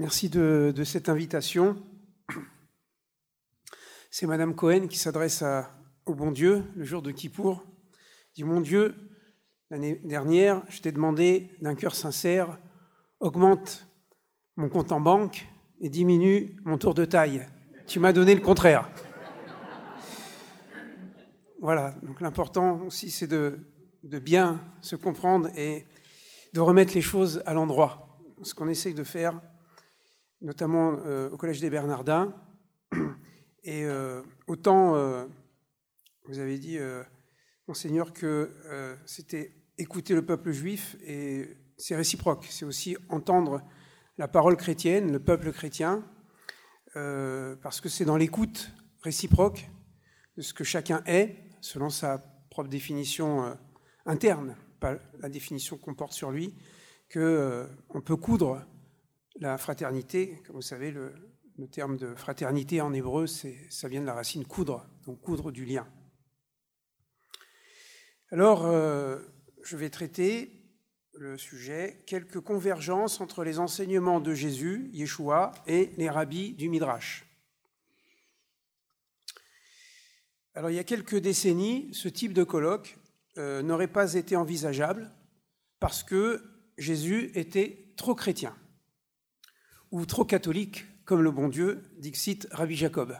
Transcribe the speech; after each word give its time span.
Merci 0.00 0.28
de, 0.28 0.84
cette 0.84 1.08
invitation. 1.08 1.76
C'est 4.12 4.28
Madame 4.28 4.54
Cohen 4.54 4.86
qui 4.86 4.96
s'adresse 4.96 5.42
au 6.06 6.14
bon 6.14 6.30
Dieu 6.30 6.62
le 6.76 6.84
jour 6.84 7.02
de 7.02 7.10
Kippour. 7.10 7.64
dit 8.36 8.44
Mon 8.44 8.60
Dieu, 8.60 8.94
l'année 9.70 10.00
dernière, 10.04 10.62
je 10.68 10.80
t'ai 10.82 10.92
demandé 10.92 11.50
d'un 11.62 11.74
cœur 11.74 11.96
sincère, 11.96 12.60
augmente 13.18 13.88
mon 14.54 14.68
compte 14.68 14.92
en 14.92 15.00
banque 15.00 15.48
et 15.80 15.88
diminue 15.88 16.54
mon 16.64 16.78
tour 16.78 16.94
de 16.94 17.04
taille. 17.04 17.44
Tu 17.88 17.98
m'as 17.98 18.12
donné 18.12 18.36
le 18.36 18.40
contraire. 18.40 18.88
Voilà, 21.60 21.90
donc 22.04 22.20
l'important 22.20 22.82
aussi, 22.82 23.10
c'est 23.10 23.26
de, 23.26 23.58
de 24.04 24.18
bien 24.20 24.60
se 24.80 24.94
comprendre 24.94 25.48
et 25.56 25.86
de 26.52 26.60
remettre 26.60 26.94
les 26.94 27.02
choses 27.02 27.42
à 27.46 27.52
l'endroit. 27.52 28.20
Ce 28.44 28.54
qu'on 28.54 28.68
essaye 28.68 28.94
de 28.94 29.02
faire, 29.02 29.40
notamment 30.40 30.98
euh, 31.04 31.30
au 31.30 31.36
Collège 31.36 31.60
des 31.60 31.70
Bernardins. 31.70 32.34
Et 33.64 33.84
euh, 33.84 34.22
autant, 34.46 34.94
euh, 34.94 35.26
vous 36.26 36.38
avez 36.38 36.58
dit, 36.58 36.78
monseigneur, 37.66 38.12
que 38.12 38.50
c'était 39.06 39.54
écouter 39.78 40.14
le 40.14 40.24
peuple 40.24 40.52
juif, 40.52 40.96
et 41.02 41.56
c'est 41.76 41.96
réciproque, 41.96 42.46
c'est 42.50 42.64
aussi 42.64 42.96
entendre 43.08 43.62
la 44.18 44.28
parole 44.28 44.56
chrétienne, 44.56 45.10
le 45.10 45.20
peuple 45.20 45.52
chrétien, 45.52 46.04
parce 46.94 47.80
que 47.80 47.88
c'est 47.88 48.04
dans 48.04 48.18
l'écoute 48.18 48.70
réciproque 49.02 49.70
de 50.36 50.42
ce 50.42 50.52
que 50.52 50.64
chacun 50.64 51.02
est, 51.06 51.36
selon 51.62 51.88
sa 51.88 52.18
propre 52.50 52.68
définition 52.68 53.56
interne, 54.04 54.54
pas 54.80 54.98
la 55.20 55.30
définition 55.30 55.78
qu'on 55.78 55.94
porte 55.94 56.12
sur 56.12 56.30
lui, 56.30 56.54
qu'on 57.10 58.02
peut 58.04 58.16
coudre 58.16 58.66
la 59.40 59.58
fraternité, 59.58 60.42
comme 60.46 60.56
vous 60.56 60.62
savez, 60.62 60.90
le, 60.90 61.14
terme 61.72 61.96
de 61.96 62.14
fraternité 62.14 62.80
en 62.80 62.92
hébreu, 62.92 63.26
ça 63.26 63.88
vient 63.88 64.00
de 64.00 64.06
la 64.06 64.14
racine 64.14 64.44
coudre, 64.44 64.86
donc 65.04 65.20
coudre 65.20 65.50
du 65.50 65.64
lien. 65.64 65.88
Alors, 68.30 68.64
euh, 68.66 69.18
je 69.64 69.76
vais 69.76 69.90
traiter 69.90 70.52
le 71.14 71.36
sujet 71.36 72.04
quelques 72.06 72.40
convergences 72.40 73.20
entre 73.20 73.42
les 73.42 73.58
enseignements 73.58 74.20
de 74.20 74.34
Jésus, 74.34 74.88
Yeshua, 74.92 75.52
et 75.66 75.90
les 75.96 76.08
rabbis 76.08 76.52
du 76.52 76.68
Midrash. 76.68 77.24
Alors, 80.54 80.70
il 80.70 80.76
y 80.76 80.80
a 80.80 80.84
quelques 80.84 81.16
décennies, 81.16 81.90
ce 81.92 82.08
type 82.08 82.32
de 82.32 82.44
colloque 82.44 82.98
euh, 83.36 83.62
n'aurait 83.62 83.88
pas 83.88 84.14
été 84.14 84.36
envisageable 84.36 85.10
parce 85.80 86.04
que 86.04 86.42
Jésus 86.76 87.32
était 87.34 87.92
trop 87.96 88.14
chrétien 88.14 88.54
ou 89.90 90.06
trop 90.06 90.24
catholique 90.24 90.86
comme 91.04 91.22
le 91.22 91.30
bon 91.30 91.48
Dieu, 91.48 91.82
dixit 91.98 92.46
Rabbi 92.50 92.76
Jacob. 92.76 93.16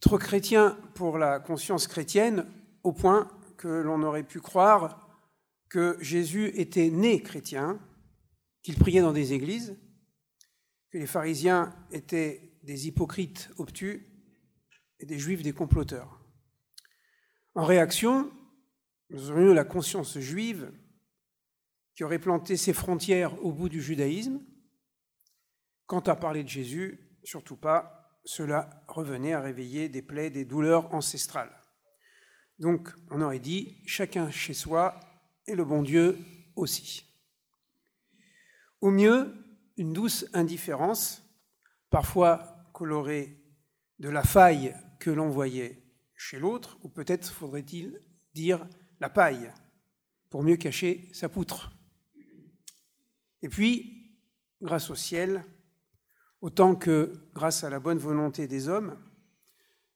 Trop 0.00 0.18
chrétien 0.18 0.78
pour 0.94 1.18
la 1.18 1.40
conscience 1.40 1.86
chrétienne, 1.86 2.46
au 2.82 2.92
point 2.92 3.30
que 3.56 3.68
l'on 3.68 4.02
aurait 4.02 4.26
pu 4.26 4.40
croire 4.40 5.08
que 5.68 5.96
Jésus 6.00 6.52
était 6.54 6.90
né 6.90 7.22
chrétien, 7.22 7.80
qu'il 8.62 8.76
priait 8.76 9.00
dans 9.00 9.12
des 9.12 9.32
églises, 9.32 9.76
que 10.90 10.98
les 10.98 11.06
pharisiens 11.06 11.74
étaient 11.90 12.58
des 12.62 12.86
hypocrites 12.86 13.50
obtus 13.56 14.06
et 15.00 15.06
des 15.06 15.18
juifs 15.18 15.42
des 15.42 15.52
comploteurs. 15.52 16.20
En 17.54 17.64
réaction, 17.64 18.30
nous 19.10 19.30
aurions 19.30 19.54
la 19.54 19.64
conscience 19.64 20.18
juive 20.18 20.70
qui 21.98 22.04
aurait 22.04 22.20
planté 22.20 22.56
ses 22.56 22.72
frontières 22.72 23.44
au 23.44 23.50
bout 23.50 23.68
du 23.68 23.82
judaïsme. 23.82 24.40
Quant 25.86 25.98
à 25.98 26.14
parler 26.14 26.44
de 26.44 26.48
Jésus, 26.48 27.18
surtout 27.24 27.56
pas, 27.56 28.20
cela 28.24 28.84
revenait 28.86 29.32
à 29.32 29.40
réveiller 29.40 29.88
des 29.88 30.00
plaies, 30.00 30.30
des 30.30 30.44
douleurs 30.44 30.94
ancestrales. 30.94 31.60
Donc, 32.60 32.88
on 33.10 33.20
aurait 33.20 33.40
dit, 33.40 33.82
chacun 33.84 34.30
chez 34.30 34.54
soi 34.54 35.00
et 35.48 35.56
le 35.56 35.64
bon 35.64 35.82
Dieu 35.82 36.16
aussi. 36.54 37.02
Au 38.80 38.92
mieux, 38.92 39.34
une 39.76 39.92
douce 39.92 40.24
indifférence, 40.34 41.24
parfois 41.90 42.70
colorée 42.74 43.42
de 43.98 44.08
la 44.08 44.22
faille 44.22 44.72
que 45.00 45.10
l'on 45.10 45.30
voyait 45.30 45.82
chez 46.14 46.38
l'autre, 46.38 46.78
ou 46.84 46.90
peut-être 46.90 47.28
faudrait-il 47.28 48.00
dire 48.34 48.68
la 49.00 49.10
paille, 49.10 49.52
pour 50.30 50.44
mieux 50.44 50.56
cacher 50.56 51.10
sa 51.12 51.28
poutre. 51.28 51.74
Et 53.42 53.48
puis, 53.48 54.16
grâce 54.60 54.90
au 54.90 54.94
ciel, 54.94 55.44
autant 56.40 56.74
que 56.74 57.12
grâce 57.34 57.64
à 57.64 57.70
la 57.70 57.80
bonne 57.80 57.98
volonté 57.98 58.46
des 58.46 58.68
hommes, 58.68 58.96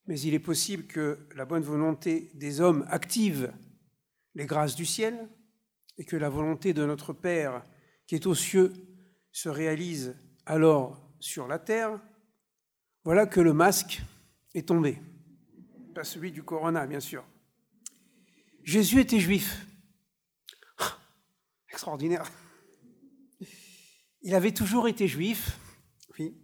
mais 0.06 0.18
il 0.20 0.34
est 0.34 0.40
possible 0.40 0.84
que 0.84 1.18
la 1.34 1.44
bonne 1.44 1.62
volonté 1.62 2.30
des 2.34 2.60
hommes 2.60 2.84
active 2.88 3.52
les 4.34 4.46
grâces 4.46 4.74
du 4.74 4.86
ciel 4.86 5.28
et 5.98 6.04
que 6.04 6.16
la 6.16 6.28
volonté 6.28 6.72
de 6.72 6.84
notre 6.84 7.12
Père 7.12 7.62
qui 8.06 8.14
est 8.14 8.26
aux 8.26 8.34
cieux 8.34 8.72
se 9.30 9.48
réalise 9.48 10.16
alors 10.46 11.00
sur 11.20 11.46
la 11.46 11.58
terre, 11.58 12.00
voilà 13.04 13.26
que 13.26 13.40
le 13.40 13.52
masque 13.52 14.02
est 14.54 14.68
tombé. 14.68 15.00
Pas 15.94 16.04
celui 16.04 16.32
du 16.32 16.42
corona, 16.42 16.86
bien 16.86 17.00
sûr. 17.00 17.24
Jésus 18.64 19.00
était 19.00 19.20
juif. 19.20 19.66
Ah, 20.78 20.98
extraordinaire. 21.68 22.24
Il 24.24 24.36
avait 24.36 24.52
toujours 24.52 24.86
été 24.86 25.08
juif, 25.08 25.58
oui, 26.16 26.36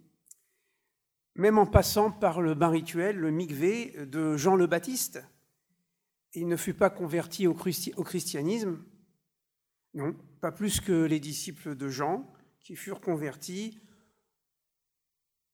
même 1.35 1.57
en 1.57 1.65
passant 1.65 2.11
par 2.11 2.41
le 2.41 2.53
bain 2.53 2.67
rituel, 2.67 3.15
le 3.15 3.31
mikvé 3.31 4.05
de 4.05 4.35
Jean 4.35 4.57
le 4.57 4.67
Baptiste. 4.67 5.23
Il 6.33 6.49
ne 6.49 6.57
fut 6.57 6.73
pas 6.73 6.89
converti 6.89 7.47
au 7.47 7.53
christianisme, 7.53 8.83
non, 9.93 10.13
pas 10.41 10.51
plus 10.51 10.81
que 10.81 11.05
les 11.05 11.21
disciples 11.21 11.75
de 11.75 11.87
Jean, 11.87 12.29
qui 12.59 12.75
furent 12.75 12.99
convertis 12.99 13.79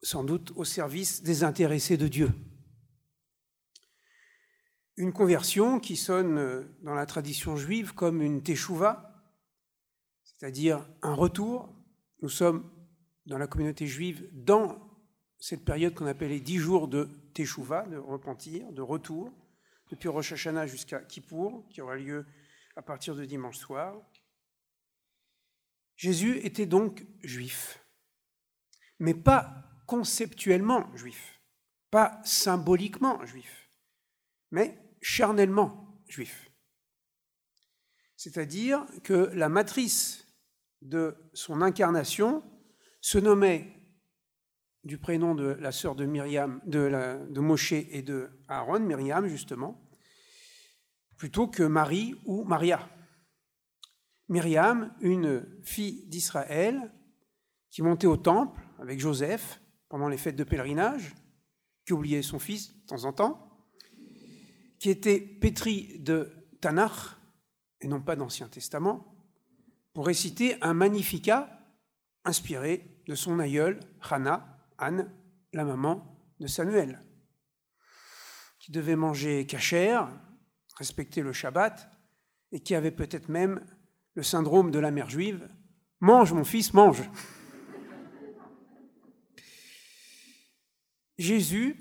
sans 0.02 0.24
doute 0.24 0.52
au 0.56 0.64
service 0.64 1.22
des 1.22 1.44
intéressés 1.44 1.98
de 1.98 2.08
Dieu. 2.08 2.32
Une 4.98 5.14
conversion 5.14 5.80
qui 5.80 5.96
sonne 5.96 6.68
dans 6.82 6.96
la 6.96 7.06
tradition 7.06 7.56
juive 7.56 7.94
comme 7.94 8.24
une 8.24 8.42
teshuva, 8.42 9.24
c'est-à-dire 10.24 10.90
un 11.04 11.14
retour 11.14 11.75
nous 12.26 12.30
sommes 12.30 12.68
dans 13.28 13.38
la 13.38 13.46
communauté 13.46 13.86
juive 13.86 14.28
dans 14.34 14.82
cette 15.38 15.64
période 15.64 15.94
qu'on 15.94 16.08
appelle 16.08 16.32
les 16.32 16.40
dix 16.40 16.58
jours 16.58 16.88
de 16.88 17.08
Teshuvah, 17.36 17.86
de 17.86 17.98
repentir, 17.98 18.72
de 18.72 18.82
retour, 18.82 19.32
depuis 19.92 20.08
Rosh 20.08 20.32
Hashanah 20.32 20.66
jusqu'à 20.66 21.02
Kippour, 21.02 21.70
qui 21.70 21.82
aura 21.82 21.98
lieu 21.98 22.26
à 22.76 22.82
partir 22.82 23.16
de 23.16 23.26
dimanche 23.26 23.60
soir. 23.60 23.96
Jésus 25.98 26.40
était 26.40 26.66
donc 26.66 27.06
juif, 27.22 27.86
mais 28.98 29.14
pas 29.14 29.64
conceptuellement 29.86 30.92
juif, 30.96 31.40
pas 31.92 32.20
symboliquement 32.24 33.24
juif, 33.24 33.70
mais 34.50 34.76
charnellement 35.00 36.02
juif. 36.08 36.50
C'est-à-dire 38.16 38.84
que 39.04 39.30
la 39.36 39.48
matrice 39.48 40.25
de 40.86 41.16
son 41.34 41.62
incarnation 41.62 42.44
se 43.02 43.18
nommait 43.18 43.76
du 44.84 44.98
prénom 44.98 45.34
de 45.34 45.46
la 45.60 45.72
sœur 45.72 45.96
de 45.96 46.06
Myriam, 46.06 46.62
Moshe 47.36 47.74
et 47.74 48.04
de 48.04 48.30
Aaron, 48.48 48.80
Myriam 48.80 49.28
justement, 49.28 49.82
plutôt 51.18 51.48
que 51.48 51.64
Marie 51.64 52.16
ou 52.26 52.44
Maria. 52.44 52.88
Myriam, 54.30 54.94
une 55.02 55.46
fille 55.64 56.06
d'Israël, 56.08 56.92
qui 57.70 57.82
montait 57.82 58.08
au 58.08 58.18
temple 58.18 58.62
avec 58.80 59.00
Joseph 59.00 59.60
pendant 59.90 60.08
les 60.08 60.18
fêtes 60.18 60.36
de 60.36 60.44
pèlerinage, 60.44 61.16
qui 61.86 61.94
oubliait 61.94 62.22
son 62.22 62.40
fils 62.40 62.76
de 62.76 62.86
temps 62.86 63.06
en 63.06 63.14
temps, 63.14 63.68
qui 64.80 64.90
était 64.90 65.20
pétrie 65.20 66.00
de 66.00 66.32
Tanakh, 66.62 66.92
et 67.82 67.88
non 67.88 68.02
pas 68.02 68.16
d'Ancien 68.16 68.48
Testament, 68.48 69.15
pour 69.96 70.08
réciter 70.08 70.62
un 70.62 70.74
magnificat 70.74 71.50
inspiré 72.26 73.02
de 73.08 73.16
son 73.16 73.40
aïeul, 73.40 73.80
Hannah, 74.02 74.46
Anne, 74.78 75.10
la 75.54 75.64
maman 75.64 76.20
de 76.42 76.48
Samuel, 76.48 77.02
qui 78.60 78.74
devait 78.74 78.98
manger 78.98 79.48
cachère, 79.48 80.10
respecter 80.78 81.22
le 81.22 81.32
Shabbat, 81.32 81.90
et 82.52 82.60
qui 82.60 82.76
avait 82.76 82.92
peut-être 82.92 83.30
même 83.30 83.66
le 84.16 84.24
syndrome 84.24 84.70
de 84.70 84.80
la 84.80 84.92
mère 84.92 85.10
juive 85.10 85.50
Mange, 86.02 86.34
mon 86.34 86.44
fils, 86.44 86.74
mange. 86.74 87.10
Jésus, 91.18 91.78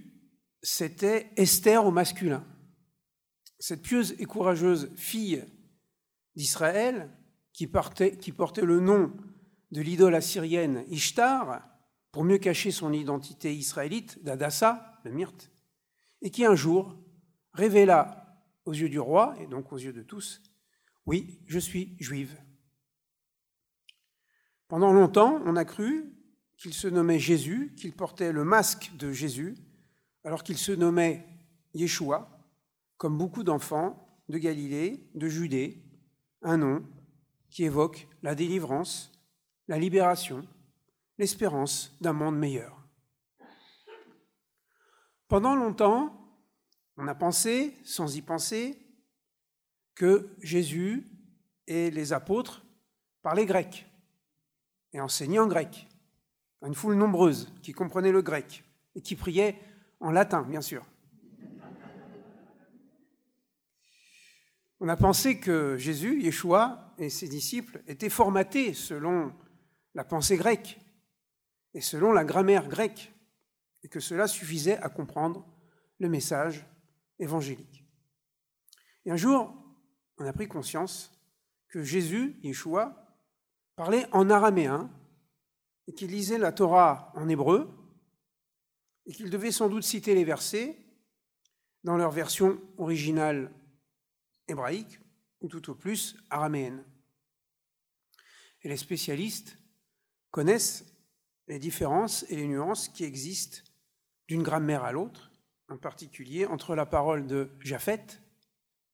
c'était 0.62 1.32
Esther 1.36 1.84
au 1.84 1.90
masculin. 1.90 2.46
Cette 3.58 3.82
pieuse 3.82 4.14
et 4.20 4.24
courageuse 4.24 4.94
fille 4.94 5.44
d'Israël 6.36 7.10
qui, 7.54 7.66
portait 7.68 8.64
le 8.64 8.80
nom 8.80 9.12
de 9.70 9.80
l'idole 9.80 10.16
assyrienne 10.16 10.84
Ishtar, 10.88 11.62
pour 12.10 12.24
mieux 12.24 12.38
cacher 12.38 12.70
son 12.70 12.92
identité 12.92 13.54
israélite 13.54 14.22
d'Adassa, 14.22 15.00
le 15.04 15.12
myrte, 15.12 15.50
et 16.20 16.30
qui 16.30 16.44
un 16.44 16.56
jour 16.56 16.98
révéla 17.52 18.42
aux 18.66 18.72
yeux 18.72 18.88
du 18.88 18.98
roi, 18.98 19.34
et 19.40 19.46
donc 19.46 19.72
aux 19.72 19.78
yeux 19.78 19.92
de 19.92 20.02
tous, 20.02 20.42
oui, 21.06 21.38
je 21.46 21.58
suis 21.58 21.96
juive. 22.00 22.36
Pendant 24.68 24.92
longtemps, 24.92 25.40
on 25.44 25.56
a 25.56 25.64
cru 25.64 26.12
qu'il 26.56 26.74
se 26.74 26.88
nommait 26.88 27.18
Jésus, 27.18 27.74
qu'il 27.76 27.92
portait 27.92 28.32
le 28.32 28.44
masque 28.44 28.92
de 28.98 29.12
Jésus, 29.12 29.56
alors 30.24 30.42
qu'il 30.42 30.58
se 30.58 30.72
nommait 30.72 31.26
Yeshua, 31.74 32.40
comme 32.96 33.18
beaucoup 33.18 33.44
d'enfants 33.44 34.08
de 34.28 34.38
Galilée, 34.38 35.08
de 35.14 35.28
Judée, 35.28 35.84
un 36.42 36.56
nom 36.56 36.84
qui 37.54 37.62
évoque 37.62 38.08
la 38.24 38.34
délivrance, 38.34 39.12
la 39.68 39.78
libération, 39.78 40.44
l'espérance 41.18 41.96
d'un 42.00 42.12
monde 42.12 42.36
meilleur. 42.36 42.76
Pendant 45.28 45.54
longtemps, 45.54 46.20
on 46.96 47.06
a 47.06 47.14
pensé, 47.14 47.76
sans 47.84 48.16
y 48.16 48.22
penser, 48.22 48.76
que 49.94 50.34
Jésus 50.42 51.06
et 51.68 51.92
les 51.92 52.12
apôtres 52.12 52.64
parlaient 53.22 53.46
grec 53.46 53.86
et 54.92 55.00
enseignaient 55.00 55.38
en 55.38 55.46
grec 55.46 55.86
à 56.60 56.66
une 56.66 56.74
foule 56.74 56.96
nombreuse 56.96 57.52
qui 57.62 57.72
comprenait 57.72 58.10
le 58.10 58.22
grec 58.22 58.64
et 58.96 59.00
qui 59.00 59.14
priait 59.14 59.60
en 60.00 60.10
latin, 60.10 60.42
bien 60.42 60.60
sûr. 60.60 60.84
On 64.80 64.88
a 64.88 64.96
pensé 64.96 65.38
que 65.38 65.76
Jésus, 65.76 66.20
Yeshua 66.22 66.94
et 66.98 67.10
ses 67.10 67.28
disciples 67.28 67.82
étaient 67.86 68.10
formatés 68.10 68.74
selon 68.74 69.32
la 69.94 70.04
pensée 70.04 70.36
grecque 70.36 70.78
et 71.74 71.80
selon 71.80 72.12
la 72.12 72.24
grammaire 72.24 72.68
grecque, 72.68 73.12
et 73.82 73.88
que 73.88 74.00
cela 74.00 74.26
suffisait 74.26 74.78
à 74.78 74.88
comprendre 74.88 75.46
le 75.98 76.08
message 76.08 76.66
évangélique. 77.18 77.84
Et 79.04 79.10
un 79.10 79.16
jour, 79.16 79.54
on 80.18 80.26
a 80.26 80.32
pris 80.32 80.48
conscience 80.48 81.12
que 81.68 81.82
Jésus, 81.82 82.38
Yeshua, 82.42 83.04
parlait 83.76 84.06
en 84.12 84.30
araméen 84.30 84.90
et 85.86 85.92
qu'il 85.92 86.10
lisait 86.10 86.38
la 86.38 86.52
Torah 86.52 87.12
en 87.14 87.28
hébreu 87.28 87.68
et 89.06 89.12
qu'il 89.12 89.30
devait 89.30 89.52
sans 89.52 89.68
doute 89.68 89.82
citer 89.82 90.14
les 90.14 90.24
versets 90.24 90.78
dans 91.82 91.96
leur 91.96 92.10
version 92.10 92.60
originale 92.78 93.52
hébraïque 94.48 95.00
ou 95.40 95.48
tout 95.48 95.70
au 95.70 95.74
plus 95.74 96.16
araméenne. 96.30 96.84
Et 98.62 98.68
les 98.68 98.76
spécialistes 98.76 99.58
connaissent 100.30 100.84
les 101.46 101.58
différences 101.58 102.24
et 102.30 102.36
les 102.36 102.48
nuances 102.48 102.88
qui 102.88 103.04
existent 103.04 103.58
d'une 104.26 104.42
grammaire 104.42 104.84
à 104.84 104.92
l'autre, 104.92 105.30
en 105.68 105.76
particulier 105.76 106.46
entre 106.46 106.74
la 106.74 106.86
parole 106.86 107.26
de 107.26 107.50
Japhet, 107.60 108.06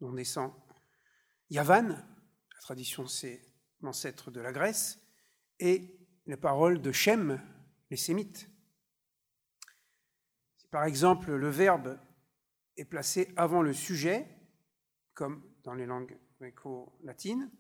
dont 0.01 0.13
descend 0.13 0.53
Yavan, 1.51 1.89
la 1.89 2.61
tradition 2.61 3.07
c'est 3.07 3.43
l'ancêtre 3.81 4.31
de 4.31 4.41
la 4.41 4.53
Grèce, 4.53 5.01
et 5.59 5.99
les 6.27 6.37
paroles 6.37 6.81
de 6.81 6.93
Shem, 6.93 7.41
les 7.91 7.97
Sémites. 7.97 8.51
Si 10.57 10.67
par 10.69 10.85
exemple 10.85 11.33
le 11.33 11.49
verbe 11.49 11.99
est 12.77 12.85
placé 12.85 13.33
avant 13.37 13.63
le 13.63 13.73
sujet, 13.73 14.40
comme 15.21 15.45
dans 15.65 15.75
les 15.75 15.85
langues 15.85 16.19
gréco-latines, 16.39 17.51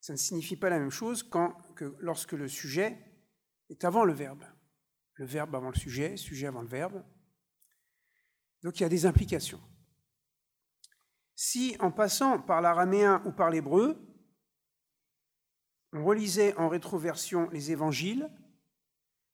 ça 0.00 0.12
ne 0.12 0.18
signifie 0.18 0.56
pas 0.56 0.70
la 0.70 0.80
même 0.80 0.90
chose 0.90 1.22
que 1.22 1.94
lorsque 2.00 2.32
le 2.32 2.48
sujet 2.48 2.98
est 3.68 3.84
avant 3.84 4.04
le 4.04 4.12
verbe. 4.12 4.42
Le 5.14 5.24
verbe 5.24 5.54
avant 5.54 5.68
le 5.68 5.76
sujet, 5.76 6.16
sujet 6.16 6.48
avant 6.48 6.62
le 6.62 6.66
verbe. 6.66 7.04
Donc 8.64 8.80
il 8.80 8.82
y 8.82 8.86
a 8.86 8.88
des 8.88 9.06
implications. 9.06 9.60
Si 11.36 11.76
en 11.78 11.92
passant 11.92 12.40
par 12.40 12.60
l'araméen 12.60 13.22
ou 13.24 13.30
par 13.30 13.50
l'hébreu, 13.50 14.04
on 15.92 16.04
relisait 16.04 16.56
en 16.56 16.68
rétroversion 16.68 17.48
les 17.50 17.70
évangiles, 17.70 18.28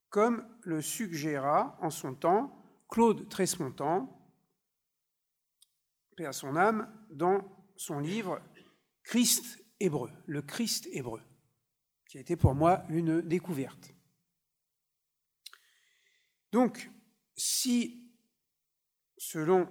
comme 0.09 0.47
le 0.61 0.79
suggéra 0.79 1.75
en 1.81 1.89
son 1.89 2.13
temps 2.13 2.55
Claude 2.87 3.27
Tresmontant, 3.29 4.31
paix 6.15 6.27
à 6.27 6.33
son 6.33 6.55
âme, 6.55 6.87
dans 7.09 7.62
son 7.75 7.99
livre 7.99 8.41
Christ 9.03 9.59
hébreu, 9.79 10.11
le 10.25 10.41
Christ 10.41 10.87
hébreu, 10.91 11.21
qui 12.07 12.17
a 12.17 12.21
été 12.21 12.35
pour 12.35 12.55
moi 12.55 12.83
une 12.89 13.21
découverte. 13.21 13.93
Donc, 16.51 16.89
si, 17.35 18.11
selon 19.17 19.67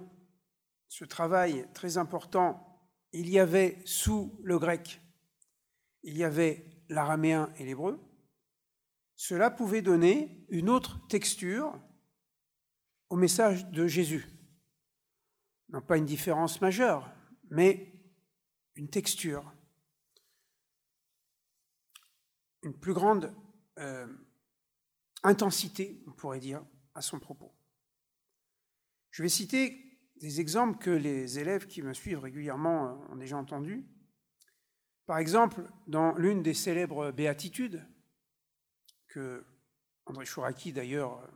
ce 0.89 1.05
travail 1.05 1.67
très 1.73 1.97
important, 1.97 2.81
il 3.13 3.29
y 3.29 3.39
avait 3.39 3.81
sous 3.85 4.37
le 4.43 4.59
grec, 4.59 5.01
il 6.03 6.17
y 6.17 6.23
avait 6.23 6.69
l'araméen 6.89 7.51
et 7.57 7.65
l'hébreu, 7.65 7.99
cela 9.15 9.49
pouvait 9.49 9.81
donner 9.81 10.45
une 10.49 10.69
autre 10.69 11.07
texture 11.07 11.79
au 13.09 13.15
message 13.15 13.69
de 13.69 13.87
Jésus. 13.87 14.27
Non 15.69 15.81
pas 15.81 15.97
une 15.97 16.05
différence 16.05 16.59
majeure, 16.61 17.09
mais 17.49 17.92
une 18.75 18.89
texture, 18.89 19.53
une 22.63 22.77
plus 22.77 22.93
grande 22.93 23.35
euh, 23.77 24.07
intensité, 25.23 26.03
on 26.07 26.11
pourrait 26.11 26.39
dire, 26.39 26.65
à 26.95 27.01
son 27.01 27.19
propos. 27.19 27.53
Je 29.11 29.21
vais 29.21 29.29
citer 29.29 29.99
des 30.17 30.39
exemples 30.39 30.79
que 30.79 30.89
les 30.89 31.39
élèves 31.39 31.67
qui 31.67 31.81
me 31.81 31.93
suivent 31.93 32.19
régulièrement 32.19 32.87
euh, 32.87 33.13
ont 33.13 33.15
déjà 33.15 33.37
entendus. 33.37 33.85
Par 35.05 35.17
exemple, 35.17 35.69
dans 35.87 36.15
l'une 36.15 36.41
des 36.41 36.53
célèbres 36.53 37.11
béatitudes, 37.11 37.85
que 39.07 39.45
André 40.05 40.25
Chouraki 40.25 40.73
d'ailleurs, 40.73 41.19
euh, 41.19 41.27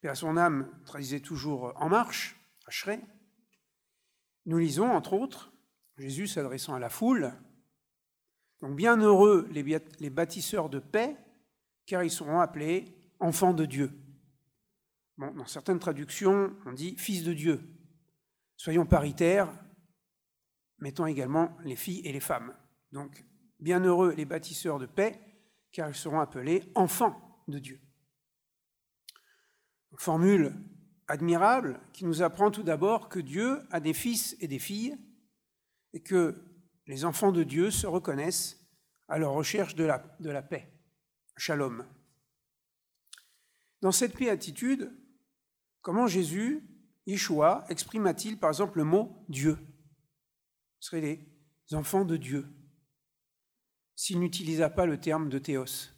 père 0.00 0.12
à 0.12 0.16
son 0.16 0.36
âme, 0.36 0.70
traduisait 0.84 1.20
toujours 1.20 1.72
En 1.76 1.88
marche, 1.88 2.36
à 2.66 2.70
Chré, 2.70 3.00
nous 4.46 4.58
lisons 4.58 4.90
entre 4.90 5.14
autres 5.14 5.52
Jésus 5.98 6.26
s'adressant 6.26 6.74
à 6.74 6.78
la 6.78 6.90
foule 6.90 7.32
Donc, 8.60 8.76
bienheureux 8.76 9.48
les, 9.50 9.64
les 9.98 10.10
bâtisseurs 10.10 10.68
de 10.68 10.78
paix, 10.78 11.16
car 11.86 12.04
ils 12.04 12.10
seront 12.10 12.40
appelés 12.40 12.84
enfants 13.20 13.52
de 13.52 13.64
Dieu 13.64 13.90
dans 15.18 15.46
certaines 15.46 15.80
traductions, 15.80 16.54
on 16.64 16.72
dit 16.72 16.96
fils 16.96 17.24
de 17.24 17.32
Dieu. 17.32 17.60
Soyons 18.56 18.86
paritaires, 18.86 19.52
mettons 20.78 21.06
également 21.06 21.56
les 21.64 21.76
filles 21.76 22.06
et 22.06 22.12
les 22.12 22.20
femmes. 22.20 22.54
Donc, 22.92 23.24
bienheureux 23.58 24.14
les 24.14 24.24
bâtisseurs 24.24 24.78
de 24.78 24.86
paix, 24.86 25.20
car 25.72 25.88
ils 25.88 25.94
seront 25.94 26.20
appelés 26.20 26.70
enfants 26.74 27.42
de 27.48 27.58
Dieu. 27.58 27.80
formule 29.96 30.54
admirable 31.08 31.80
qui 31.92 32.04
nous 32.04 32.22
apprend 32.22 32.50
tout 32.50 32.62
d'abord 32.62 33.08
que 33.08 33.18
Dieu 33.18 33.60
a 33.70 33.80
des 33.80 33.94
fils 33.94 34.36
et 34.40 34.46
des 34.46 34.58
filles 34.60 34.96
et 35.98 36.00
que 36.00 36.40
les 36.86 37.04
enfants 37.04 37.32
de 37.32 37.42
Dieu 37.42 37.72
se 37.72 37.88
reconnaissent 37.88 38.64
à 39.08 39.18
leur 39.18 39.32
recherche 39.32 39.74
de 39.74 39.82
la, 39.82 40.16
de 40.20 40.30
la 40.30 40.42
paix, 40.42 40.72
shalom. 41.36 41.84
Dans 43.80 43.90
cette 43.90 44.20
attitude, 44.22 44.92
Comment 45.88 46.06
Jésus, 46.06 46.68
Yeshua, 47.06 47.64
exprima-t-il 47.70 48.38
par 48.38 48.50
exemple 48.50 48.76
le 48.76 48.84
mot 48.84 49.24
Dieu 49.30 49.56
Ce 50.80 50.90
seraient 50.90 51.00
les 51.00 51.74
enfants 51.74 52.04
de 52.04 52.18
Dieu, 52.18 52.46
s'il 53.94 54.20
n'utilisa 54.20 54.68
pas 54.68 54.84
le 54.84 55.00
terme 55.00 55.30
de 55.30 55.38
théos. 55.38 55.94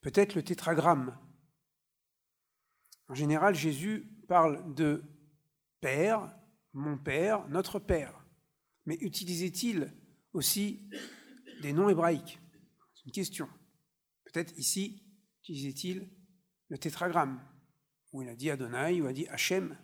Peut-être 0.00 0.34
le 0.34 0.42
tétragramme. 0.42 1.18
En 3.08 3.14
général, 3.14 3.54
Jésus 3.54 4.08
parle 4.28 4.72
de 4.74 5.04
Père, 5.80 6.34
mon 6.72 6.96
Père, 6.96 7.46
notre 7.48 7.78
Père. 7.78 8.21
Mais 8.86 8.96
utilisait-il 8.96 9.92
aussi 10.32 10.88
des 11.60 11.72
noms 11.72 11.88
hébraïques? 11.88 12.40
C'est 12.94 13.04
une 13.06 13.12
question. 13.12 13.48
Peut-être 14.24 14.56
ici, 14.58 15.02
utilisait-il 15.42 16.10
le 16.68 16.78
tétragramme 16.78 17.40
où 18.12 18.22
il 18.22 18.28
a 18.28 18.34
dit 18.34 18.50
Adonai, 18.50 19.00
ou 19.00 19.06
a 19.06 19.12
dit 19.12 19.26
Hachem. 19.28 19.76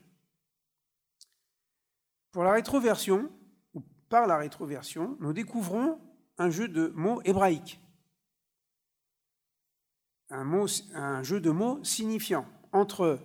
Pour 2.30 2.44
la 2.44 2.52
rétroversion, 2.52 3.30
ou 3.74 3.80
par 4.08 4.26
la 4.26 4.36
rétroversion, 4.36 5.16
nous 5.20 5.32
découvrons 5.32 6.00
un 6.36 6.50
jeu 6.50 6.68
de 6.68 6.88
mots 6.88 7.22
hébraïques. 7.22 7.80
Un 10.30 11.22
jeu 11.22 11.40
de 11.40 11.50
mots 11.50 11.82
signifiant 11.82 12.46
entre 12.72 13.18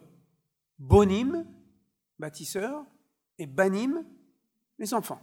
bonim, 0.80 1.46
bâtisseur, 2.18 2.86
et 3.38 3.46
banim, 3.46 4.06
les 4.80 4.94
enfants. 4.94 5.22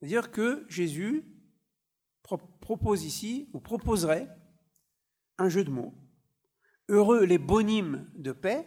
C'est-à-dire 0.00 0.30
que 0.30 0.64
Jésus 0.68 1.24
propose 2.60 3.04
ici, 3.04 3.48
ou 3.52 3.60
proposerait, 3.60 4.28
un 5.38 5.48
jeu 5.48 5.64
de 5.64 5.70
mots. 5.70 5.94
Heureux 6.88 7.24
les 7.24 7.38
bonimes 7.38 8.10
de 8.14 8.32
paix, 8.32 8.66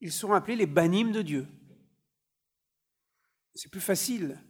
ils 0.00 0.12
seront 0.12 0.34
appelés 0.34 0.56
les 0.56 0.66
banimes 0.66 1.12
de 1.12 1.22
Dieu. 1.22 1.46
C'est 3.54 3.70
plus 3.70 3.80
facile 3.80 4.40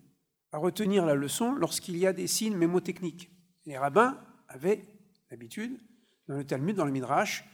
à 0.53 0.59
retenir 0.59 1.05
la 1.07 1.15
leçon 1.15 1.53
lorsqu'il 1.53 1.97
y 1.97 2.07
a 2.07 2.13
des 2.13 2.27
signes 2.27 2.57
mémotechniques. 2.57 3.31
Les 3.65 3.79
rabbins 3.79 4.23
avaient 4.49 4.83
l'habitude, 5.31 5.81
dans 6.27 6.37
le 6.37 6.47
Talmud, 6.47 6.77
dans 6.77 6.85
le 6.85 6.93
Midrash, 6.93 7.45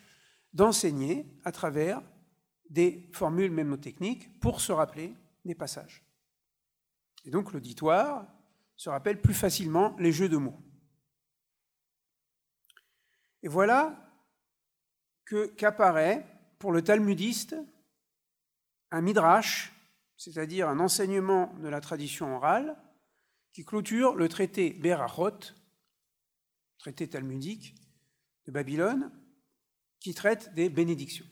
d'enseigner 0.53 1.27
à 1.45 1.53
travers 1.53 2.03
des 2.71 3.09
formules 3.13 3.51
mémotechniques 3.51 4.41
pour 4.41 4.61
se 4.61 4.73
rappeler 4.73 5.15
des 5.45 5.55
passages. 5.55 6.05
Et 7.25 7.31
donc 7.31 7.53
l'auditoire 7.53 8.34
se 8.77 8.89
rappelle 8.89 9.21
plus 9.21 9.35
facilement 9.35 9.97
les 9.99 10.13
jeux 10.13 10.29
de 10.29 10.37
mots. 10.37 10.59
Et 13.43 13.49
voilà 13.49 14.01
qu'apparaît 15.57 16.27
pour 16.59 16.73
le 16.73 16.83
talmudiste 16.83 17.57
un 18.91 19.01
midrash, 19.01 19.73
c'est-à-dire 20.17 20.69
un 20.69 20.79
enseignement 20.79 21.53
de 21.59 21.69
la 21.69 21.81
tradition 21.81 22.37
orale, 22.37 22.77
qui 23.53 23.65
clôture 23.65 24.15
le 24.15 24.29
traité 24.29 24.73
Berachot, 24.73 25.53
traité 26.79 27.09
talmudique 27.09 27.75
de 28.47 28.53
Babylone, 28.53 29.11
qui 30.01 30.15
traite 30.15 30.55
des 30.55 30.69
bénédictions. 30.69 31.27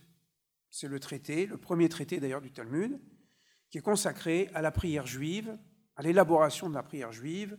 C'est 0.71 0.89
le 0.89 0.99
traité, 0.99 1.47
le 1.47 1.59
premier 1.59 1.89
traité 1.89 2.19
d'ailleurs 2.21 2.41
du 2.41 2.53
Talmud, 2.53 3.01
qui 3.71 3.79
est 3.79 3.83
consacré 3.83 4.51
à 4.55 4.63
la 4.63 4.71
prière 4.71 5.07
juive, 5.07 5.59
à 5.97 6.03
l'élaboration 6.03 6.69
de 6.69 6.75
la 6.75 6.83
prière 6.83 7.13
juive, 7.13 7.59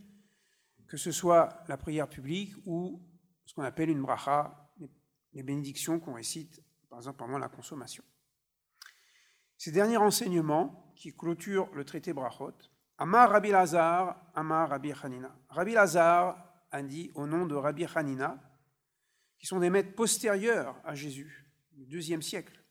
que 0.87 0.97
ce 0.97 1.11
soit 1.11 1.63
la 1.67 1.77
prière 1.77 2.07
publique 2.07 2.53
ou 2.65 3.01
ce 3.45 3.53
qu'on 3.53 3.63
appelle 3.63 3.89
une 3.89 4.01
bracha, 4.01 4.71
les 5.33 5.43
bénédictions 5.43 5.99
qu'on 5.99 6.13
récite, 6.13 6.63
par 6.89 6.99
exemple, 6.99 7.17
pendant 7.17 7.37
la 7.37 7.49
consommation. 7.49 8.03
Ces 9.57 9.71
derniers 9.71 9.97
enseignements 9.97 10.93
qui 10.95 11.15
clôturent 11.15 11.73
le 11.73 11.85
traité 11.85 12.13
Brachot, 12.13 12.53
Amar 12.97 13.31
Rabbi 13.31 13.49
Lazar, 13.49 14.31
Amar 14.35 14.69
Rabbi 14.69 14.93
Hanina. 15.01 15.35
Rabbi 15.49 15.73
Lazar 15.73 16.65
a 16.71 16.81
dit 16.83 17.11
au 17.15 17.25
nom 17.25 17.45
de 17.45 17.55
Rabbi 17.55 17.85
Hanina, 17.95 18.39
qui 19.39 19.47
sont 19.47 19.59
des 19.59 19.69
maîtres 19.69 19.95
postérieurs 19.95 20.79
à 20.85 20.95
Jésus, 20.95 21.51
du 21.71 21.85
deuxième 21.85 22.21
siècle. 22.21 22.62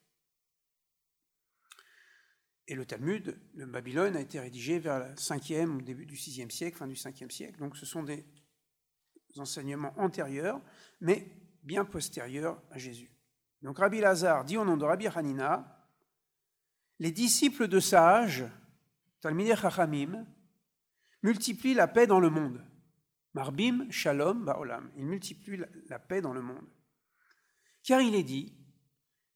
Et 2.72 2.74
le 2.74 2.86
Talmud 2.86 3.38
de 3.52 3.64
Babylone 3.66 4.16
a 4.16 4.20
été 4.22 4.40
rédigé 4.40 4.78
vers 4.78 4.98
le 4.98 5.14
5e 5.14 5.76
ou 5.76 5.82
début 5.82 6.06
du 6.06 6.14
6e 6.14 6.48
siècle, 6.48 6.78
fin 6.78 6.86
du 6.86 6.94
5e 6.94 7.30
siècle. 7.30 7.58
Donc 7.58 7.76
ce 7.76 7.84
sont 7.84 8.02
des 8.02 8.24
enseignements 9.36 9.92
antérieurs, 9.98 10.58
mais 11.02 11.28
bien 11.62 11.84
postérieurs 11.84 12.62
à 12.70 12.78
Jésus. 12.78 13.10
Donc 13.60 13.76
Rabbi 13.76 14.00
Lazare 14.00 14.46
dit 14.46 14.56
au 14.56 14.64
nom 14.64 14.78
de 14.78 14.86
Rabbi 14.86 15.06
Hanina, 15.06 15.86
les 16.98 17.12
disciples 17.12 17.68
de 17.68 17.78
sages, 17.78 18.46
Talmidei 19.20 19.54
Chachamim, 19.54 20.24
multiplient 21.22 21.74
la 21.74 21.88
paix 21.88 22.06
dans 22.06 22.20
le 22.20 22.30
monde. 22.30 22.64
Marbim, 23.34 23.90
Shalom, 23.90 24.46
Baolam. 24.46 24.90
Ils 24.96 25.04
multiplient 25.04 25.62
la 25.90 25.98
paix 25.98 26.22
dans 26.22 26.32
le 26.32 26.40
monde. 26.40 26.70
Car 27.82 28.00
il 28.00 28.14
est 28.14 28.22
dit, 28.22 28.56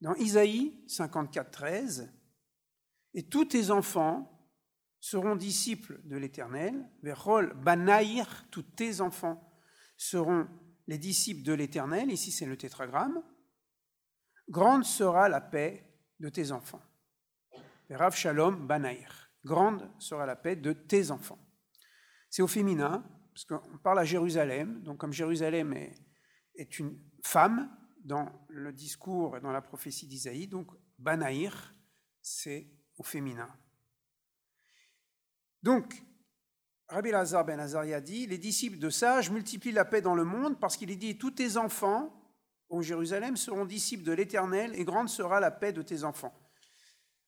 dans 0.01 0.15
Isaïe 0.15 0.83
54, 0.87 1.51
13, 1.51 2.13
et 3.17 3.23
tous 3.23 3.47
tes 3.47 3.71
enfants 3.71 4.31
seront 5.01 5.37
disciples 5.37 6.01
de 6.05 6.19
l'Éternel. 6.19 6.89
Tous 8.51 8.63
tes 8.63 9.01
enfants 9.01 9.43
seront 9.97 10.47
les 10.87 10.99
disciples 10.99 11.43
de 11.43 11.55
l'Éternel. 11.55 12.13
Ici, 12.13 12.31
c'est 12.31 12.45
le 12.45 12.59
tétragramme. 12.59 13.23
Grande 14.51 14.85
sera 14.85 15.31
la 15.31 15.41
paix 15.41 15.99
de 16.21 16.29
tes 16.29 16.53
enfants. 16.53 16.83
Shalom. 18.13 18.69
Grande 19.45 19.91
sera 19.99 20.27
la 20.27 20.37
paix 20.37 20.55
de 20.55 20.75
tes 20.75 21.11
enfants. 21.11 21.39
C'est 22.29 22.43
au 22.43 22.47
féminin, 22.47 23.03
parce 23.33 23.47
qu'on 23.47 23.79
parle 23.79 24.01
à 24.01 24.05
Jérusalem. 24.05 24.83
Donc, 24.83 24.99
comme 24.99 25.15
Jérusalem 25.15 25.73
est, 25.73 25.95
est 26.55 26.79
une 26.79 27.01
femme 27.25 27.75
dans 28.05 28.31
le 28.51 28.75
discours 28.75 29.39
et 29.39 29.41
dans 29.41 29.53
la 29.53 29.63
prophétie 29.63 30.07
d'Isaïe, 30.07 30.49
donc 30.49 30.71
banaïr, 30.99 31.75
c'est 32.21 32.76
au 32.97 33.03
féminin. 33.03 33.49
Donc, 35.63 36.03
Rabbi 36.89 37.11
Lazar 37.11 37.45
ben 37.45 37.59
Azaria 37.59 38.01
dit 38.01 38.27
Les 38.27 38.39
disciples 38.39 38.79
de 38.79 38.91
sages 38.91 39.31
multiplient 39.31 39.73
la 39.73 39.85
paix 39.85 40.01
dans 40.01 40.15
le 40.15 40.25
monde 40.25 40.61
parce 40.61 40.77
qu'il 40.77 40.91
est 40.91 40.97
dit 40.97 41.19
Tous 41.19 41.33
tes 41.33 41.57
enfants 41.57 42.13
au 42.69 42.83
Jérusalem 42.83 43.37
seront 43.37 43.65
disciples 43.65 44.05
de 44.05 44.13
l'Éternel 44.13 44.75
et 44.75 44.85
grande 44.85 45.09
sera 45.09 45.41
la 45.41 45.51
paix 45.51 45.73
de 45.73 45.83
tes 45.83 46.05
enfants. 46.05 46.35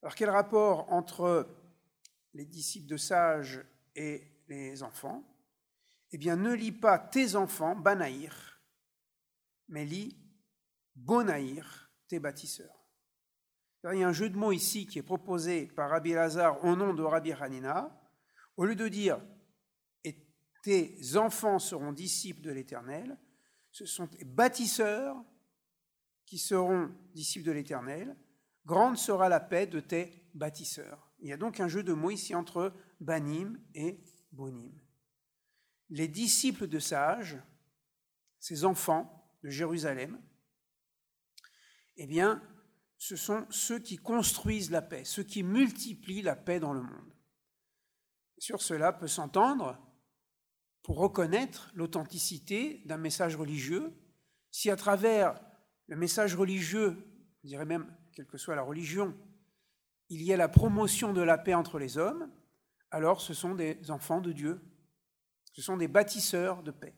Alors, 0.02 0.14
quel 0.14 0.30
rapport 0.30 0.92
entre 0.92 1.48
les 2.34 2.44
disciples 2.44 2.86
de 2.86 2.96
sages 2.96 3.64
et 3.96 4.22
les 4.48 4.82
enfants? 4.82 5.24
Eh 6.12 6.18
bien, 6.18 6.36
ne 6.36 6.54
lis 6.54 6.72
pas 6.72 6.98
tes 6.98 7.34
enfants, 7.34 7.76
Banaïr, 7.76 8.60
mais 9.68 9.84
lis 9.84 10.16
Bonaïr, 10.94 11.90
tes 12.08 12.18
bâtisseurs. 12.18 12.77
Il 13.84 13.98
y 13.98 14.02
a 14.02 14.08
un 14.08 14.12
jeu 14.12 14.28
de 14.28 14.36
mots 14.36 14.52
ici 14.52 14.86
qui 14.86 14.98
est 14.98 15.02
proposé 15.02 15.66
par 15.66 15.90
Rabbi 15.90 16.12
Lazare 16.12 16.64
au 16.64 16.74
nom 16.74 16.94
de 16.94 17.02
Rabbi 17.02 17.32
Hanina. 17.32 17.96
Au 18.56 18.64
lieu 18.64 18.74
de 18.74 18.88
dire 18.88 19.20
tes 20.62 21.16
enfants 21.16 21.58
seront 21.58 21.92
disciples 21.92 22.42
de 22.42 22.50
l'Éternel, 22.50 23.18
ce 23.70 23.86
sont 23.86 24.06
des 24.06 24.24
bâtisseurs 24.24 25.16
qui 26.26 26.38
seront 26.38 26.94
disciples 27.14 27.46
de 27.46 27.52
l'Éternel. 27.52 28.16
Grande 28.66 28.98
sera 28.98 29.28
la 29.28 29.40
paix 29.40 29.66
de 29.66 29.80
tes 29.80 30.28
bâtisseurs. 30.34 31.10
Il 31.20 31.28
y 31.28 31.32
a 31.32 31.36
donc 31.36 31.60
un 31.60 31.68
jeu 31.68 31.82
de 31.82 31.92
mots 31.92 32.10
ici 32.10 32.34
entre 32.34 32.74
Banim 33.00 33.58
et 33.74 34.04
Bonim. 34.32 34.78
Les 35.90 36.08
disciples 36.08 36.66
de 36.66 36.78
sages, 36.78 37.38
ces 38.40 38.64
enfants 38.64 39.32
de 39.42 39.48
Jérusalem, 39.48 40.20
eh 41.96 42.06
bien, 42.06 42.42
ce 42.98 43.14
sont 43.14 43.46
ceux 43.50 43.78
qui 43.78 43.96
construisent 43.96 44.70
la 44.70 44.82
paix, 44.82 45.04
ceux 45.04 45.22
qui 45.22 45.42
multiplient 45.42 46.22
la 46.22 46.36
paix 46.36 46.58
dans 46.58 46.72
le 46.72 46.82
monde. 46.82 47.14
Sur 48.38 48.60
cela 48.60 48.92
peut 48.92 49.08
s'entendre 49.08 49.78
pour 50.82 50.98
reconnaître 50.98 51.70
l'authenticité 51.74 52.82
d'un 52.86 52.96
message 52.96 53.36
religieux, 53.36 53.92
si 54.50 54.70
à 54.70 54.76
travers 54.76 55.40
le 55.86 55.96
message 55.96 56.34
religieux, 56.34 56.96
je 57.42 57.48
dirais 57.48 57.64
même 57.64 57.94
quelle 58.12 58.26
que 58.26 58.38
soit 58.38 58.56
la 58.56 58.62
religion, 58.62 59.16
il 60.08 60.22
y 60.22 60.32
a 60.32 60.36
la 60.36 60.48
promotion 60.48 61.12
de 61.12 61.20
la 61.20 61.38
paix 61.38 61.54
entre 61.54 61.78
les 61.78 61.98
hommes, 61.98 62.32
alors 62.90 63.20
ce 63.20 63.34
sont 63.34 63.54
des 63.54 63.90
enfants 63.90 64.20
de 64.20 64.32
Dieu, 64.32 64.60
ce 65.52 65.62
sont 65.62 65.76
des 65.76 65.88
bâtisseurs 65.88 66.62
de 66.62 66.70
paix. 66.70 66.96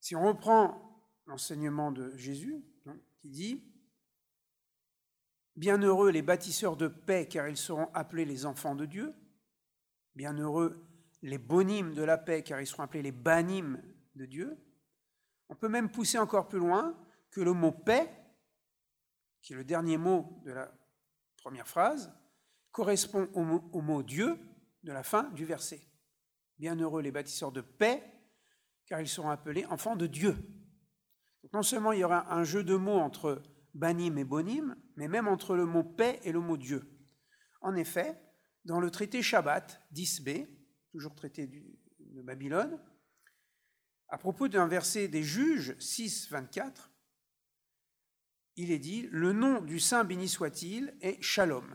Si 0.00 0.14
on 0.14 0.26
reprend 0.26 0.83
l'enseignement 1.26 1.92
de 1.92 2.16
Jésus, 2.16 2.64
qui 3.18 3.30
dit 3.30 3.62
Bienheureux 5.56 6.10
les 6.10 6.22
bâtisseurs 6.22 6.76
de 6.76 6.88
paix, 6.88 7.28
car 7.28 7.48
ils 7.48 7.56
seront 7.56 7.88
appelés 7.94 8.24
les 8.24 8.44
enfants 8.44 8.74
de 8.74 8.86
Dieu. 8.86 9.14
Bienheureux 10.16 10.84
les 11.22 11.38
bonimes 11.38 11.94
de 11.94 12.02
la 12.02 12.18
paix, 12.18 12.42
car 12.42 12.60
ils 12.60 12.66
seront 12.66 12.82
appelés 12.82 13.02
les 13.02 13.12
banimes 13.12 13.80
de 14.14 14.26
Dieu. 14.26 14.58
On 15.48 15.54
peut 15.54 15.68
même 15.68 15.90
pousser 15.90 16.18
encore 16.18 16.48
plus 16.48 16.58
loin 16.58 16.98
que 17.30 17.40
le 17.40 17.52
mot 17.52 17.70
paix, 17.70 18.10
qui 19.42 19.52
est 19.52 19.56
le 19.56 19.64
dernier 19.64 19.96
mot 19.96 20.40
de 20.44 20.52
la 20.52 20.72
première 21.36 21.68
phrase, 21.68 22.12
correspond 22.72 23.28
au 23.34 23.80
mot 23.80 24.02
Dieu 24.02 24.36
de 24.82 24.92
la 24.92 25.02
fin 25.02 25.24
du 25.30 25.44
verset. 25.44 25.80
Bienheureux 26.58 27.02
les 27.02 27.12
bâtisseurs 27.12 27.52
de 27.52 27.60
paix, 27.60 28.02
car 28.86 29.00
ils 29.00 29.08
seront 29.08 29.30
appelés 29.30 29.64
enfants 29.66 29.96
de 29.96 30.06
Dieu 30.06 30.36
non 31.54 31.62
seulement 31.62 31.92
il 31.92 32.00
y 32.00 32.04
aura 32.04 32.34
un 32.34 32.42
jeu 32.42 32.64
de 32.64 32.74
mots 32.74 32.98
entre 32.98 33.40
banim 33.74 34.18
et 34.18 34.24
bonim, 34.24 34.76
mais 34.96 35.06
même 35.06 35.28
entre 35.28 35.54
le 35.54 35.64
mot 35.64 35.84
paix 35.84 36.20
et 36.24 36.32
le 36.32 36.40
mot 36.40 36.56
Dieu. 36.56 36.82
En 37.60 37.76
effet, 37.76 38.20
dans 38.64 38.80
le 38.80 38.90
traité 38.90 39.22
Shabbat 39.22 39.80
10b, 39.94 40.48
toujours 40.90 41.14
traité 41.14 41.46
de 41.46 42.22
Babylone, 42.22 42.80
à 44.08 44.18
propos 44.18 44.48
d'un 44.48 44.66
verset 44.66 45.06
des 45.06 45.22
juges 45.22 45.78
6, 45.78 46.28
24, 46.30 46.90
il 48.56 48.72
est 48.72 48.78
dit 48.80 49.08
Le 49.12 49.32
nom 49.32 49.60
du 49.60 49.78
Saint 49.78 50.02
béni 50.02 50.28
soit-il 50.28 50.96
est 51.00 51.22
Shalom. 51.22 51.74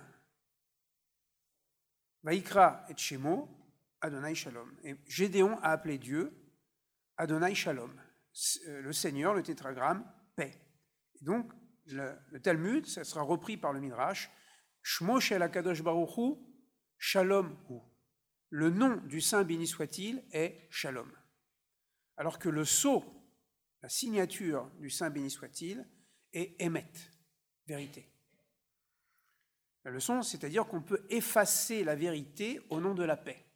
Vaikra 2.24 2.86
et 2.90 2.98
Shemo, 2.98 3.48
Adonai 4.02 4.36
Shalom. 4.36 4.76
Et 4.84 4.98
Gédéon 5.08 5.58
a 5.60 5.70
appelé 5.70 5.98
Dieu 5.98 6.34
Adonai 7.16 7.56
Shalom. 7.56 7.94
Euh, 8.68 8.82
le 8.82 8.94
Seigneur, 8.94 9.34
le 9.34 9.44
tétragramme, 9.44 10.06
paix. 10.36 10.54
Et 11.16 11.24
donc, 11.24 11.52
le, 11.88 12.40
Talmud, 12.42 12.86
ça 12.86 13.04
sera 13.04 13.22
repris 13.22 13.58
par 13.58 13.74
le 13.74 13.80
Midrash, 13.80 14.30
Shmo 14.82 15.20
Shel 15.20 15.42
Akadosh 15.42 15.82
Baruchu, 15.82 16.36
Shalom 16.98 17.58
Hu. 17.70 17.80
le 18.50 18.70
nom 18.70 18.98
du 19.08 19.22
saint 19.22 19.44
béni 19.44 19.68
soit-il 19.68 20.24
est 20.32 20.68
Shalom. 20.70 21.12
Alors 22.18 22.40
que 22.40 22.50
le 22.50 22.66
sceau, 22.66 23.04
la 23.82 23.90
signature 23.90 24.70
du 24.80 24.90
saint 24.90 25.10
béni 25.10 25.32
soit-il, 25.32 25.88
est 26.34 26.62
Emet, 26.62 26.92
vérité. 27.66 28.12
La 29.86 29.92
leçon, 29.92 30.22
c'est-à-dire 30.22 30.68
qu'on 30.68 30.82
peut 30.82 31.06
effacer 31.10 31.84
la 31.84 31.96
vérité 31.96 32.62
au 32.70 32.80
nom 32.80 32.94
de 32.94 33.04
la 33.04 33.18
paix. 33.18 33.49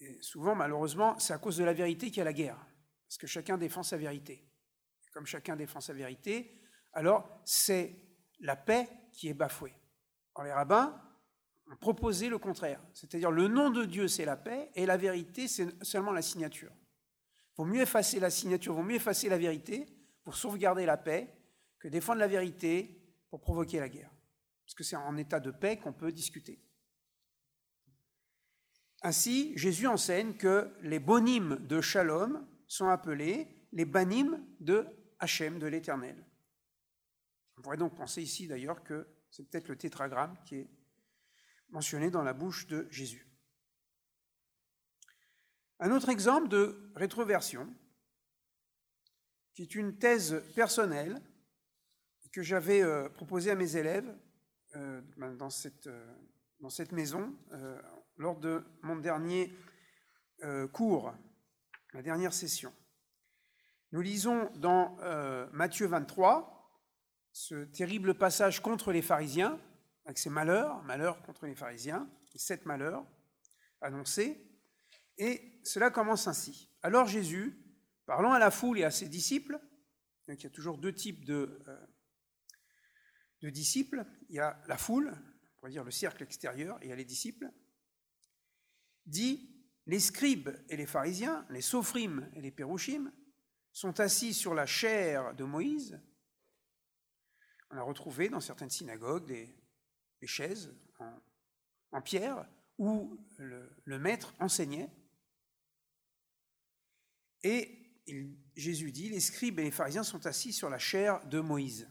Et 0.00 0.18
souvent, 0.22 0.54
malheureusement, 0.54 1.18
c'est 1.18 1.32
à 1.32 1.38
cause 1.38 1.58
de 1.58 1.64
la 1.64 1.72
vérité 1.72 2.08
qu'il 2.08 2.18
y 2.18 2.20
a 2.20 2.24
la 2.24 2.32
guerre, 2.32 2.58
parce 3.06 3.18
que 3.18 3.26
chacun 3.26 3.58
défend 3.58 3.82
sa 3.82 3.96
vérité. 3.96 4.46
Comme 5.12 5.26
chacun 5.26 5.56
défend 5.56 5.80
sa 5.80 5.92
vérité, 5.92 6.60
alors 6.92 7.42
c'est 7.44 7.96
la 8.40 8.56
paix 8.56 8.88
qui 9.12 9.28
est 9.28 9.34
bafouée. 9.34 9.74
Alors 10.34 10.46
les 10.46 10.52
rabbins 10.52 11.00
ont 11.70 11.76
proposé 11.76 12.28
le 12.28 12.38
contraire, 12.38 12.80
c'est-à-dire 12.94 13.30
le 13.30 13.48
nom 13.48 13.70
de 13.70 13.84
Dieu 13.84 14.08
c'est 14.08 14.24
la 14.24 14.36
paix 14.36 14.70
et 14.74 14.86
la 14.86 14.96
vérité 14.96 15.48
c'est 15.48 15.84
seulement 15.84 16.12
la 16.12 16.22
signature. 16.22 16.72
Vaut 17.56 17.64
mieux 17.64 17.82
effacer 17.82 18.20
la 18.20 18.30
signature, 18.30 18.74
vaut 18.74 18.82
mieux 18.82 18.96
effacer 18.96 19.28
la 19.28 19.36
vérité 19.36 19.86
pour 20.22 20.34
sauvegarder 20.34 20.86
la 20.86 20.96
paix 20.96 21.36
que 21.78 21.88
défendre 21.88 22.20
la 22.20 22.28
vérité 22.28 23.02
pour 23.28 23.40
provoquer 23.40 23.80
la 23.80 23.88
guerre. 23.88 24.10
Parce 24.64 24.74
que 24.74 24.84
c'est 24.84 24.96
en 24.96 25.16
état 25.16 25.40
de 25.40 25.50
paix 25.50 25.78
qu'on 25.78 25.92
peut 25.92 26.12
discuter. 26.12 26.62
Ainsi, 29.02 29.56
Jésus 29.56 29.86
enseigne 29.86 30.34
que 30.34 30.70
les 30.82 30.98
bonimes 30.98 31.56
de 31.66 31.80
Shalom 31.80 32.46
sont 32.66 32.88
appelés 32.88 33.48
les 33.72 33.84
banim 33.84 34.44
de 34.60 34.86
Hachem, 35.18 35.58
de 35.58 35.66
l'Éternel. 35.66 36.16
On 37.56 37.62
pourrait 37.62 37.76
donc 37.76 37.96
penser 37.96 38.22
ici 38.22 38.46
d'ailleurs 38.46 38.82
que 38.82 39.06
c'est 39.30 39.48
peut-être 39.48 39.68
le 39.68 39.76
tétragramme 39.76 40.36
qui 40.44 40.56
est 40.56 40.70
mentionné 41.70 42.10
dans 42.10 42.22
la 42.22 42.32
bouche 42.32 42.66
de 42.66 42.86
Jésus. 42.90 43.26
Un 45.78 45.92
autre 45.92 46.10
exemple 46.10 46.48
de 46.48 46.92
rétroversion, 46.94 47.72
qui 49.54 49.62
est 49.62 49.74
une 49.74 49.98
thèse 49.98 50.42
personnelle 50.54 51.22
que 52.32 52.42
j'avais 52.42 52.82
euh, 52.82 53.08
proposée 53.08 53.50
à 53.50 53.54
mes 53.54 53.76
élèves 53.76 54.14
euh, 54.76 55.00
euh, 55.20 55.36
dans 55.36 56.70
cette 56.70 56.92
maison 56.92 57.34
lors 58.20 58.38
de 58.38 58.62
mon 58.82 58.96
dernier 58.96 59.50
cours, 60.72 61.14
ma 61.94 62.02
dernière 62.02 62.34
session. 62.34 62.72
Nous 63.92 64.02
lisons 64.02 64.50
dans 64.56 64.96
Matthieu 65.52 65.86
23, 65.86 66.60
ce 67.32 67.64
terrible 67.64 68.14
passage 68.14 68.60
contre 68.60 68.92
les 68.92 69.00
pharisiens, 69.00 69.58
avec 70.04 70.18
ses 70.18 70.28
malheurs, 70.28 70.82
malheurs 70.82 71.22
contre 71.22 71.46
les 71.46 71.54
pharisiens, 71.54 72.10
les 72.34 72.38
sept 72.38 72.66
malheurs 72.66 73.06
annoncés. 73.80 74.46
Et 75.16 75.58
cela 75.64 75.90
commence 75.90 76.28
ainsi. 76.28 76.70
Alors 76.82 77.06
Jésus, 77.06 77.58
parlant 78.04 78.32
à 78.32 78.38
la 78.38 78.50
foule 78.50 78.78
et 78.80 78.84
à 78.84 78.90
ses 78.90 79.08
disciples, 79.08 79.58
il 80.28 80.42
y 80.42 80.46
a 80.46 80.50
toujours 80.50 80.76
deux 80.76 80.94
types 80.94 81.24
de, 81.24 81.58
euh, 81.66 81.86
de 83.40 83.50
disciples, 83.50 84.04
il 84.28 84.36
y 84.36 84.40
a 84.40 84.60
la 84.68 84.76
foule, 84.76 85.10
on 85.10 85.56
pourrait 85.56 85.72
dire 85.72 85.84
le 85.84 85.90
cercle 85.90 86.22
extérieur, 86.22 86.78
et 86.82 86.86
il 86.86 86.88
y 86.90 86.92
a 86.92 86.96
les 86.96 87.04
disciples, 87.04 87.50
dit, 89.06 89.50
les 89.86 90.00
scribes 90.00 90.50
et 90.68 90.76
les 90.76 90.86
pharisiens, 90.86 91.46
les 91.50 91.62
sophrimes 91.62 92.30
et 92.34 92.40
les 92.40 92.50
pérouchim, 92.50 93.12
sont 93.72 94.00
assis 94.00 94.34
sur 94.34 94.54
la 94.54 94.66
chair 94.66 95.34
de 95.34 95.44
Moïse, 95.44 96.00
on 97.70 97.76
a 97.76 97.82
retrouvé 97.82 98.28
dans 98.28 98.40
certaines 98.40 98.70
synagogues 98.70 99.26
des, 99.26 99.56
chaises 100.26 100.74
en, 101.92 102.02
pierre 102.02 102.46
où 102.78 103.16
le, 103.38 103.98
maître 103.98 104.34
enseignait. 104.40 104.90
Et 107.42 108.02
Jésus 108.56 108.92
dit, 108.92 109.08
les 109.08 109.20
scribes 109.20 109.60
et 109.60 109.64
les 109.64 109.70
pharisiens 109.70 110.02
sont 110.02 110.26
assis 110.26 110.52
sur 110.52 110.68
la 110.68 110.78
chair 110.78 111.24
de 111.26 111.40
Moïse. 111.40 111.88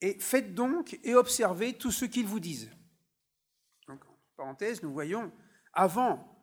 Et 0.00 0.18
faites 0.18 0.54
donc 0.54 0.98
et 1.04 1.14
observez 1.14 1.78
tout 1.78 1.92
ce 1.92 2.04
qu'ils 2.04 2.26
vous 2.26 2.40
disent. 2.40 2.70
Parenthèse, 4.36 4.82
nous 4.82 4.92
voyons, 4.92 5.32
avant 5.72 6.34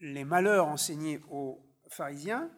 les 0.00 0.24
malheurs 0.24 0.66
enseignés 0.66 1.20
aux 1.30 1.64
pharisiens, 1.88 2.50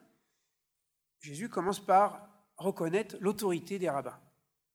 Jésus 1.20 1.48
commence 1.48 1.85
par 1.85 2.29
reconnaître 2.57 3.16
l'autorité 3.20 3.79
des 3.79 3.88
rabbins, 3.88 4.20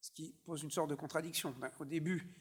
ce 0.01 0.12
qui 0.12 0.39
pose 0.45 0.63
une 0.63 0.71
sorte 0.71 0.89
de 0.89 0.95
contradiction. 0.95 1.56
Ben, 1.60 1.71
au 1.80 1.86
début, 1.86 2.36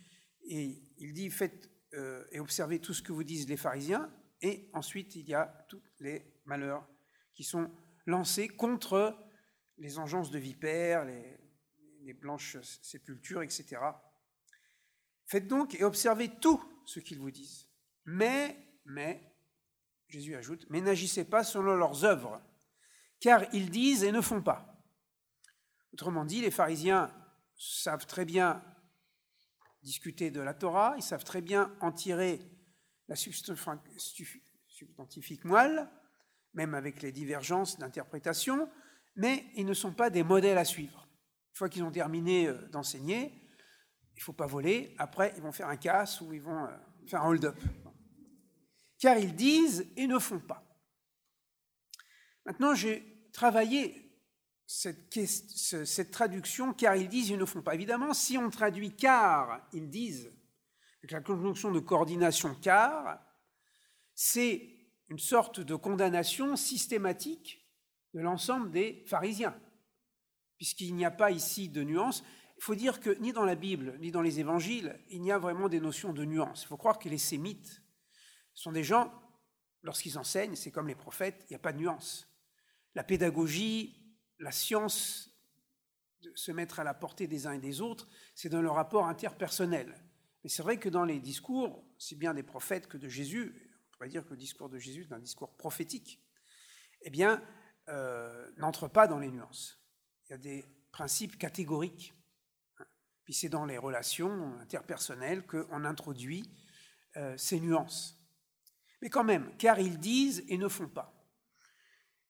il 0.46 1.12
dit 1.12 1.30
faites 1.30 1.70
euh, 1.94 2.24
et 2.30 2.40
observez 2.40 2.80
tout 2.80 2.94
ce 2.94 3.02
que 3.02 3.12
vous 3.12 3.24
disent 3.24 3.48
les 3.48 3.56
pharisiens, 3.56 4.10
et 4.40 4.70
ensuite 4.72 5.16
il 5.16 5.28
y 5.28 5.34
a 5.34 5.66
tous 5.68 5.82
les 6.00 6.40
malheurs 6.44 6.86
qui 7.34 7.44
sont 7.44 7.70
lancés 8.06 8.48
contre 8.48 9.18
les 9.78 9.98
engences 9.98 10.30
de 10.30 10.38
vipères, 10.38 11.04
les 11.04 12.14
blanches 12.14 12.58
sépultures, 12.82 13.42
etc. 13.42 13.78
Faites 15.26 15.48
donc 15.48 15.74
et 15.74 15.84
observez 15.84 16.28
tout 16.28 16.62
ce 16.86 17.00
qu'ils 17.00 17.18
vous 17.18 17.30
disent. 17.30 17.66
Mais, 18.04 18.56
mais, 18.84 19.34
Jésus 20.08 20.36
ajoute, 20.36 20.66
mais 20.68 20.80
n'agissez 20.80 21.24
pas 21.24 21.44
selon 21.44 21.76
leurs 21.76 22.04
œuvres, 22.04 22.40
car 23.20 23.42
ils 23.52 23.70
disent 23.70 24.04
et 24.04 24.12
ne 24.12 24.20
font 24.20 24.42
pas. 24.42 24.84
Autrement 25.92 26.24
dit, 26.24 26.40
les 26.40 26.50
pharisiens 26.50 27.12
savent 27.56 28.06
très 28.06 28.24
bien 28.24 28.64
discuter 29.82 30.30
de 30.30 30.40
la 30.40 30.54
Torah, 30.54 30.94
ils 30.96 31.02
savent 31.02 31.24
très 31.24 31.42
bien 31.42 31.74
en 31.80 31.92
tirer 31.92 32.40
la 33.08 33.16
substantifique 33.16 35.44
moelle, 35.44 35.90
même 36.54 36.74
avec 36.74 37.02
les 37.02 37.12
divergences 37.12 37.78
d'interprétation, 37.78 38.70
mais 39.16 39.44
ils 39.56 39.66
ne 39.66 39.74
sont 39.74 39.92
pas 39.92 40.10
des 40.10 40.22
modèles 40.22 40.58
à 40.58 40.64
suivre. 40.64 41.08
Une 41.52 41.56
fois 41.56 41.68
qu'ils 41.68 41.84
ont 41.84 41.92
terminé 41.92 42.48
euh, 42.48 42.68
d'enseigner, 42.68 43.43
il 44.14 44.20
ne 44.20 44.22
faut 44.22 44.32
pas 44.32 44.46
voler, 44.46 44.94
après 44.98 45.32
ils 45.36 45.42
vont 45.42 45.52
faire 45.52 45.68
un 45.68 45.76
casse 45.76 46.20
ou 46.20 46.32
ils 46.32 46.42
vont 46.42 46.64
euh, 46.64 46.76
faire 47.06 47.22
un 47.22 47.28
hold-up. 47.28 47.58
Car 48.98 49.18
ils 49.18 49.34
disent 49.34 49.86
et 49.96 50.06
ne 50.06 50.18
font 50.18 50.40
pas. 50.40 50.64
Maintenant, 52.46 52.74
j'ai 52.74 53.30
travaillé 53.32 54.04
cette, 54.66 56.10
traduction, 56.10 56.72
car 56.72 56.96
ils 56.96 57.08
disent, 57.08 57.30
ils 57.30 57.38
ne 57.38 57.44
font 57.44 57.62
pas. 57.62 57.74
Évidemment, 57.74 58.14
si 58.14 58.38
on 58.38 58.50
traduit 58.50 58.94
car 58.94 59.66
ils 59.72 59.88
disent, 59.88 60.32
avec 61.00 61.10
la 61.10 61.20
conjonction 61.20 61.70
de 61.70 61.80
coordination 61.80 62.54
car, 62.54 63.20
c'est 64.14 64.70
une 65.08 65.18
sorte 65.18 65.60
de 65.60 65.74
condamnation 65.74 66.56
systématique 66.56 67.60
de 68.14 68.20
l'ensemble 68.20 68.70
des 68.70 69.04
pharisiens, 69.06 69.58
puisqu'il 70.56 70.94
n'y 70.94 71.04
a 71.04 71.10
pas 71.10 71.30
ici 71.30 71.68
de 71.68 71.82
nuance. 71.82 72.22
Il 72.64 72.66
faut 72.66 72.74
dire 72.74 72.98
que 72.98 73.10
ni 73.20 73.34
dans 73.34 73.44
la 73.44 73.56
Bible, 73.56 73.98
ni 74.00 74.10
dans 74.10 74.22
les 74.22 74.40
évangiles, 74.40 74.98
il 75.10 75.20
n'y 75.20 75.30
a 75.30 75.36
vraiment 75.38 75.68
des 75.68 75.80
notions 75.80 76.14
de 76.14 76.24
nuance. 76.24 76.62
Il 76.62 76.68
faut 76.68 76.78
croire 76.78 76.98
que 76.98 77.10
les 77.10 77.18
sémites 77.18 77.82
sont 78.54 78.72
des 78.72 78.82
gens, 78.82 79.12
lorsqu'ils 79.82 80.16
enseignent, 80.16 80.56
c'est 80.56 80.70
comme 80.70 80.88
les 80.88 80.94
prophètes, 80.94 81.44
il 81.44 81.52
n'y 81.52 81.56
a 81.56 81.58
pas 81.58 81.74
de 81.74 81.78
nuance. 81.78 82.26
La 82.94 83.04
pédagogie 83.04 84.00
la 84.38 84.50
science 84.50 85.30
de 86.22 86.32
se 86.34 86.52
mettre 86.52 86.80
à 86.80 86.84
la 86.84 86.94
portée 86.94 87.26
des 87.26 87.46
uns 87.46 87.52
et 87.52 87.58
des 87.58 87.82
autres, 87.82 88.08
c'est 88.34 88.48
dans 88.48 88.62
le 88.62 88.70
rapport 88.70 89.08
interpersonnel. 89.08 89.94
Mais 90.42 90.48
c'est 90.48 90.62
vrai 90.62 90.78
que 90.78 90.88
dans 90.88 91.04
les 91.04 91.20
discours, 91.20 91.84
si 91.98 92.16
bien 92.16 92.32
des 92.32 92.42
prophètes 92.42 92.86
que 92.86 92.96
de 92.96 93.10
Jésus, 93.10 93.54
on 93.88 93.92
pourrait 93.92 94.08
dire 94.08 94.24
que 94.24 94.30
le 94.30 94.38
discours 94.38 94.70
de 94.70 94.78
Jésus 94.78 95.02
est 95.02 95.12
un 95.12 95.18
discours 95.18 95.54
prophétique, 95.54 96.18
eh 97.02 97.10
bien, 97.10 97.42
euh, 97.90 98.50
n'entre 98.56 98.88
pas 98.88 99.06
dans 99.06 99.18
les 99.18 99.28
nuances. 99.28 99.78
Il 100.24 100.30
y 100.30 100.34
a 100.34 100.38
des 100.38 100.64
principes 100.92 101.36
catégoriques. 101.36 102.14
Puis 103.24 103.34
c'est 103.34 103.48
dans 103.48 103.64
les 103.64 103.78
relations 103.78 104.58
interpersonnelles 104.60 105.46
qu'on 105.46 105.84
introduit 105.84 106.44
euh, 107.16 107.36
ces 107.36 107.60
nuances. 107.60 108.20
Mais 109.00 109.08
quand 109.08 109.24
même, 109.24 109.56
car 109.56 109.78
ils 109.78 109.98
disent 109.98 110.44
et 110.48 110.58
ne 110.58 110.68
font 110.68 110.88
pas. 110.88 111.14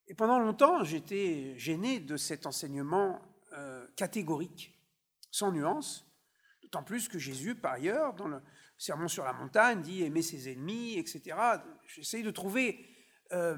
Et 0.07 0.15
pendant 0.15 0.39
longtemps, 0.39 0.85
j'étais 0.85 1.59
gêné 1.59 2.01
de 2.01 2.17
cet 2.17 2.47
enseignement 2.47 3.21
euh, 3.53 3.87
catégorique, 3.97 4.79
sans 5.31 5.53
nuance, 5.53 6.07
d'autant 6.63 6.83
plus 6.83 7.09
que 7.09 7.19
Jésus, 7.19 7.55
par 7.55 7.73
ailleurs, 7.73 8.15
dans 8.15 8.29
le 8.29 8.43
Sermon 8.77 9.09
sur 9.09 9.25
la 9.25 9.33
montagne, 9.33 9.81
dit 9.83 10.03
aimer 10.03 10.23
ses 10.23 10.51
ennemis, 10.51 10.99
etc. 10.99 11.37
J'essaye 11.87 12.23
de 12.23 12.31
trouver 12.31 12.87
euh, 13.33 13.57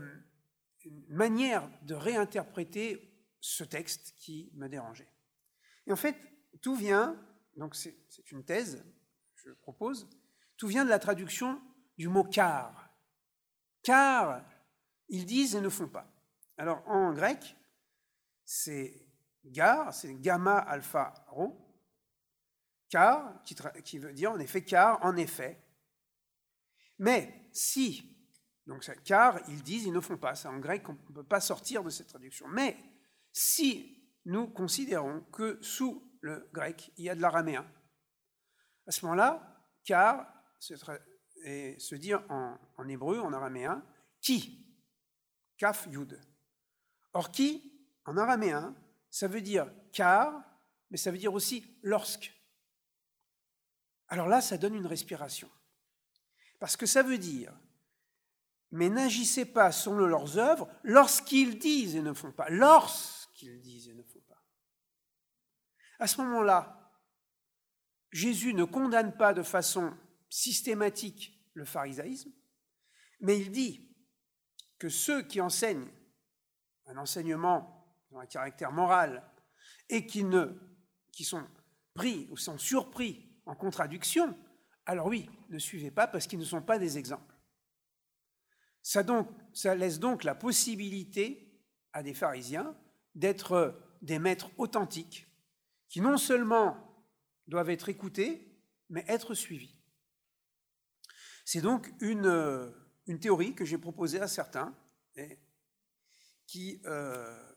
une 0.84 1.06
manière 1.08 1.68
de 1.82 1.94
réinterpréter 1.94 3.12
ce 3.40 3.64
texte 3.64 4.14
qui 4.18 4.50
me 4.54 4.68
dérangeait. 4.68 5.08
Et 5.86 5.92
en 5.92 5.96
fait, 5.96 6.16
tout 6.66 6.74
vient, 6.74 7.16
donc 7.54 7.76
c'est 7.76 7.96
une 8.32 8.44
thèse, 8.44 8.84
je 9.36 9.52
propose, 9.52 10.10
tout 10.56 10.66
vient 10.66 10.84
de 10.84 10.90
la 10.90 10.98
traduction 10.98 11.62
du 11.96 12.08
mot 12.08 12.24
car. 12.24 12.92
Car 13.84 14.44
ils 15.08 15.24
disent 15.24 15.54
et 15.54 15.60
ne 15.60 15.68
font 15.68 15.88
pas. 15.88 16.12
Alors 16.56 16.82
en 16.88 17.12
grec, 17.12 17.56
c'est 18.44 19.08
gar, 19.44 19.94
c'est 19.94 20.12
gamma 20.16 20.58
alpha 20.58 21.14
rho, 21.28 21.56
car, 22.88 23.40
qui, 23.44 23.98
veut 24.00 24.12
dire 24.12 24.32
en 24.32 24.40
effet 24.40 24.64
car, 24.64 24.98
en 25.04 25.14
effet, 25.14 25.64
Mais 26.98 27.48
si, 27.52 28.28
donc 28.66 28.84
car 29.04 29.38
ils 29.50 29.62
disent, 29.62 29.84
ils 29.84 29.92
ne 29.92 30.00
font 30.00 30.18
pas, 30.18 30.34
ça 30.34 30.50
en 30.50 30.58
grec, 30.58 30.88
on 30.88 30.94
ne 30.94 31.14
peut 31.14 31.22
pas 31.22 31.40
sortir 31.40 31.84
de 31.84 31.90
cette 31.90 32.08
traduction. 32.08 32.48
Mais 32.48 32.76
si 33.30 34.10
nous 34.24 34.48
considérons 34.48 35.20
que 35.32 35.62
sous 35.62 36.02
le 36.26 36.48
grec, 36.52 36.92
il 36.96 37.04
y 37.04 37.10
a 37.10 37.14
de 37.14 37.20
l'araméen, 37.20 37.64
à 38.86 38.90
ce 38.90 39.04
moment-là, 39.04 39.64
car 39.84 40.26
se, 40.58 41.94
dit 41.94 42.14
en, 42.14 42.58
en, 42.76 42.88
hébreu, 42.88 43.20
en 43.20 43.32
araméen, 43.32 43.82
qui, 44.20 44.66
kaf 45.56 45.86
yud. 45.90 46.20
Or 47.12 47.30
qui, 47.30 47.72
en 48.04 48.16
araméen, 48.16 48.74
ça 49.10 49.28
veut 49.28 49.40
dire 49.40 49.70
car, 49.92 50.42
mais 50.90 50.96
ça 50.96 51.10
veut 51.10 51.18
dire 51.18 51.32
aussi 51.32 51.64
lorsque. 51.82 52.32
Alors 54.08 54.28
là, 54.28 54.40
ça 54.40 54.58
donne 54.58 54.74
une 54.74 54.86
respiration. 54.86 55.50
Parce 56.58 56.76
que 56.76 56.86
ça 56.86 57.02
veut 57.02 57.18
dire, 57.18 57.52
mais 58.70 58.88
n'agissez 58.88 59.44
pas 59.44 59.72
selon 59.72 60.06
leurs 60.06 60.38
œuvres 60.38 60.68
lorsqu'ils 60.82 61.58
disent 61.58 61.96
et 61.96 62.02
ne 62.02 62.12
font 62.12 62.32
pas. 62.32 62.48
Lorsqu'ils 62.50 63.60
disent 63.60 63.88
et 63.88 63.94
ne 63.94 64.02
font 64.02 64.20
pas. 64.20 64.25
À 65.98 66.06
ce 66.06 66.20
moment-là, 66.22 66.76
Jésus 68.12 68.54
ne 68.54 68.64
condamne 68.64 69.16
pas 69.16 69.34
de 69.34 69.42
façon 69.42 69.96
systématique 70.28 71.38
le 71.54 71.64
pharisaïsme, 71.64 72.32
mais 73.20 73.38
il 73.40 73.50
dit 73.50 73.94
que 74.78 74.88
ceux 74.88 75.22
qui 75.22 75.40
enseignent 75.40 75.90
un 76.86 76.96
enseignement 76.98 77.96
dans 78.10 78.18
un 78.18 78.26
caractère 78.26 78.72
moral 78.72 79.22
et 79.88 80.06
qui, 80.06 80.24
ne, 80.24 80.46
sont 81.22 81.46
pris 81.94 82.28
ou 82.30 82.36
sont 82.36 82.58
surpris 82.58 83.26
en 83.46 83.54
contradiction, 83.54 84.36
alors 84.84 85.06
oui, 85.06 85.28
ne 85.48 85.58
suivez 85.58 85.90
pas 85.90 86.06
parce 86.06 86.26
qu'ils 86.26 86.38
ne 86.38 86.44
sont 86.44 86.62
pas 86.62 86.78
des 86.78 86.98
exemples. 86.98 87.34
Ça 88.82 89.74
laisse 89.74 89.98
donc 89.98 90.22
la 90.22 90.34
possibilité 90.34 91.60
à 91.92 92.02
des 92.02 92.14
pharisiens 92.14 92.76
d'être 93.14 93.80
des 94.02 94.18
maîtres 94.18 94.50
authentiques 94.58 95.26
qui 95.88 96.00
non 96.00 96.16
seulement 96.16 96.76
doivent 97.46 97.70
être 97.70 97.88
écoutés, 97.88 98.60
mais 98.88 99.04
être 99.08 99.34
suivis. 99.34 99.74
C'est 101.44 101.60
donc 101.60 101.92
une, 102.00 102.74
une, 103.06 103.20
théorie 103.20 103.54
que 103.54 103.64
j'ai 103.64 103.78
proposée 103.78 104.20
à 104.20 104.26
certains 104.26 104.76
euh, 106.56 107.52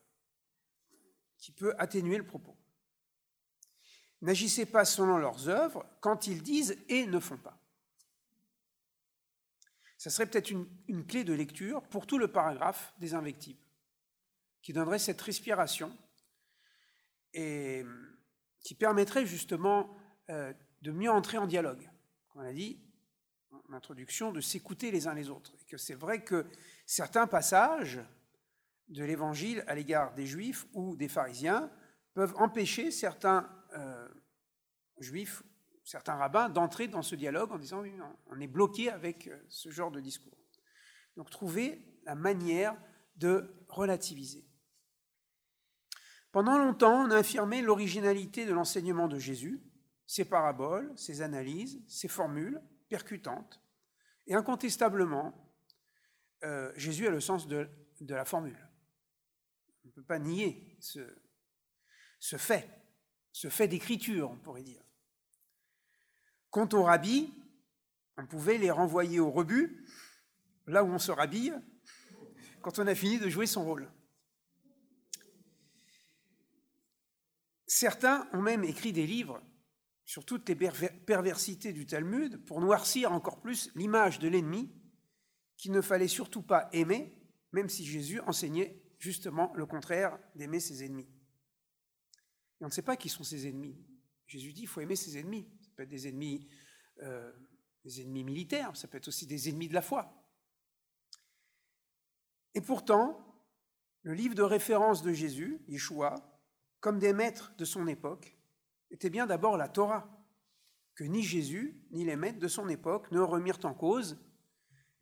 qui 1.38 1.52
peut 1.56 1.74
atténuer 1.80 2.18
le 2.18 2.26
propos. 2.26 2.56
N'agissez 4.22 4.66
pas 4.66 4.86
selon 4.86 5.18
leurs 5.18 5.48
œuvres 5.48 5.86
quand 6.02 6.28
ils 6.28 6.44
disent 6.44 6.78
et 6.88 7.08
ne 7.08 7.20
font 7.20 7.38
pas. 7.38 7.58
Ça 9.98 10.10
serait 10.10 10.28
peut-être 10.28 10.52
une, 10.52 10.68
une, 10.88 11.06
clé 11.06 11.24
de 11.24 11.34
lecture 11.34 11.82
pour 11.84 12.06
tout 12.06 12.18
le 12.18 12.32
paragraphe 12.32 12.94
des 13.00 13.16
invectives, 13.16 13.60
qui 14.62 14.72
donnerait 14.72 15.00
cette 15.00 15.22
respiration 15.22 15.96
et 17.34 17.84
qui 18.62 18.76
permettrait 18.76 19.26
justement 19.26 19.96
euh, 20.30 20.54
de 20.82 20.92
mieux 20.92 21.12
entrer 21.12 21.38
en 21.38 21.48
dialogue. 21.48 21.90
On 22.36 22.42
a 22.42 22.54
dit 22.54 22.80
en 23.52 23.74
introduction, 23.74 24.32
de 24.32 24.42
s'écouter 24.42 24.92
les 24.92 25.08
uns 25.08 25.14
les 25.14 25.30
autres. 25.30 25.54
Et 25.60 25.66
que 25.66 25.78
c'est 25.78 25.96
vrai 25.96 26.24
que 26.24 26.46
certains 26.86 27.28
passages 27.28 28.00
de 28.88 29.04
l'Évangile 29.04 29.64
à 29.68 29.76
l'égard 29.76 30.14
des 30.14 30.26
Juifs 30.26 30.68
ou 30.74 30.96
des 30.96 31.08
pharisiens 31.08 31.72
peuvent 32.14 32.34
empêcher 32.38 32.92
certains 32.92 33.50
euh, 33.76 34.08
Juifs, 35.00 35.44
certains 35.84 36.16
rabbins 36.16 36.50
d'entrer 36.50 36.88
dans 36.88 37.02
ce 37.02 37.16
dialogue 37.16 37.52
en 37.52 37.58
disant 37.58 37.84
on 38.28 38.40
est 38.40 38.48
bloqué 38.48 38.90
avec 38.90 39.28
euh, 39.28 39.40
ce 39.48 39.70
genre 39.70 39.92
de 39.92 40.00
discours. 40.00 40.38
Donc 41.16 41.30
trouver 41.30 41.82
la 42.04 42.16
manière 42.16 42.76
de 43.16 43.54
relativiser. 43.68 44.49
Pendant 46.32 46.58
longtemps, 46.58 47.06
on 47.06 47.12
a 47.12 47.18
affirmé 47.18 47.62
l'originalité 47.62 48.46
de 48.46 48.54
l'enseignement 48.54 49.08
de 49.08 49.18
Jésus, 49.18 49.62
ses 50.06 50.26
paraboles, 50.26 50.92
ses 50.96 51.22
analyses, 51.22 51.82
ses 51.88 52.08
formules 52.08 52.62
percutantes. 52.88 53.62
Et 54.28 54.36
incontestablement, 54.36 55.34
euh, 56.44 56.72
Jésus 56.76 57.08
a 57.08 57.12
le 57.12 57.20
sens 57.20 57.48
de, 57.48 57.68
la 58.02 58.26
formule. 58.26 58.70
On 59.84 59.88
ne 59.88 59.94
peut 59.94 60.04
pas 60.04 60.20
nier 60.20 60.78
ce, 60.80 62.38
fait, 62.38 62.70
ce 63.32 63.50
fait 63.50 63.68
d'écriture, 63.68 64.30
on 64.32 64.38
pourrait 64.38 64.64
dire. 64.64 64.84
Quant 66.52 66.70
aux 66.74 66.84
rabbis, 66.84 67.34
on 68.18 68.26
pouvait 68.26 68.58
les 68.58 68.72
renvoyer 68.72 69.20
au 69.20 69.32
rebut, 69.32 69.86
là 70.68 70.84
où 70.84 70.88
on 70.88 71.00
se 71.00 71.12
rhabille, 71.12 71.56
quand 72.62 72.80
on 72.80 72.88
a 72.88 72.96
fini 72.96 73.20
de 73.20 73.30
jouer 73.30 73.48
son 73.48 73.64
rôle. 73.64 73.90
Certains 77.80 78.28
ont 78.34 78.42
même 78.42 78.66
écrit 78.66 78.92
des 78.92 79.08
livres 79.08 79.42
sur 80.04 80.26
toutes 80.26 80.50
les 80.50 80.56
perversités 81.06 81.72
du 81.72 81.86
Talmud 81.86 82.44
pour 82.44 82.60
noircir 82.60 83.14
encore 83.14 83.40
plus 83.40 83.72
l'image 83.74 84.20
de 84.20 84.28
l'ennemi 84.28 84.70
qu'il 85.56 85.72
ne 85.72 85.80
fallait 85.80 86.10
surtout 86.10 86.42
pas 86.42 86.68
aimer, 86.74 87.18
même 87.54 87.70
si 87.70 87.86
Jésus 87.86 88.20
enseignait 88.28 88.84
justement 88.98 89.54
le 89.56 89.66
contraire 89.66 90.20
d'aimer 90.36 90.60
ses 90.60 90.84
ennemis. 90.84 91.08
Et 92.60 92.66
on 92.66 92.68
ne 92.68 92.74
sait 92.74 92.82
pas 92.82 92.98
qui 92.98 93.08
sont 93.08 93.24
ses 93.24 93.48
ennemis. 93.48 93.78
Jésus 94.28 94.52
dit 94.52 94.60
qu'il 94.64 94.68
faut 94.68 94.82
aimer 94.82 94.98
ses 94.98 95.18
ennemis. 95.18 95.48
Ça 95.62 95.70
peut 95.78 95.84
être 95.84 95.90
des 95.90 96.10
ennemis, 96.10 96.50
euh, 97.02 97.32
des 97.86 98.02
ennemis 98.02 98.26
militaires, 98.26 98.76
ça 98.76 98.90
peut 98.90 98.98
être 98.98 99.08
aussi 99.08 99.26
des 99.26 99.48
ennemis 99.48 99.70
de 99.70 99.74
la 99.74 99.82
foi. 99.82 100.22
Et 102.56 102.60
pourtant, 102.60 103.42
le 104.02 104.14
livre 104.14 104.36
de 104.36 104.44
référence 104.44 105.02
de 105.02 105.14
Jésus, 105.14 105.62
Yeshua, 105.70 106.29
comme 106.80 107.00
des 107.00 107.14
maîtres 107.14 107.54
de 107.58 107.66
son 107.66 107.88
époque, 107.88 108.38
était 108.92 109.10
bien 109.10 109.28
d'abord 109.28 109.58
la 109.58 109.68
Torah, 109.68 110.10
que 110.96 111.04
ni 111.04 111.22
Jésus, 111.22 111.82
ni 111.92 112.04
les 112.04 112.16
maîtres 112.16 112.40
de 112.40 112.48
son 112.48 112.68
époque 112.70 113.12
ne 113.12 113.20
remirent 113.20 113.64
en 113.64 113.74
cause, 113.74 114.18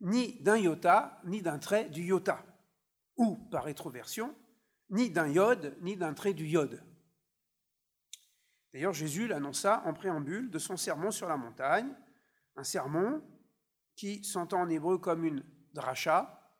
ni 0.00 0.40
d'un 0.42 0.56
iota, 0.56 1.20
ni 1.24 1.42
d'un 1.42 1.58
trait 1.58 1.88
du 1.88 2.02
iota, 2.02 2.44
ou, 3.16 3.36
par 3.50 3.64
rétroversion, 3.64 4.34
ni 4.90 5.10
d'un 5.10 5.28
iode, 5.28 5.76
ni 5.80 5.96
d'un 5.96 6.14
trait 6.14 6.34
du 6.34 6.46
iode. 6.46 6.82
D'ailleurs, 8.72 8.92
Jésus 8.92 9.26
l'annonça 9.26 9.82
en 9.86 9.94
préambule 9.94 10.50
de 10.50 10.58
son 10.58 10.76
sermon 10.76 11.10
sur 11.10 11.28
la 11.28 11.36
montagne, 11.36 11.92
un 12.56 12.64
sermon 12.64 13.22
qui 13.96 14.22
s'entend 14.24 14.60
en 14.60 14.68
hébreu 14.68 14.98
comme 14.98 15.24
une 15.24 15.44
dracha, 15.72 16.54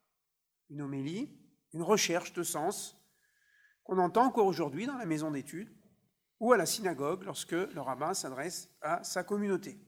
une 0.70 0.82
homélie, 0.82 1.38
une 1.72 1.82
recherche 1.82 2.32
de 2.32 2.42
sens, 2.42 2.97
qu'on 3.88 3.98
entend 3.98 4.26
encore 4.26 4.44
aujourd'hui 4.44 4.84
dans 4.84 4.98
la 4.98 5.06
maison 5.06 5.30
d'études 5.30 5.74
ou 6.40 6.52
à 6.52 6.58
la 6.58 6.66
synagogue 6.66 7.24
lorsque 7.24 7.52
le 7.52 7.80
rabbin 7.80 8.12
s'adresse 8.12 8.70
à 8.82 9.02
sa 9.02 9.24
communauté. 9.24 9.78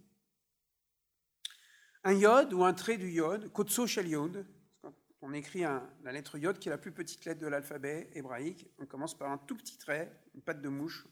Un 2.02 2.14
yod 2.14 2.54
ou 2.54 2.64
un 2.64 2.72
trait 2.72 2.96
du 2.96 3.10
yod, 3.10 3.52
kotso 3.52 3.86
shel 3.86 4.08
yod, 4.08 4.46
quand 4.80 4.94
on 5.20 5.34
écrit 5.34 5.60
la 5.60 6.12
lettre 6.12 6.38
yod 6.38 6.58
qui 6.58 6.68
est 6.68 6.72
la 6.72 6.78
plus 6.78 6.92
petite 6.92 7.26
lettre 7.26 7.40
de 7.40 7.46
l'alphabet 7.46 8.10
hébraïque, 8.14 8.72
on 8.78 8.86
commence 8.86 9.16
par 9.16 9.30
un 9.30 9.36
tout 9.36 9.54
petit 9.54 9.76
trait, 9.76 10.10
une 10.34 10.40
patte 10.40 10.62
de 10.62 10.70
mouche, 10.70 11.06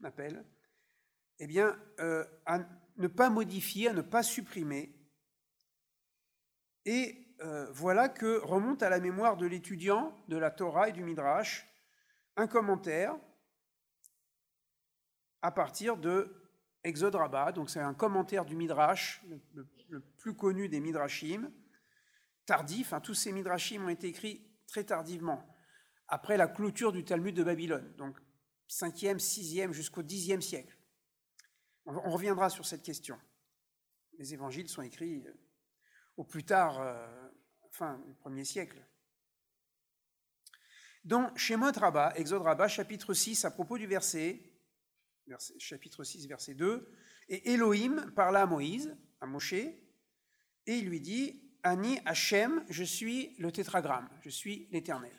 on 0.00 0.04
appelle, 0.04 0.46
eh 1.40 1.46
bien, 1.46 1.78
euh, 2.00 2.24
à 2.46 2.60
ne 2.96 3.06
pas 3.06 3.28
modifier, 3.28 3.88
à 3.88 3.92
ne 3.92 4.00
pas 4.00 4.22
supprimer. 4.22 4.98
Et 6.86 7.36
euh, 7.42 7.70
voilà 7.72 8.08
que 8.08 8.38
remonte 8.38 8.82
à 8.82 8.88
la 8.88 8.98
mémoire 8.98 9.36
de 9.36 9.46
l'étudiant 9.46 10.16
de 10.28 10.38
la 10.38 10.50
Torah 10.50 10.88
et 10.88 10.92
du 10.92 11.04
Midrash 11.04 11.68
un 12.38 12.46
commentaire 12.46 13.18
à 15.42 15.50
partir 15.50 15.96
de 15.96 16.34
Exode 16.84 17.16
Rabbah, 17.16 17.52
donc 17.52 17.68
c'est 17.68 17.80
un 17.80 17.94
commentaire 17.94 18.44
du 18.44 18.54
Midrash, 18.54 19.22
le, 19.88 20.00
plus 20.18 20.36
connu 20.36 20.68
des 20.68 20.80
Midrashim, 20.80 21.50
tardif, 22.46 22.92
hein, 22.92 23.00
tous 23.00 23.14
ces 23.14 23.32
Midrashim 23.32 23.84
ont 23.84 23.88
été 23.88 24.06
écrits 24.06 24.48
très 24.68 24.84
tardivement, 24.84 25.44
après 26.06 26.36
la 26.36 26.46
clôture 26.46 26.92
du 26.92 27.04
Talmud 27.04 27.34
de 27.34 27.42
Babylone, 27.42 27.92
donc 27.96 28.16
5e, 28.68 29.18
6e 29.18 29.72
jusqu'au 29.72 30.02
10e 30.02 30.40
siècle. 30.40 30.78
On, 31.86 32.10
reviendra 32.10 32.50
sur 32.50 32.66
cette 32.66 32.82
question. 32.82 33.18
Les 34.18 34.34
évangiles 34.34 34.68
sont 34.68 34.82
écrits 34.82 35.26
euh, 35.26 35.32
au 36.16 36.24
plus 36.24 36.44
tard, 36.44 36.80
euh, 36.80 37.30
fin 37.70 37.98
du 38.06 38.12
1er 38.12 38.44
siècle. 38.44 38.84
Dans 41.04 41.34
Shemot 41.36 41.72
Rabbah, 41.72 42.12
Exode 42.16 42.42
Rabbah, 42.42 42.68
chapitre 42.68 43.14
6, 43.14 43.44
à 43.44 43.50
propos 43.50 43.78
du 43.78 43.86
verset, 43.86 44.40
chapitre 45.58 46.04
6, 46.04 46.26
verset 46.26 46.54
2, 46.54 46.90
et 47.28 47.52
Elohim 47.52 48.10
parla 48.14 48.42
à 48.42 48.46
Moïse, 48.46 48.96
à 49.20 49.26
Moshe, 49.26 49.52
et 49.52 49.78
il 50.66 50.88
lui 50.88 51.00
dit, 51.00 51.42
Ani 51.62 52.00
Hachem, 52.04 52.64
je 52.68 52.84
suis 52.84 53.34
le 53.38 53.52
tétragramme, 53.52 54.08
je 54.20 54.30
suis 54.30 54.68
l'Éternel. 54.70 55.12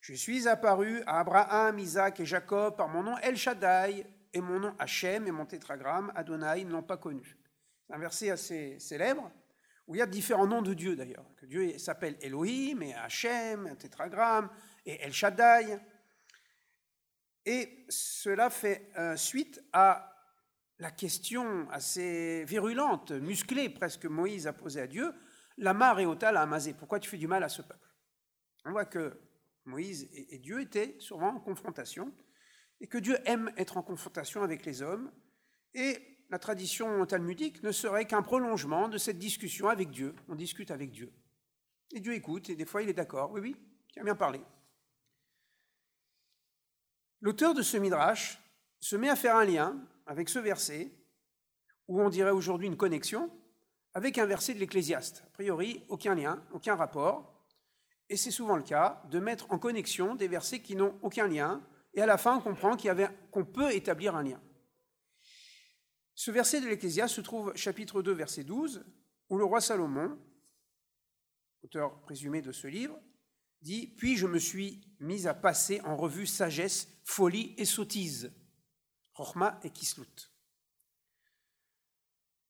Je 0.00 0.14
suis 0.14 0.48
apparu 0.48 1.02
à 1.06 1.20
Abraham, 1.20 1.78
Isaac 1.78 2.20
et 2.20 2.26
Jacob 2.26 2.76
par 2.76 2.88
mon 2.88 3.02
nom 3.02 3.18
El 3.18 3.36
Shaddai, 3.36 4.04
et 4.32 4.40
mon 4.40 4.58
nom 4.58 4.74
Hachem 4.78 5.26
et 5.26 5.30
mon 5.30 5.46
tétragramme 5.46 6.12
Adonai 6.14 6.64
ne 6.64 6.72
l'ont 6.72 6.82
pas 6.82 6.96
connu. 6.96 7.36
C'est 7.86 7.94
un 7.94 7.98
verset 7.98 8.30
assez 8.30 8.78
célèbre 8.78 9.30
où 9.86 9.94
il 9.94 9.98
y 9.98 10.02
a 10.02 10.06
différents 10.06 10.46
noms 10.46 10.62
de 10.62 10.74
Dieu 10.74 10.96
d'ailleurs, 10.96 11.26
Dieu 11.42 11.76
s'appelle 11.78 12.16
Elohim 12.20 12.82
et 12.82 12.94
Hachem, 12.94 13.76
tétragramme, 13.76 14.48
et 14.86 15.00
El 15.00 15.12
Shaddai. 15.12 15.78
Et 17.44 17.84
cela 17.88 18.50
fait 18.50 18.90
euh, 18.96 19.16
suite 19.16 19.62
à 19.72 20.08
la 20.78 20.90
question 20.90 21.68
assez 21.70 22.44
virulente, 22.44 23.12
musclée 23.12 23.68
presque, 23.68 24.04
Moïse 24.06 24.46
a 24.46 24.52
posée 24.52 24.80
à 24.80 24.86
Dieu, 24.86 25.12
Lama 25.58 25.94
Réota 25.94 26.32
l'a 26.32 26.42
Amazé, 26.42 26.74
pourquoi 26.74 26.98
tu 26.98 27.10
fais 27.10 27.18
du 27.18 27.26
mal 27.26 27.42
à 27.42 27.48
ce 27.48 27.62
peuple? 27.62 27.88
On 28.64 28.72
voit 28.72 28.86
que 28.86 29.20
Moïse 29.64 30.08
et 30.12 30.38
Dieu 30.38 30.60
étaient 30.60 30.96
souvent 30.98 31.34
en 31.34 31.40
confrontation, 31.40 32.12
et 32.80 32.88
que 32.88 32.98
Dieu 32.98 33.16
aime 33.26 33.52
être 33.56 33.76
en 33.76 33.82
confrontation 33.82 34.42
avec 34.42 34.64
les 34.64 34.82
hommes, 34.82 35.12
et 35.74 36.11
la 36.32 36.38
tradition 36.38 37.04
talmudique 37.04 37.62
ne 37.62 37.72
serait 37.72 38.06
qu'un 38.06 38.22
prolongement 38.22 38.88
de 38.88 38.96
cette 38.96 39.18
discussion 39.18 39.68
avec 39.68 39.90
Dieu. 39.90 40.14
On 40.30 40.34
discute 40.34 40.70
avec 40.70 40.90
Dieu. 40.90 41.12
Et 41.92 42.00
Dieu 42.00 42.14
écoute, 42.14 42.48
et 42.48 42.56
des 42.56 42.64
fois 42.64 42.82
il 42.82 42.88
est 42.88 42.94
d'accord. 42.94 43.30
Oui, 43.32 43.40
oui, 43.42 43.56
tu 43.92 44.00
as 44.00 44.02
bien 44.02 44.14
parlé. 44.14 44.40
L'auteur 47.20 47.52
de 47.52 47.60
ce 47.60 47.76
midrash 47.76 48.42
se 48.80 48.96
met 48.96 49.10
à 49.10 49.14
faire 49.14 49.36
un 49.36 49.44
lien 49.44 49.78
avec 50.06 50.30
ce 50.30 50.38
verset, 50.38 50.90
où 51.86 52.00
on 52.00 52.08
dirait 52.08 52.30
aujourd'hui 52.30 52.66
une 52.66 52.78
connexion, 52.78 53.30
avec 53.92 54.16
un 54.16 54.24
verset 54.24 54.54
de 54.54 54.58
l'Ecclésiaste. 54.58 55.24
A 55.26 55.30
priori, 55.32 55.84
aucun 55.90 56.14
lien, 56.14 56.42
aucun 56.52 56.76
rapport. 56.76 57.44
Et 58.08 58.16
c'est 58.16 58.30
souvent 58.30 58.56
le 58.56 58.62
cas 58.62 59.02
de 59.10 59.20
mettre 59.20 59.52
en 59.52 59.58
connexion 59.58 60.14
des 60.14 60.28
versets 60.28 60.62
qui 60.62 60.76
n'ont 60.76 60.98
aucun 61.02 61.28
lien, 61.28 61.62
et 61.92 62.00
à 62.00 62.06
la 62.06 62.16
fin 62.16 62.38
on 62.38 62.40
comprend 62.40 62.74
qu'on 63.30 63.44
peut 63.44 63.70
établir 63.74 64.16
un 64.16 64.22
lien. 64.22 64.40
Ce 66.14 66.30
verset 66.30 66.60
de 66.60 66.66
l'Ecclésiaste 66.66 67.14
se 67.14 67.20
trouve 67.20 67.54
chapitre 67.56 68.02
2, 68.02 68.12
verset 68.12 68.44
12, 68.44 68.84
où 69.30 69.38
le 69.38 69.44
roi 69.44 69.60
Salomon, 69.60 70.18
auteur 71.62 72.00
présumé 72.00 72.42
de 72.42 72.52
ce 72.52 72.66
livre, 72.66 72.98
dit 73.62 73.86
Puis 73.96 74.16
je 74.16 74.26
me 74.26 74.38
suis 74.38 74.80
mis 75.00 75.26
à 75.26 75.34
passer 75.34 75.80
en 75.82 75.96
revue 75.96 76.26
sagesse, 76.26 76.88
folie 77.04 77.54
et 77.56 77.64
sottise. 77.64 78.32
Rochma 79.14 79.60
et 79.62 79.70
Kislut. 79.70 80.30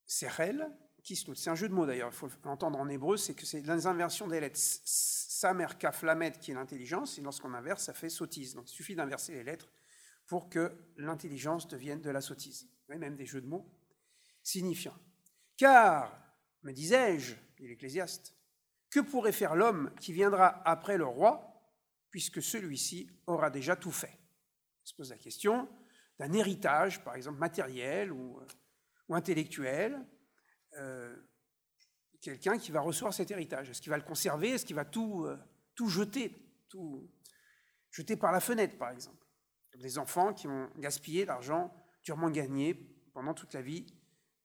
C'est 0.05 0.27
un 0.27 1.55
jeu 1.55 1.67
de 1.67 1.73
mots 1.73 1.85
d'ailleurs, 1.85 2.09
il 2.11 2.15
faut 2.15 2.29
l'entendre 2.43 2.79
en 2.79 2.87
hébreu, 2.87 3.17
c'est 3.17 3.33
que 3.33 3.45
c'est 3.45 3.61
les 3.61 3.87
inversions 3.87 4.27
des 4.27 4.39
lettres. 4.39 4.59
Samer, 4.59 5.67
Kaf, 5.77 6.03
Lamed 6.03 6.37
qui 6.39 6.51
est 6.51 6.53
l'intelligence, 6.53 7.17
et 7.17 7.21
lorsqu'on 7.21 7.53
inverse, 7.53 7.83
ça 7.83 7.93
fait 7.93 8.09
sottise. 8.09 8.53
Donc 8.53 8.69
il 8.69 8.73
suffit 8.73 8.95
d'inverser 8.95 9.33
les 9.33 9.43
lettres 9.43 9.71
pour 10.25 10.49
que 10.49 10.71
l'intelligence 10.97 11.67
devienne 11.67 12.01
de 12.01 12.09
la 12.09 12.21
sottise 12.21 12.72
même 12.89 13.15
des 13.15 13.25
jeux 13.25 13.41
de 13.41 13.47
mots, 13.47 13.69
signifiant. 14.41 14.97
Car, 15.57 16.19
me 16.63 16.71
disais-je, 16.71 17.35
dit 17.57 17.67
l'Ecclésiaste, 17.67 18.35
que 18.89 18.99
pourrait 18.99 19.31
faire 19.31 19.55
l'homme 19.55 19.93
qui 19.99 20.13
viendra 20.13 20.61
après 20.67 20.97
le 20.97 21.05
roi, 21.05 21.49
puisque 22.09 22.41
celui-ci 22.41 23.09
aura 23.25 23.49
déjà 23.49 23.75
tout 23.75 23.91
fait? 23.91 24.19
On 24.83 24.85
se 24.85 24.93
pose 24.93 25.09
la 25.09 25.17
question 25.17 25.67
d'un 26.19 26.31
héritage, 26.33 27.03
par 27.03 27.15
exemple 27.15 27.39
matériel 27.39 28.11
ou, 28.11 28.39
euh, 28.39 28.47
intellectuel, 29.09 29.99
euh, 30.77 31.15
quelqu'un 32.21 32.57
qui 32.57 32.71
va 32.71 32.81
recevoir 32.81 33.13
cet 33.13 33.31
héritage. 33.31 33.69
Est-ce 33.69 33.81
qu'il 33.81 33.89
va 33.89 33.97
le 33.97 34.03
conserver? 34.03 34.49
Est-ce 34.49 34.65
qu'il 34.65 34.75
va 34.75 34.85
tout, 34.85 35.25
euh, 35.25 35.37
tout 35.75 35.89
jeter 35.89 36.39
tout 36.69 37.07
jeter 37.91 38.17
par 38.17 38.31
la 38.31 38.39
fenêtre, 38.39 38.77
par 38.77 38.89
exemple? 38.89 39.27
Des 39.75 39.97
enfants 39.97 40.33
qui 40.33 40.47
ont 40.47 40.69
gaspillé 40.77 41.25
l'argent 41.25 41.71
durement 42.03 42.29
gagné 42.29 42.73
pendant 43.13 43.33
toute 43.33 43.53
la 43.53 43.61
vie 43.61 43.85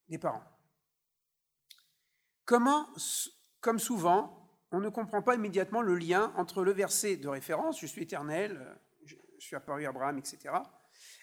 des 0.07 0.17
parents. 0.17 0.43
Comment, 2.45 2.87
comme 3.61 3.79
souvent, 3.79 4.35
on 4.71 4.79
ne 4.79 4.89
comprend 4.89 5.21
pas 5.21 5.35
immédiatement 5.35 5.81
le 5.81 5.95
lien 5.95 6.33
entre 6.35 6.63
le 6.63 6.71
verset 6.71 7.17
de 7.17 7.27
référence, 7.27 7.79
je 7.79 7.87
suis 7.87 8.03
éternel, 8.03 8.79
je 9.05 9.15
suis 9.37 9.55
apparu 9.55 9.85
à 9.85 9.89
Abraham, 9.89 10.17
etc., 10.17 10.55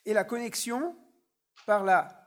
et 0.04 0.12
la 0.12 0.24
connexion 0.24 0.96
par 1.66 1.84
la 1.84 2.22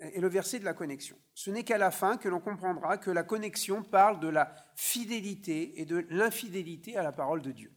et 0.00 0.20
le 0.20 0.28
verset 0.28 0.58
de 0.58 0.64
la 0.64 0.74
connexion. 0.74 1.16
Ce 1.34 1.50
n'est 1.50 1.64
qu'à 1.64 1.78
la 1.78 1.90
fin 1.90 2.16
que 2.16 2.28
l'on 2.28 2.40
comprendra 2.40 2.98
que 2.98 3.10
la 3.10 3.22
connexion 3.22 3.82
parle 3.82 4.20
de 4.20 4.28
la 4.28 4.54
fidélité 4.74 5.80
et 5.80 5.84
de 5.84 6.04
l'infidélité 6.10 6.96
à 6.96 7.02
la 7.02 7.12
parole 7.12 7.42
de 7.42 7.52
Dieu. 7.52 7.72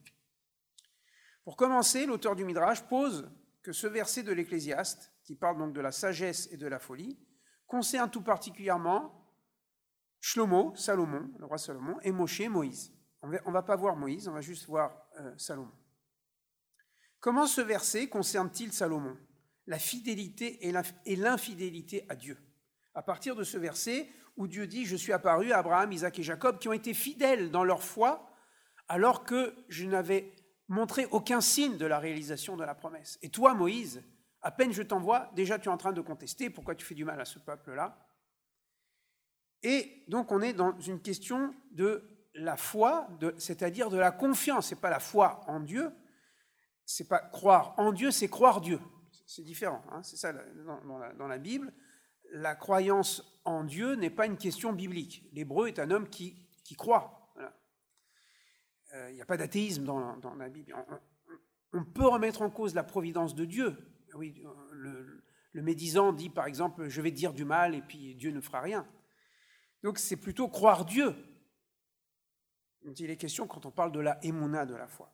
Pour 1.43 1.55
commencer, 1.55 2.05
l'auteur 2.05 2.35
du 2.35 2.43
Midrash 2.43 2.81
pose 2.83 3.31
que 3.61 3.71
ce 3.71 3.87
verset 3.87 4.23
de 4.23 4.33
l'Ecclésiaste 4.33 5.13
qui 5.27 5.35
parle 5.35 5.57
donc 5.57 5.73
de 5.73 5.81
la 5.81 5.91
sagesse 5.91 6.47
et 6.53 6.57
de 6.57 6.67
la 6.67 6.79
folie, 6.79 7.19
concerne 7.67 8.09
tout 8.09 8.21
particulièrement 8.21 9.13
Shlomo, 10.21 10.73
Salomon, 10.75 11.29
le 11.37 11.45
roi 11.45 11.57
Salomon, 11.57 11.99
et 12.01 12.13
Moshe, 12.13 12.47
Moïse. 12.47 12.93
On 13.21 13.27
ne 13.27 13.51
va 13.51 13.61
pas 13.61 13.75
voir 13.75 13.97
Moïse, 13.97 14.29
on 14.29 14.31
va 14.31 14.39
juste 14.39 14.65
voir 14.67 15.05
euh, 15.19 15.33
Salomon. 15.37 15.73
Comment 17.19 17.45
ce 17.45 17.59
verset 17.59 18.07
concerne-t-il 18.07 18.71
Salomon? 18.71 19.17
La 19.65 19.77
fidélité 19.77 20.65
et 20.65 21.15
l'infidélité 21.17 22.05
à 22.07 22.15
Dieu. 22.15 22.37
À 22.93 23.01
partir 23.01 23.35
de 23.35 23.43
ce 23.43 23.57
verset 23.57 24.09
où 24.37 24.47
Dieu 24.47 24.65
dit 24.65 24.85
Je 24.85 24.95
suis 24.95 25.11
apparu 25.11 25.51
à 25.51 25.57
Abraham, 25.57 25.91
Isaac 25.91 26.17
et 26.19 26.23
Jacob, 26.23 26.57
qui 26.57 26.69
ont 26.69 26.73
été 26.73 26.93
fidèles 26.93 27.51
dans 27.51 27.65
leur 27.65 27.83
foi, 27.83 28.31
alors 28.87 29.25
que 29.25 29.53
je 29.67 29.85
n'avais 29.85 30.33
montré 30.69 31.05
aucun 31.11 31.41
signe 31.41 31.75
de 31.75 31.85
la 31.85 31.99
réalisation 31.99 32.55
de 32.55 32.63
la 32.63 32.75
promesse. 32.75 33.19
Et 33.21 33.29
toi, 33.29 33.53
Moïse, 33.53 34.01
à 34.41 34.51
peine 34.51 34.71
je 34.71 34.83
t'envoie, 34.83 35.31
déjà 35.35 35.59
tu 35.59 35.69
es 35.69 35.71
en 35.71 35.77
train 35.77 35.93
de 35.93 36.01
contester, 36.01 36.49
pourquoi 36.49 36.75
tu 36.75 36.85
fais 36.85 36.95
du 36.95 37.05
mal 37.05 37.19
à 37.19 37.25
ce 37.25 37.39
peuple-là 37.39 38.07
Et 39.63 40.03
donc 40.07 40.31
on 40.31 40.41
est 40.41 40.53
dans 40.53 40.79
une 40.79 41.01
question 41.01 41.53
de 41.71 42.17
la 42.33 42.57
foi, 42.57 43.09
c'est-à-dire 43.37 43.89
de 43.89 43.97
la 43.97 44.11
confiance. 44.11 44.67
C'est 44.67 44.79
pas 44.79 44.89
la 44.89 44.99
foi 44.99 45.41
en 45.47 45.59
Dieu, 45.59 45.91
c'est 46.85 47.07
pas 47.07 47.19
croire 47.19 47.73
en 47.77 47.91
Dieu, 47.91 48.11
c'est 48.11 48.29
croire 48.29 48.61
Dieu. 48.61 48.79
C'est 49.25 49.43
différent. 49.43 49.83
Hein. 49.91 50.03
c'est 50.03 50.15
ça 50.15 50.31
dans, 50.31 51.27
la, 51.27 51.37
Bible. 51.37 51.73
La 52.31 52.55
croyance 52.55 53.41
en 53.43 53.65
Dieu 53.65 53.95
n'est 53.95 54.09
pas 54.09 54.25
une 54.25 54.37
question 54.37 54.71
biblique. 54.71 55.27
L'hébreu 55.33 55.67
est 55.67 55.79
un 55.79 55.91
homme 55.91 56.07
qui, 56.07 56.47
croit. 56.77 57.33
Euh, 58.93 59.09
il 59.09 59.15
n'y 59.15 59.21
a 59.21 59.25
pas 59.25 59.35
d'athéisme 59.35 59.83
dans, 59.83 60.35
la 60.37 60.47
Bible. 60.47 60.73
on, 61.73 61.83
peut 61.83 62.07
remettre 62.07 62.41
en 62.41 62.49
cause 62.49 62.73
la 62.73 62.83
providence 62.83 63.35
de 63.35 63.43
Dieu, 63.43 63.75
oui, 64.17 64.43
le, 64.71 65.23
médisant 65.53 66.13
dit 66.13 66.29
par 66.29 66.45
exemple 66.45 66.87
je 66.87 67.01
vais 67.01 67.11
dire 67.11 67.33
du 67.33 67.45
mal 67.45 67.73
et 67.73 67.81
puis 67.81 68.15
Dieu 68.15 68.31
ne 68.31 68.41
fera 68.41 68.61
rien. 68.61 68.87
Donc 69.83 69.97
c'est 69.97 70.17
plutôt 70.17 70.47
croire 70.47 70.85
Dieu 70.85 71.15
il 72.99 73.09
est 73.09 73.17
question 73.17 73.47
quand 73.47 73.65
on 73.65 73.71
parle 73.71 73.91
de 73.91 73.99
la 73.99 74.23
émouna 74.23 74.65
de 74.65 74.75
la 74.75 74.87
foi. 74.87 75.13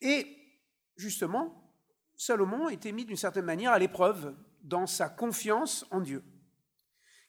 Et 0.00 0.26
justement, 0.96 1.74
Salomon 2.16 2.68
était 2.68 2.92
mis 2.92 3.04
d'une 3.04 3.16
certaine 3.16 3.44
manière 3.44 3.72
à 3.72 3.78
l'épreuve 3.78 4.34
dans 4.62 4.86
sa 4.86 5.08
confiance 5.08 5.86
en 5.90 6.00
Dieu. 6.00 6.24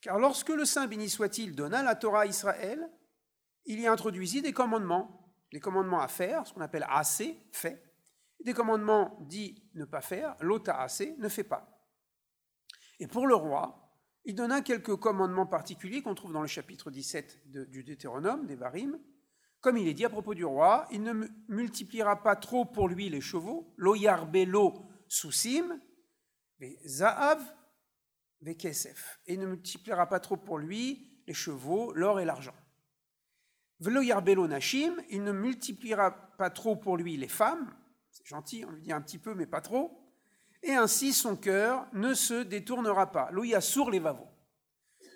Car 0.02 0.20
lorsque 0.20 0.50
le 0.50 0.66
Saint 0.66 0.88
béni 0.88 1.10
soit-il 1.10 1.56
donna 1.56 1.84
la 1.84 1.96
Torah 1.96 2.22
à 2.22 2.26
Israël, 2.26 2.90
il 3.66 3.80
y 3.80 3.88
introduisit 3.88 4.42
des 4.42 4.54
commandements, 4.54 5.34
des 5.52 5.60
commandements 5.60 6.02
à 6.02 6.08
faire, 6.08 6.48
ce 6.48 6.54
qu'on 6.54 6.62
appelle 6.62 6.86
assez, 6.90 7.38
fait, 7.52 7.91
des 8.44 8.54
commandements 8.54 9.18
dit 9.22 9.64
ne 9.74 9.86
pas 9.86 10.02
faire, 10.02 10.36
l'autre 10.40 10.72
assez 10.72 11.16
ne 11.18 11.30
fait 11.30 11.44
pas. 11.44 11.68
Et 13.00 13.08
pour 13.08 13.28
le 13.28 13.36
roi, 13.36 13.82
il 14.26 14.36
donna 14.36 14.62
quelques 14.62 14.96
commandements 14.98 15.48
particuliers 15.48 16.02
qu'on 16.02 16.14
trouve 16.14 16.34
dans 16.34 16.42
le 16.42 16.48
chapitre 16.48 16.92
17 16.92 17.50
du 17.70 17.84
Deutéronome, 17.84 18.46
des 18.46 18.56
Varim. 18.56 19.00
Comme 19.60 19.78
il 19.78 19.88
est 19.88 19.94
dit 19.94 20.06
à 20.06 20.10
propos 20.10 20.34
du 20.34 20.46
roi, 20.46 20.88
il 20.92 21.02
ne 21.04 21.28
multipliera 21.48 22.22
pas 22.22 22.36
trop 22.36 22.66
pour 22.66 22.88
lui 22.88 23.10
les 23.10 23.22
chevaux, 23.22 23.74
lo 23.78 23.96
yarbelo 23.96 24.86
sousim, 25.08 25.80
zaav, 26.86 27.42
kesef. 28.58 29.20
Et 29.26 29.34
il 29.34 29.40
ne 29.40 29.48
multipliera 29.48 30.08
pas 30.08 30.20
trop 30.20 30.38
pour 30.38 30.58
lui 30.58 31.22
les 31.28 31.34
chevaux, 31.34 31.94
l'or 31.94 32.20
et 32.20 32.26
l'argent. 32.26 32.56
Velo 33.80 34.02
yarbelo 34.02 34.48
nashim, 34.48 34.96
il 35.10 35.24
ne 35.24 35.32
multipliera 35.32 36.12
pas 36.38 36.50
trop 36.52 36.76
pour 36.76 36.98
lui 36.98 37.18
les 37.18 37.28
femmes, 37.28 37.76
c'est 38.12 38.28
gentil, 38.28 38.66
on 38.66 38.72
lui 38.72 38.82
dit 38.82 38.92
un 38.92 39.02
petit 39.02 39.18
peu, 39.18 39.34
mais 39.34 39.46
pas 39.46 39.62
trop. 39.62 39.98
Et 40.64 40.74
ainsi 40.74 41.14
son 41.14 41.36
cœur 41.36 41.88
ne 41.94 42.14
se 42.14 42.44
détournera 42.44 43.12
pas. 43.12 43.32
Loyasour 43.32 43.90
les 43.90 44.00
vavos. 44.00 44.28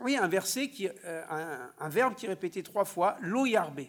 Oui, 0.01 0.17
un 0.17 0.27
verset, 0.27 0.69
qui, 0.69 0.87
euh, 0.87 1.67
un, 1.77 1.89
verbe 1.89 2.15
qui 2.15 2.25
est 2.25 2.29
répété 2.29 2.63
trois 2.63 2.85
fois, 2.85 3.17
loyarbe. 3.21 3.81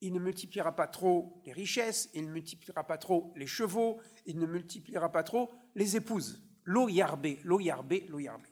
Il 0.00 0.12
ne 0.12 0.18
multipliera 0.18 0.74
pas 0.74 0.88
trop 0.88 1.40
les 1.44 1.52
richesses, 1.52 2.10
il 2.14 2.26
ne 2.26 2.32
multipliera 2.32 2.84
pas 2.84 2.98
trop 2.98 3.32
les 3.36 3.46
chevaux, 3.46 4.00
il 4.26 4.38
ne 4.38 4.46
multipliera 4.46 5.12
pas 5.12 5.22
trop 5.22 5.52
les 5.74 5.96
épouses. 5.96 6.42
Loyarbe, 6.64 7.36
loyarbe, 7.44 7.94
loyarbe. 8.08 8.46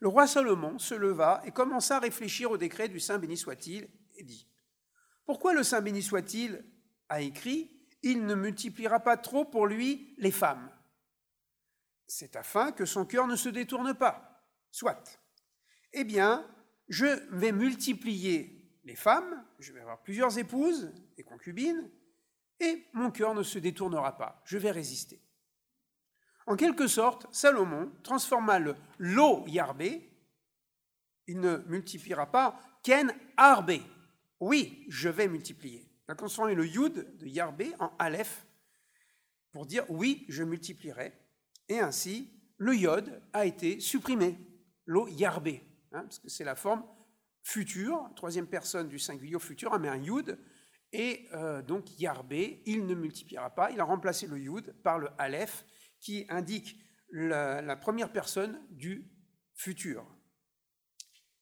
Le 0.00 0.08
roi 0.08 0.26
Salomon 0.26 0.78
se 0.78 0.94
leva 0.94 1.40
et 1.44 1.52
commença 1.52 1.96
à 1.96 2.00
réfléchir 2.00 2.50
au 2.50 2.56
décret 2.56 2.88
du 2.88 2.98
Saint 2.98 3.18
béni 3.18 3.36
soit-il 3.36 3.88
et 4.16 4.24
dit 4.24 4.48
Pourquoi 5.24 5.54
le 5.54 5.62
Saint 5.62 5.80
béni 5.80 6.02
soit-il 6.02 6.64
a 7.08 7.20
écrit 7.20 7.75
il 8.02 8.26
ne 8.26 8.34
multipliera 8.34 9.00
pas 9.00 9.16
trop 9.16 9.44
pour 9.44 9.66
lui 9.66 10.14
les 10.18 10.30
femmes. 10.30 10.70
C'est 12.06 12.36
afin 12.36 12.72
que 12.72 12.84
son 12.84 13.04
cœur 13.04 13.26
ne 13.26 13.36
se 13.36 13.48
détourne 13.48 13.94
pas. 13.94 14.44
Soit. 14.70 15.20
Eh 15.92 16.04
bien, 16.04 16.46
je 16.88 17.06
vais 17.34 17.52
multiplier 17.52 18.56
les 18.84 18.96
femmes, 18.96 19.44
je 19.58 19.72
vais 19.72 19.80
avoir 19.80 20.02
plusieurs 20.02 20.38
épouses 20.38 20.92
et 21.16 21.24
concubines, 21.24 21.90
et 22.60 22.86
mon 22.92 23.10
cœur 23.10 23.34
ne 23.34 23.42
se 23.42 23.58
détournera 23.58 24.16
pas, 24.16 24.42
je 24.44 24.58
vais 24.58 24.70
résister. 24.70 25.20
En 26.46 26.56
quelque 26.56 26.86
sorte, 26.86 27.26
Salomon 27.34 27.90
transforma 28.02 28.58
le 28.58 28.76
lo 28.98 29.44
yarbé, 29.48 30.12
il 31.26 31.40
ne 31.40 31.58
multipliera 31.66 32.30
pas, 32.30 32.60
ken 32.82 33.12
arbé. 33.36 33.82
Oui, 34.38 34.84
je 34.88 35.08
vais 35.08 35.26
multiplier. 35.26 35.85
Il 36.08 36.12
a 36.12 36.14
transformé 36.14 36.54
le 36.54 36.66
yud 36.66 37.16
de 37.18 37.26
yarbé 37.26 37.74
en 37.78 37.92
aleph 37.98 38.46
pour 39.52 39.66
dire 39.66 39.84
oui, 39.88 40.24
je 40.28 40.42
multiplierai. 40.42 41.12
Et 41.68 41.80
ainsi, 41.80 42.32
le 42.58 42.74
yod 42.74 43.22
a 43.32 43.46
été 43.46 43.80
supprimé, 43.80 44.38
lo 44.84 45.08
yarbé, 45.08 45.62
hein, 45.92 46.02
parce 46.02 46.18
que 46.18 46.28
c'est 46.28 46.44
la 46.44 46.54
forme 46.54 46.84
future, 47.42 48.08
troisième 48.14 48.46
personne 48.46 48.88
du 48.88 48.98
singulier 48.98 49.38
futur, 49.38 49.78
met 49.78 49.88
un 49.88 49.96
yud, 49.96 50.38
et 50.92 51.28
euh, 51.32 51.62
donc 51.62 51.98
yarbé, 51.98 52.62
il 52.66 52.86
ne 52.86 52.94
multipliera 52.94 53.50
pas, 53.50 53.70
il 53.70 53.80
a 53.80 53.84
remplacé 53.84 54.26
le 54.26 54.38
yud 54.38 54.72
par 54.82 54.98
le 54.98 55.08
aleph, 55.18 55.64
qui 56.00 56.26
indique 56.28 56.78
la, 57.10 57.76
première 57.76 58.12
personne 58.12 58.60
du 58.70 59.10
futur. 59.54 60.06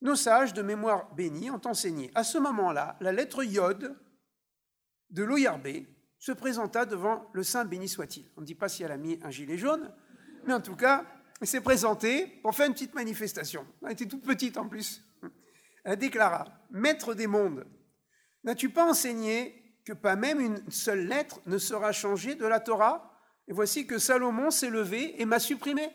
Nos 0.01 0.17
sages 0.17 0.53
de 0.53 0.63
mémoire 0.63 1.15
bénie 1.15 1.51
ont 1.51 1.61
enseigné. 1.65 2.11
À 2.15 2.25
ce 2.25 2.39
moment-là, 2.39 2.97
la 3.01 3.13
lettre 3.13 3.43
Yod 3.43 3.97
de 5.11 5.23
l'Oyarbé 5.23 5.89
se 6.19 6.33
présenta 6.33 6.87
devant 6.87 7.31
le 7.33 7.43
saint 7.43 7.65
béni 7.65 7.89
soit-il. 7.89 8.31
On 8.37 8.41
ne 8.41 8.47
dit 8.47 8.55
pas 8.55 8.69
si 8.69 8.83
elle 8.83 8.93
a 8.93 8.97
mis 8.97 9.19
un 9.23 9.31
gilet 9.31 9.59
jaune, 9.59 9.93
mais 10.47 10.55
en 10.55 10.61
tout 10.61 10.77
cas, 10.77 11.05
elle 11.41 11.47
s'est 11.47 11.61
présentée 11.61 12.27
pour 12.43 12.55
faire 12.55 12.67
une 12.67 12.73
petite 12.73 12.95
manifestation. 12.95 13.67
Elle 13.85 13.93
était 13.93 14.07
toute 14.07 14.25
petite 14.25 14.57
en 14.57 14.69
plus. 14.69 15.03
Elle 15.85 15.99
déclara 15.99 16.47
Maître 16.71 17.15
des 17.15 17.27
mondes, 17.27 17.67
n'as-tu 18.43 18.71
pas 18.71 18.89
enseigné 18.89 19.79
que 19.85 19.93
pas 19.93 20.17
même 20.17 20.41
une 20.41 20.71
seule 20.71 21.07
lettre 21.07 21.41
ne 21.47 21.59
sera 21.59 21.93
changée 21.93 22.35
de 22.35 22.47
la 22.47 22.61
Torah? 22.61 23.11
Et 23.47 23.53
voici 23.53 23.87
que 23.87 23.99
Salomon 23.99 24.51
s'est 24.51 24.71
levé 24.71 25.21
et 25.21 25.27
m'a 25.27 25.39
supprimé. 25.39 25.91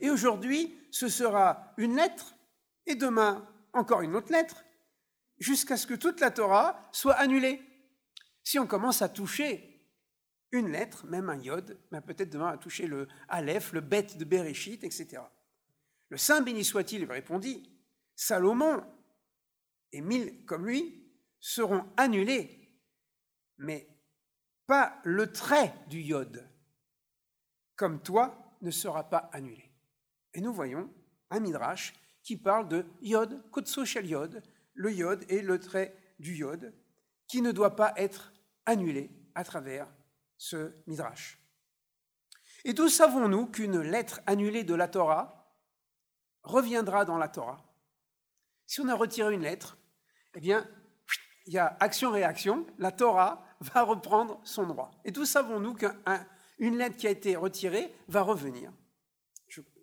Et 0.00 0.10
aujourd'hui, 0.10 0.78
ce 0.92 1.08
sera 1.08 1.74
une 1.76 1.96
lettre, 1.96 2.36
et 2.86 2.94
demain, 2.94 3.48
encore 3.72 4.02
une 4.02 4.14
autre 4.14 4.32
lettre, 4.32 4.64
jusqu'à 5.38 5.76
ce 5.76 5.86
que 5.86 5.94
toute 5.94 6.20
la 6.20 6.30
Torah 6.30 6.88
soit 6.92 7.14
annulée. 7.14 7.62
Si 8.42 8.58
on 8.58 8.66
commence 8.66 9.02
à 9.02 9.08
toucher 9.08 9.86
une 10.52 10.70
lettre, 10.70 11.06
même 11.06 11.28
un 11.28 11.36
yod, 11.36 11.78
ben 11.90 12.00
peut-être 12.00 12.30
demain 12.30 12.48
à 12.48 12.58
toucher 12.58 12.86
le 12.86 13.08
Aleph, 13.28 13.72
le 13.72 13.80
Bet 13.80 14.16
de 14.16 14.24
Bereshit, 14.24 14.82
etc. 14.84 15.22
Le 16.08 16.16
Saint 16.16 16.40
béni 16.40 16.64
soit-il 16.64 17.04
répondit 17.04 17.70
Salomon 18.16 18.84
et 19.92 20.00
mille 20.00 20.44
comme 20.46 20.66
lui 20.66 21.12
seront 21.40 21.86
annulés, 21.96 22.74
mais 23.58 23.88
pas 24.66 25.00
le 25.04 25.30
trait 25.32 25.74
du 25.88 26.00
yod, 26.00 26.48
comme 27.76 28.02
toi, 28.02 28.56
ne 28.60 28.70
sera 28.70 29.08
pas 29.08 29.30
annulé. 29.32 29.70
Et 30.34 30.40
nous 30.40 30.52
voyons 30.52 30.92
un 31.30 31.40
midrash 31.40 31.94
qui 32.22 32.36
parle 32.36 32.68
de 32.68 32.84
yod, 33.00 33.50
kotso 33.50 33.84
shel 33.84 34.06
yod, 34.06 34.42
le 34.78 34.92
yod 34.92 35.24
et 35.28 35.42
le 35.42 35.58
trait 35.58 35.94
du 36.20 36.34
yod, 36.34 36.72
qui 37.26 37.42
ne 37.42 37.52
doit 37.52 37.76
pas 37.76 37.92
être 37.96 38.32
annulé 38.64 39.10
à 39.34 39.44
travers 39.44 39.88
ce 40.38 40.72
midrash. 40.86 41.38
Et 42.64 42.72
d'où 42.72 42.88
savons-nous 42.88 43.46
qu'une 43.46 43.80
lettre 43.80 44.20
annulée 44.26 44.62
de 44.62 44.74
la 44.74 44.88
Torah 44.88 45.52
reviendra 46.44 47.04
dans 47.04 47.18
la 47.18 47.28
Torah? 47.28 47.64
Si 48.66 48.80
on 48.80 48.88
a 48.88 48.94
retiré 48.94 49.34
une 49.34 49.42
lettre, 49.42 49.76
eh 50.34 50.40
bien, 50.40 50.66
il 51.46 51.52
y 51.52 51.58
a 51.58 51.76
action-réaction, 51.80 52.66
la 52.78 52.92
Torah 52.92 53.44
va 53.60 53.82
reprendre 53.82 54.40
son 54.44 54.66
droit. 54.66 54.92
Et 55.04 55.12
tout 55.12 55.26
savons-nous 55.26 55.74
qu'une 55.74 56.78
lettre 56.78 56.96
qui 56.96 57.06
a 57.06 57.10
été 57.10 57.36
retirée 57.36 57.92
va 58.08 58.22
revenir? 58.22 58.72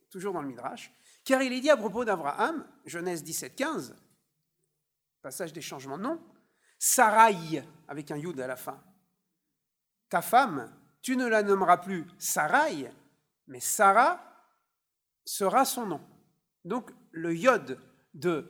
toujours 0.10 0.32
dans 0.32 0.42
le 0.42 0.48
Midrash. 0.48 0.94
Car 1.26 1.42
il 1.42 1.52
est 1.52 1.60
dit 1.60 1.70
à 1.70 1.76
propos 1.76 2.06
d'Abraham, 2.06 2.66
Genèse 2.86 3.22
17, 3.22 3.54
15, 3.54 3.96
passage 5.26 5.54
des 5.54 5.62
changements 5.62 5.98
nom, 5.98 6.22
Sarai, 6.78 7.64
avec 7.88 8.12
un 8.12 8.16
yud 8.16 8.40
à 8.40 8.46
la 8.46 8.56
fin. 8.56 8.80
Ta 10.08 10.22
femme, 10.22 10.72
tu 11.02 11.18
ne 11.18 11.26
la 11.26 11.42
nommeras 11.42 11.78
plus 11.78 12.06
Sarai, 12.20 12.94
mais 13.48 13.60
Sarah 13.60 14.22
sera 15.26 15.66
son 15.66 15.88
nom. 15.88 16.02
Donc 16.64 16.92
le 17.10 17.36
yod 17.36 17.80
de 18.14 18.48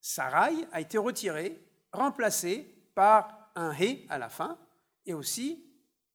Sarai 0.00 0.66
a 0.72 0.80
été 0.80 0.96
retiré, 0.96 1.62
remplacé 1.92 2.90
par 2.94 3.50
un 3.54 3.72
hé 3.72 4.06
à 4.08 4.16
la 4.16 4.30
fin, 4.30 4.58
et 5.04 5.12
aussi 5.12 5.62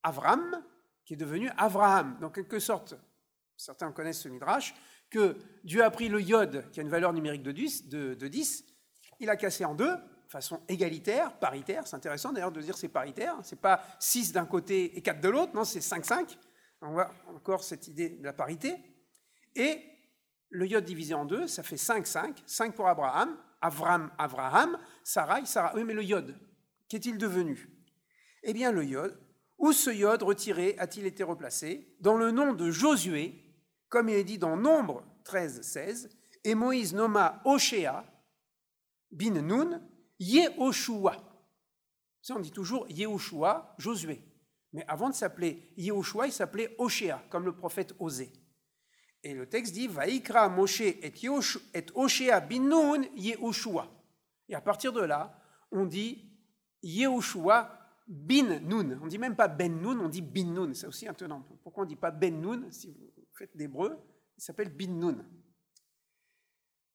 Avram, 0.01 0.63
qui 1.05 1.13
est 1.13 1.17
devenu 1.17 1.51
Avraham. 1.55 2.17
Donc, 2.19 2.31
en 2.31 2.33
quelque 2.33 2.57
sorte, 2.57 2.95
certains 3.57 3.91
connaissent 3.91 4.21
ce 4.21 4.29
midrash, 4.29 4.73
que 5.11 5.37
Dieu 5.63 5.83
a 5.83 5.91
pris 5.91 6.09
le 6.09 6.19
yod, 6.19 6.67
qui 6.71 6.79
a 6.79 6.83
une 6.83 6.89
valeur 6.89 7.13
numérique 7.13 7.43
de 7.43 7.51
10, 7.51 7.89
de, 7.89 8.27
10 8.27 8.65
il 9.19 9.29
a 9.29 9.35
cassé 9.35 9.65
en 9.65 9.75
deux, 9.75 9.95
de 9.95 10.31
façon 10.31 10.61
égalitaire, 10.67 11.37
paritaire. 11.39 11.87
C'est 11.87 11.95
intéressant 11.95 12.31
d'ailleurs 12.31 12.51
de 12.51 12.61
dire 12.61 12.77
c'est 12.77 12.87
paritaire. 12.87 13.35
C'est 13.43 13.59
pas 13.59 13.81
6 13.99 14.31
d'un 14.31 14.45
côté 14.45 14.97
et 14.97 15.01
4 15.01 15.21
de 15.21 15.29
l'autre, 15.29 15.53
non, 15.53 15.63
c'est 15.63 15.79
5-5. 15.79 16.37
On 16.81 16.91
voit 16.91 17.11
encore 17.27 17.63
cette 17.63 17.87
idée 17.87 18.09
de 18.09 18.23
la 18.23 18.33
parité. 18.33 18.77
Et 19.55 19.83
le 20.49 20.65
yod 20.65 20.85
divisé 20.85 21.13
en 21.13 21.25
deux, 21.25 21.47
ça 21.47 21.63
fait 21.63 21.75
5-5. 21.75 22.37
5 22.45 22.75
pour 22.75 22.87
Abraham, 22.87 23.37
Avram, 23.61 24.11
Avraham, 24.17 24.77
Sarai, 25.03 25.45
Sarah. 25.45 25.73
Oui, 25.75 25.83
mais 25.83 25.93
le 25.93 26.03
yod, 26.03 26.35
qu'est-il 26.87 27.17
devenu? 27.17 27.69
Eh 28.43 28.53
bien, 28.53 28.71
le 28.71 28.85
yod, 28.85 29.19
où 29.57 29.73
ce 29.73 29.89
yod 29.89 30.23
retiré 30.23 30.75
a-t-il 30.77 31.05
été 31.05 31.23
replacé? 31.23 31.95
Dans 31.99 32.15
le 32.15 32.31
nom 32.31 32.53
de 32.53 32.71
Josué, 32.71 33.35
comme 33.89 34.07
il 34.09 34.15
est 34.15 34.23
dit 34.23 34.37
dans 34.37 34.55
Nombre 34.55 35.03
13, 35.25 35.61
16, 35.61 36.09
et 36.45 36.55
Moïse 36.55 36.93
nomma 36.93 37.41
Oshéa, 37.43 38.05
bin 39.11 39.41
Nun, 39.41 39.81
Yehoshua. 40.19 41.17
Ça, 42.21 42.35
on 42.35 42.39
dit 42.39 42.51
toujours 42.51 42.87
Yehoshua, 42.89 43.75
Josué. 43.77 44.21
Mais 44.73 44.85
avant 44.87 45.09
de 45.09 45.15
s'appeler 45.15 45.73
Yehoshua, 45.77 46.27
il 46.27 46.33
s'appelait 46.33 46.75
Oshéa, 46.77 47.23
comme 47.29 47.45
le 47.45 47.55
prophète 47.55 47.95
Osée. 47.99 48.31
Et 49.23 49.33
le 49.33 49.47
texte 49.47 49.73
dit 49.73 49.87
Vaikra 49.87 50.47
Moshe 50.49 50.81
et, 50.81 51.13
Oshéa 51.93 52.39
bin 52.39 52.59
Nun 52.59 53.03
Yehoshua. 53.15 53.89
Et 54.47 54.55
à 54.55 54.61
partir 54.61 54.93
de 54.93 55.01
là, 55.01 55.35
on 55.71 55.85
dit 55.85 56.29
Yehoshua 56.81 57.75
Bin 58.07 58.59
Nun. 58.59 58.97
On 59.01 59.05
ne 59.05 59.09
dit 59.09 59.17
même 59.17 59.35
pas 59.35 59.47
Ben 59.47 59.81
Nun, 59.81 59.99
on 59.99 60.09
dit 60.09 60.21
Bin 60.21 60.45
Nun. 60.45 60.73
C'est 60.73 60.87
aussi 60.87 61.05
étonnant. 61.05 61.41
Pourquoi 61.63 61.83
on 61.83 61.85
ne 61.85 61.89
dit 61.89 61.95
pas 61.95 62.11
Ben 62.11 62.39
Nun 62.39 62.71
Si 62.71 62.91
vous 62.91 63.11
faites 63.33 63.55
d'hébreu, 63.55 63.97
il 64.37 64.41
s'appelle 64.41 64.75
Bin 64.75 64.93
Nun. 64.93 65.25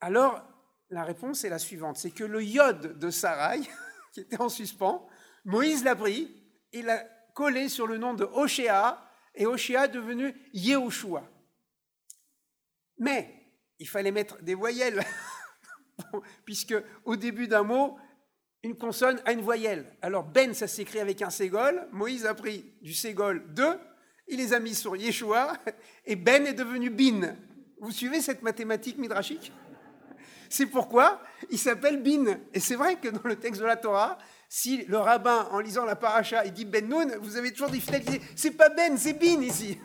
Alors, 0.00 0.42
la 0.90 1.04
réponse 1.04 1.44
est 1.44 1.48
la 1.48 1.58
suivante 1.58 1.96
c'est 1.96 2.10
que 2.10 2.24
le 2.24 2.42
yod 2.42 2.98
de 2.98 3.10
Sarai, 3.10 3.60
qui 4.12 4.20
était 4.20 4.40
en 4.40 4.48
suspens, 4.48 5.06
Moïse 5.44 5.84
l'a 5.84 5.96
pris, 5.96 6.34
il 6.72 6.86
l'a 6.86 7.04
collé 7.34 7.68
sur 7.68 7.86
le 7.86 7.98
nom 7.98 8.14
de 8.14 8.24
Oshéa, 8.24 9.00
et 9.34 9.46
Oshéa 9.46 9.86
est 9.86 9.88
devenu 9.88 10.34
Yehoshua. 10.52 11.28
Mais 12.98 13.34
il 13.78 13.88
fallait 13.88 14.12
mettre 14.12 14.40
des 14.42 14.54
voyelles, 14.54 15.02
puisque 16.44 16.74
au 17.04 17.16
début 17.16 17.48
d'un 17.48 17.64
mot, 17.64 17.98
une 18.62 18.76
consonne 18.76 19.20
à 19.26 19.32
une 19.32 19.42
voyelle. 19.42 19.96
Alors 20.00 20.24
Ben, 20.24 20.54
ça 20.54 20.66
s'écrit 20.66 21.00
avec 21.00 21.20
un 21.20 21.30
ségol. 21.30 21.86
Moïse 21.92 22.24
a 22.24 22.34
pris 22.34 22.64
du 22.80 22.94
ségol 22.94 23.52
2, 23.52 23.78
il 24.28 24.38
les 24.38 24.54
a 24.54 24.60
mis 24.60 24.74
sur 24.74 24.96
Yeshua, 24.96 25.52
et 26.06 26.16
Ben 26.16 26.46
est 26.46 26.54
devenu 26.54 26.88
Bin. 26.88 27.36
Vous 27.80 27.90
suivez 27.90 28.22
cette 28.22 28.42
mathématique 28.42 28.96
midrashique? 28.96 29.52
C'est 30.48 30.66
pourquoi 30.66 31.20
il 31.50 31.58
s'appelle 31.58 32.02
Bin. 32.02 32.38
Et 32.52 32.60
c'est 32.60 32.76
vrai 32.76 32.96
que 32.96 33.08
dans 33.08 33.28
le 33.28 33.36
texte 33.36 33.60
de 33.60 33.66
la 33.66 33.76
Torah, 33.76 34.18
si 34.48 34.84
le 34.84 34.98
rabbin, 34.98 35.48
en 35.50 35.60
lisant 35.60 35.84
la 35.84 35.96
paracha, 35.96 36.44
il 36.44 36.52
dit 36.52 36.64
Ben 36.64 36.88
Nun, 36.88 37.18
vous 37.18 37.36
avez 37.36 37.52
toujours 37.52 37.70
des 37.70 37.80
fidèles 37.80 38.04
c'est 38.36 38.52
pas 38.52 38.68
Ben, 38.68 38.96
c'est 38.96 39.14
Bin 39.14 39.42
ici. 39.42 39.78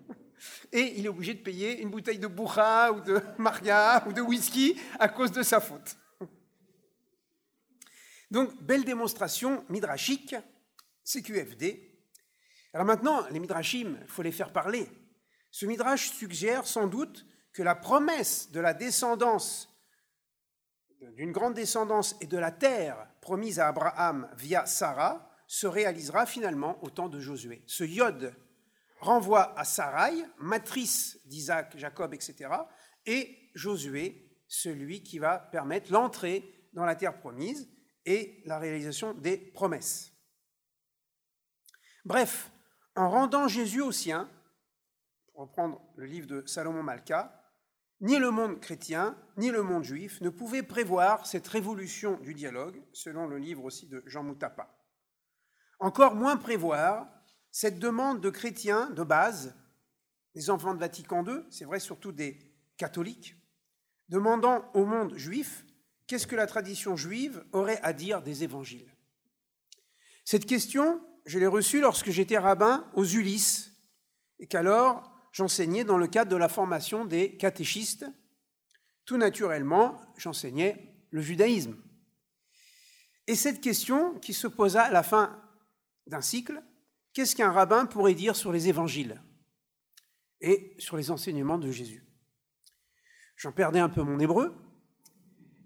Et 0.72 0.98
il 0.98 1.06
est 1.06 1.08
obligé 1.08 1.34
de 1.34 1.42
payer 1.42 1.80
une 1.80 1.90
bouteille 1.90 2.18
de 2.18 2.26
boucha 2.26 2.92
ou 2.92 3.00
de 3.00 3.20
maria 3.38 4.04
ou 4.06 4.12
de 4.12 4.20
whisky 4.20 4.80
à 4.98 5.08
cause 5.08 5.32
de 5.32 5.42
sa 5.42 5.60
faute. 5.60 5.96
Donc, 8.30 8.54
belle 8.62 8.84
démonstration 8.84 9.64
midrashique, 9.68 10.34
CQFD. 11.04 11.88
Alors 12.74 12.86
maintenant, 12.86 13.26
les 13.30 13.40
midrashim, 13.40 13.98
il 14.02 14.08
faut 14.08 14.22
les 14.22 14.32
faire 14.32 14.52
parler. 14.52 14.88
Ce 15.50 15.64
midrash 15.64 16.10
suggère 16.10 16.66
sans 16.66 16.86
doute 16.86 17.24
que 17.52 17.62
la 17.62 17.74
promesse 17.74 18.50
de 18.50 18.60
la 18.60 18.74
descendance, 18.74 19.68
d'une 21.00 21.32
grande 21.32 21.54
descendance 21.54 22.16
et 22.20 22.26
de 22.26 22.38
la 22.38 22.50
terre 22.50 23.08
promise 23.20 23.60
à 23.60 23.68
Abraham 23.68 24.28
via 24.36 24.66
Sarah, 24.66 25.30
se 25.46 25.66
réalisera 25.66 26.26
finalement 26.26 26.82
au 26.82 26.90
temps 26.90 27.08
de 27.08 27.20
Josué. 27.20 27.62
Ce 27.66 27.84
yod 27.84 28.34
renvoie 29.00 29.58
à 29.58 29.64
Sarai, 29.64 30.12
matrice 30.38 31.18
d'Isaac, 31.26 31.76
Jacob, 31.76 32.12
etc., 32.14 32.50
et 33.06 33.50
Josué 33.54 34.28
celui 34.46 35.02
qui 35.02 35.18
va 35.18 35.38
permettre 35.38 35.92
l'entrée 35.92 36.68
dans 36.72 36.84
la 36.84 36.96
terre 36.96 37.18
promise 37.18 37.68
et 38.04 38.42
la 38.46 38.58
réalisation 38.58 39.14
des 39.14 39.36
promesses. 39.36 40.12
Bref, 42.04 42.50
en 42.96 43.10
rendant 43.10 43.48
Jésus 43.48 43.82
au 43.82 43.92
sien, 43.92 44.28
pour 45.26 45.42
reprendre 45.42 45.80
le 45.96 46.06
livre 46.06 46.26
de 46.26 46.46
Salomon 46.46 46.82
Malka, 46.82 47.37
ni 48.00 48.18
le 48.18 48.30
monde 48.30 48.60
chrétien, 48.60 49.16
ni 49.36 49.50
le 49.50 49.62
monde 49.62 49.84
juif 49.84 50.20
ne 50.20 50.28
pouvaient 50.28 50.62
prévoir 50.62 51.26
cette 51.26 51.48
révolution 51.48 52.18
du 52.20 52.34
dialogue, 52.34 52.82
selon 52.92 53.26
le 53.26 53.38
livre 53.38 53.64
aussi 53.64 53.86
de 53.86 54.02
Jean 54.06 54.22
Moutapa. 54.22 54.74
Encore 55.80 56.14
moins 56.14 56.36
prévoir 56.36 57.08
cette 57.50 57.78
demande 57.78 58.20
de 58.20 58.30
chrétiens 58.30 58.90
de 58.90 59.02
base, 59.02 59.56
des 60.34 60.50
enfants 60.50 60.74
de 60.74 60.80
Vatican 60.80 61.24
II, 61.24 61.42
c'est 61.50 61.64
vrai 61.64 61.80
surtout 61.80 62.12
des 62.12 62.38
catholiques, 62.76 63.36
demandant 64.08 64.70
au 64.74 64.84
monde 64.84 65.16
juif 65.16 65.64
qu'est-ce 66.06 66.26
que 66.26 66.36
la 66.36 66.46
tradition 66.46 66.96
juive 66.96 67.44
aurait 67.52 67.80
à 67.82 67.92
dire 67.92 68.22
des 68.22 68.44
évangiles. 68.44 68.94
Cette 70.24 70.46
question, 70.46 71.00
je 71.26 71.38
l'ai 71.38 71.46
reçue 71.46 71.80
lorsque 71.80 72.10
j'étais 72.10 72.38
rabbin 72.38 72.88
aux 72.94 73.04
Ulysses, 73.04 73.72
et 74.38 74.46
qu'alors 74.46 75.17
j'enseignais 75.38 75.84
dans 75.84 75.98
le 75.98 76.08
cadre 76.08 76.32
de 76.32 76.36
la 76.36 76.48
formation 76.48 77.04
des 77.04 77.36
catéchistes. 77.36 78.04
Tout 79.04 79.16
naturellement, 79.16 80.00
j'enseignais 80.16 80.96
le 81.10 81.20
judaïsme. 81.20 81.76
Et 83.28 83.36
cette 83.36 83.60
question 83.60 84.18
qui 84.18 84.34
se 84.34 84.48
posa 84.48 84.82
à 84.82 84.90
la 84.90 85.04
fin 85.04 85.40
d'un 86.08 86.22
cycle, 86.22 86.60
qu'est-ce 87.12 87.36
qu'un 87.36 87.52
rabbin 87.52 87.86
pourrait 87.86 88.14
dire 88.14 88.34
sur 88.34 88.50
les 88.50 88.66
évangiles 88.66 89.22
et 90.40 90.74
sur 90.80 90.96
les 90.96 91.12
enseignements 91.12 91.58
de 91.58 91.70
Jésus? 91.70 92.04
J'en 93.36 93.52
perdais 93.52 93.78
un 93.78 93.88
peu 93.88 94.02
mon 94.02 94.18
hébreu. 94.18 94.56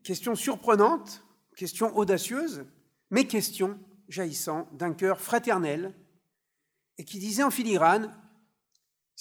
Question 0.04 0.34
surprenante, 0.34 1.24
question 1.56 1.96
audacieuse, 1.96 2.66
mais 3.08 3.26
question 3.26 3.80
jaillissant 4.06 4.68
d'un 4.72 4.92
cœur 4.92 5.18
fraternel 5.18 5.94
et 6.98 7.06
qui 7.06 7.18
disait 7.18 7.42
en 7.42 7.50
filigrane 7.50 8.14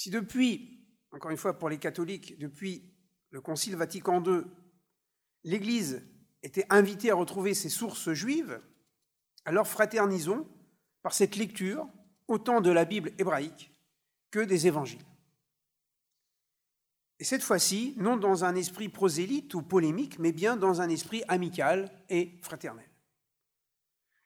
si 0.02 0.10
depuis, 0.10 0.84
encore 1.12 1.30
une 1.30 1.38
fois 1.38 1.60
pour 1.60 1.70
les 1.70 1.78
catholiques, 1.78 2.40
depuis 2.40 2.92
le 3.30 3.40
Concile 3.40 3.76
Vatican 3.76 4.24
II, 4.24 4.42
l'Église 5.44 6.02
était 6.42 6.66
invitée 6.72 7.12
à 7.12 7.16
retrouver 7.16 7.54
ses 7.54 7.70
sources 7.70 8.12
juives, 8.12 8.60
alors 9.46 9.68
fraternisons 9.68 10.48
par 11.04 11.14
cette 11.14 11.36
lecture 11.36 11.88
autant 12.28 12.62
de 12.62 12.72
la 12.72 12.84
Bible 12.84 13.12
hébraïque 13.20 13.72
que 14.32 14.40
des 14.40 14.66
évangiles. 14.66 15.06
Et 17.20 17.24
cette 17.24 17.44
fois-ci, 17.44 17.94
non 17.98 18.18
dans 18.18 18.44
un 18.44 18.56
esprit 18.56 18.90
prosélyte 18.90 19.54
ou 19.54 19.62
polémique, 19.62 20.18
mais 20.18 20.32
bien 20.32 20.58
dans 20.58 20.82
un 20.82 20.90
esprit 20.90 21.22
amical 21.28 21.92
et 22.10 22.40
fraternel. 22.42 22.90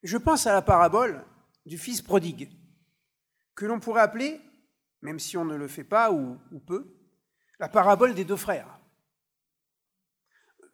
Je 0.03 0.15
pense 0.15 0.47
à 0.47 0.53
la 0.53 0.61
parabole 0.61 1.25
du 1.65 1.77
fils 1.77 2.01
prodigue, 2.01 2.49
que 3.55 3.65
l'on 3.65 3.81
pourrait 3.81 4.03
appeler 4.03 4.39
même 5.05 5.19
si 5.19 5.37
on 5.37 5.45
ne 5.45 5.55
le 5.55 5.67
fait 5.67 5.83
pas 5.83 6.11
ou, 6.11 6.37
peu, 6.65 6.97
la 7.59 7.69
parabole 7.69 8.15
des 8.15 8.25
deux 8.25 8.35
frères. 8.35 8.79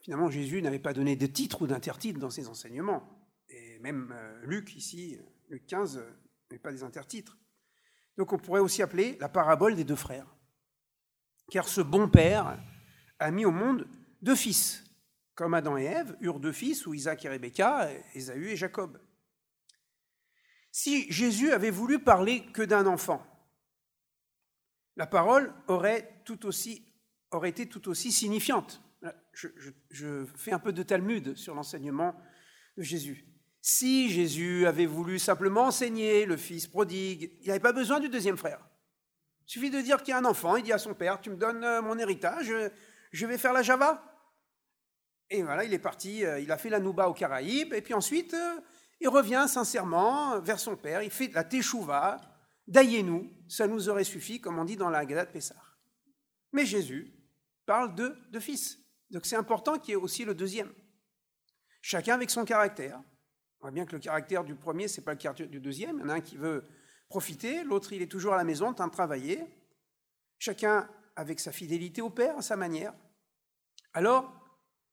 Finalement, 0.02 0.32
Jésus 0.32 0.62
n'avait 0.62 0.80
pas 0.80 0.94
donné 0.94 1.18
de 1.18 1.28
titre 1.28 1.62
ou 1.62 1.68
d'intertitre 1.68 2.18
dans 2.18 2.30
ses 2.30 2.48
enseignements. 2.48 3.04
Et 3.50 3.78
même 3.80 4.12
euh, 4.16 4.46
Luc, 4.46 4.74
ici, 4.76 5.20
Luc 5.50 5.68
15, 5.68 5.98
euh, 5.98 6.58
pas 6.60 6.72
des 6.72 6.84
intertitres. 6.84 7.38
Donc 8.18 8.32
on 8.32 8.38
pourrait 8.38 8.62
aussi 8.62 8.82
appeler 8.82 9.18
la 9.20 9.28
parabole 9.28 9.76
des 9.76 9.84
deux 9.84 9.96
frères. 9.98 10.34
Car 11.52 11.68
ce 11.68 11.82
bon 11.82 12.08
père 12.08 12.58
a 13.20 13.32
mis 13.32 13.46
au 13.46 13.52
monde 13.52 13.86
deux 14.22 14.36
fils, 14.36 14.86
comme 15.36 15.54
Adam 15.54 15.78
et 15.78 15.84
Ève 15.84 16.16
eurent 16.22 16.40
deux 16.40 16.54
fils, 16.54 16.88
ou 16.88 16.94
Isaac 16.94 17.26
et 17.26 17.30
Rebecca, 17.30 17.90
Ésaü 18.14 18.48
et 18.48 18.56
Jacob. 18.56 18.98
Si 20.72 21.12
Jésus 21.12 21.52
avait 21.52 21.70
voulu 21.70 22.00
parler 22.00 22.46
que 22.54 22.62
d'un 22.62 22.86
enfant, 22.86 23.26
la 25.02 25.08
parole 25.08 25.52
aurait, 25.68 26.22
tout 26.26 26.46
aussi, 26.46 26.86
aurait 27.32 27.50
été 27.50 27.66
tout 27.66 27.90
aussi 27.90 28.12
signifiante. 28.12 28.84
Je, 29.34 30.28
fais 30.36 30.52
un 30.52 30.60
peu 30.60 30.72
de 30.72 30.84
Talmud 30.84 31.36
sur 31.36 31.56
l'enseignement 31.56 32.16
de 32.78 32.84
Jésus. 32.84 33.26
Si 33.62 34.12
Jésus 34.12 34.68
avait 34.68 34.86
voulu 34.86 35.18
simplement 35.18 35.64
enseigner 35.64 36.28
le 36.28 36.38
fils 36.38 36.68
prodigue, 36.68 37.32
il 37.42 37.48
n'avait 37.48 37.60
pas 37.60 37.74
besoin 37.74 38.00
du 38.00 38.10
deuxième 38.10 38.38
frère. 38.38 38.60
Il 39.48 39.54
suffit 39.54 39.72
de 39.72 39.82
dire 39.82 40.04
qu'il 40.04 40.10
y 40.10 40.14
a 40.14 40.20
un 40.20 40.26
enfant, 40.26 40.56
il 40.56 40.62
dit 40.62 40.72
à 40.72 40.78
son 40.78 40.94
père, 40.94 41.20
tu 41.20 41.32
me 41.32 41.36
donnes 41.36 41.64
euh, 41.64 41.82
mon 41.82 41.98
héritage, 41.98 42.54
je 43.12 43.26
vais 43.26 43.40
faire 43.40 43.54
la 43.54 43.64
Java. 43.64 44.04
Et 45.32 45.42
voilà, 45.42 45.64
il 45.64 45.74
est 45.74 45.80
parti, 45.80 46.24
euh, 46.24 46.40
il 46.40 46.52
a 46.52 46.60
fait 46.60 46.70
la 46.70 46.80
Nouba 46.80 47.10
aux 47.10 47.16
Caraïbes, 47.16 47.74
et 47.74 47.82
puis 47.82 47.96
ensuite, 47.96 48.36
euh, 48.36 48.62
il 49.00 49.10
revient 49.10 49.46
sincèrement 49.48 50.40
vers 50.42 50.60
son 50.60 50.76
père, 50.76 51.02
il 51.02 51.10
fait 51.10 51.32
la 51.34 51.44
Teshuvah, 51.44 52.31
Daillez-nous, 52.68 53.32
ça 53.48 53.68
nous 53.68 53.90
aurait 53.90 54.04
suffi, 54.04 54.40
comme 54.40 54.60
on 54.60 54.66
dit 54.66 54.78
dans 54.78 54.90
la 54.90 55.06
Gada 55.06 55.26
de 55.26 55.32
Pessah. 55.32 55.62
Mais 56.54 56.66
Jésus 56.66 57.14
parle 57.66 57.96
de, 57.96 58.16
de 58.30 58.40
fils. 58.40 58.80
Donc 59.10 59.26
c'est 59.26 59.36
important 59.36 59.78
qu'il 59.78 59.90
y 59.90 59.94
ait 59.94 60.02
aussi 60.02 60.26
le 60.26 60.34
deuxième. 60.34 60.72
Chacun 61.82 62.16
avec 62.16 62.30
son 62.30 62.46
caractère. 62.46 63.02
On 63.60 63.66
voit 63.66 63.72
bien 63.72 63.86
que 63.86 63.94
le 63.94 64.00
caractère 64.00 64.44
du 64.44 64.56
premier, 64.56 64.88
ce 64.88 65.00
n'est 65.00 65.06
pas 65.06 65.14
le 65.14 65.18
caractère 65.18 65.48
du 65.48 65.60
deuxième. 65.60 65.98
Il 65.98 66.02
y 66.02 66.04
en 66.04 66.10
a 66.10 66.16
un 66.16 66.22
qui 66.22 66.38
veut 66.38 66.66
profiter, 67.10 67.64
l'autre, 67.64 67.94
il 67.94 68.02
est 68.02 68.12
toujours 68.12 68.34
à 68.34 68.38
la 68.38 68.44
maison 68.44 68.68
en 68.68 68.74
train 68.74 68.88
de 68.88 68.94
travailler. 68.94 69.44
Chacun 70.40 70.90
avec 71.16 71.40
sa 71.40 71.52
fidélité 71.52 72.02
au 72.02 72.10
Père, 72.10 72.38
à 72.38 72.42
sa 72.42 72.56
manière. 72.56 72.94
Alors, 73.94 74.34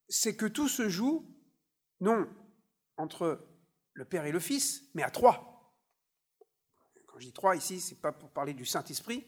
c'est 0.08 0.36
que 0.36 0.46
tout 0.46 0.68
se 0.68 0.88
joue, 0.88 1.34
non 2.00 2.28
entre 2.96 3.46
le 3.92 4.04
Père 4.04 4.26
et 4.26 4.32
le 4.32 4.40
Fils, 4.40 4.82
mais 4.94 5.02
à 5.02 5.10
trois. 5.10 5.57
Je 7.18 7.26
dis 7.26 7.32
trois 7.32 7.56
ici, 7.56 7.80
ce 7.80 7.90
n'est 7.90 8.00
pas 8.00 8.12
pour 8.12 8.30
parler 8.30 8.54
du 8.54 8.64
Saint-Esprit, 8.64 9.26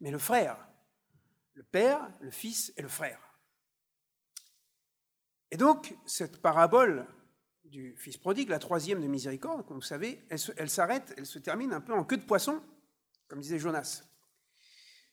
mais 0.00 0.10
le 0.10 0.18
frère. 0.18 0.56
Le 1.52 1.62
Père, 1.62 2.10
le 2.20 2.30
Fils 2.30 2.72
et 2.76 2.82
le 2.82 2.88
frère. 2.88 3.20
Et 5.50 5.56
donc, 5.56 5.94
cette 6.06 6.40
parabole 6.40 7.06
du 7.64 7.94
Fils 7.98 8.16
prodigue, 8.16 8.48
la 8.48 8.58
troisième 8.58 9.02
de 9.02 9.06
miséricorde, 9.06 9.66
comme 9.66 9.76
vous 9.76 9.82
savez, 9.82 10.26
elle, 10.30 10.70
s'arrête, 10.70 11.14
elle 11.16 11.26
se 11.26 11.38
termine 11.38 11.72
un 11.72 11.80
peu 11.80 11.92
en 11.92 12.04
queue 12.04 12.16
de 12.16 12.24
poisson, 12.24 12.62
comme 13.28 13.40
disait 13.40 13.58
Jonas. 13.58 14.02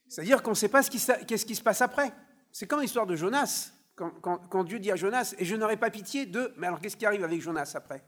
C'est-à-dire 0.07 0.43
qu'on 0.43 0.51
ne 0.51 0.55
sait 0.55 0.69
pas 0.69 0.84
qu'est-ce 0.84 1.45
qui 1.45 1.55
se 1.55 1.63
passe 1.63 1.82
après. 1.82 2.13
C'est 2.51 2.67
comme 2.67 2.82
l'histoire 2.82 3.07
de 3.07 3.15
Jonas, 3.15 3.71
quand, 3.95 4.11
quand, 4.21 4.63
Dieu 4.63 4.80
dit 4.80 4.91
à 4.91 4.95
Jonas, 4.95 5.36
et 5.38 5.45
je 5.45 5.55
n'aurai 5.55 5.78
pas 5.78 5.89
pitié 5.89 6.26
de... 6.26 6.53
Mais 6.57 6.67
alors 6.67 6.80
qu'est-ce 6.80 6.97
qui 6.97 7.05
arrive 7.05 7.24
avec 7.24 7.41
Jonas 7.41 7.74
après? 7.76 8.03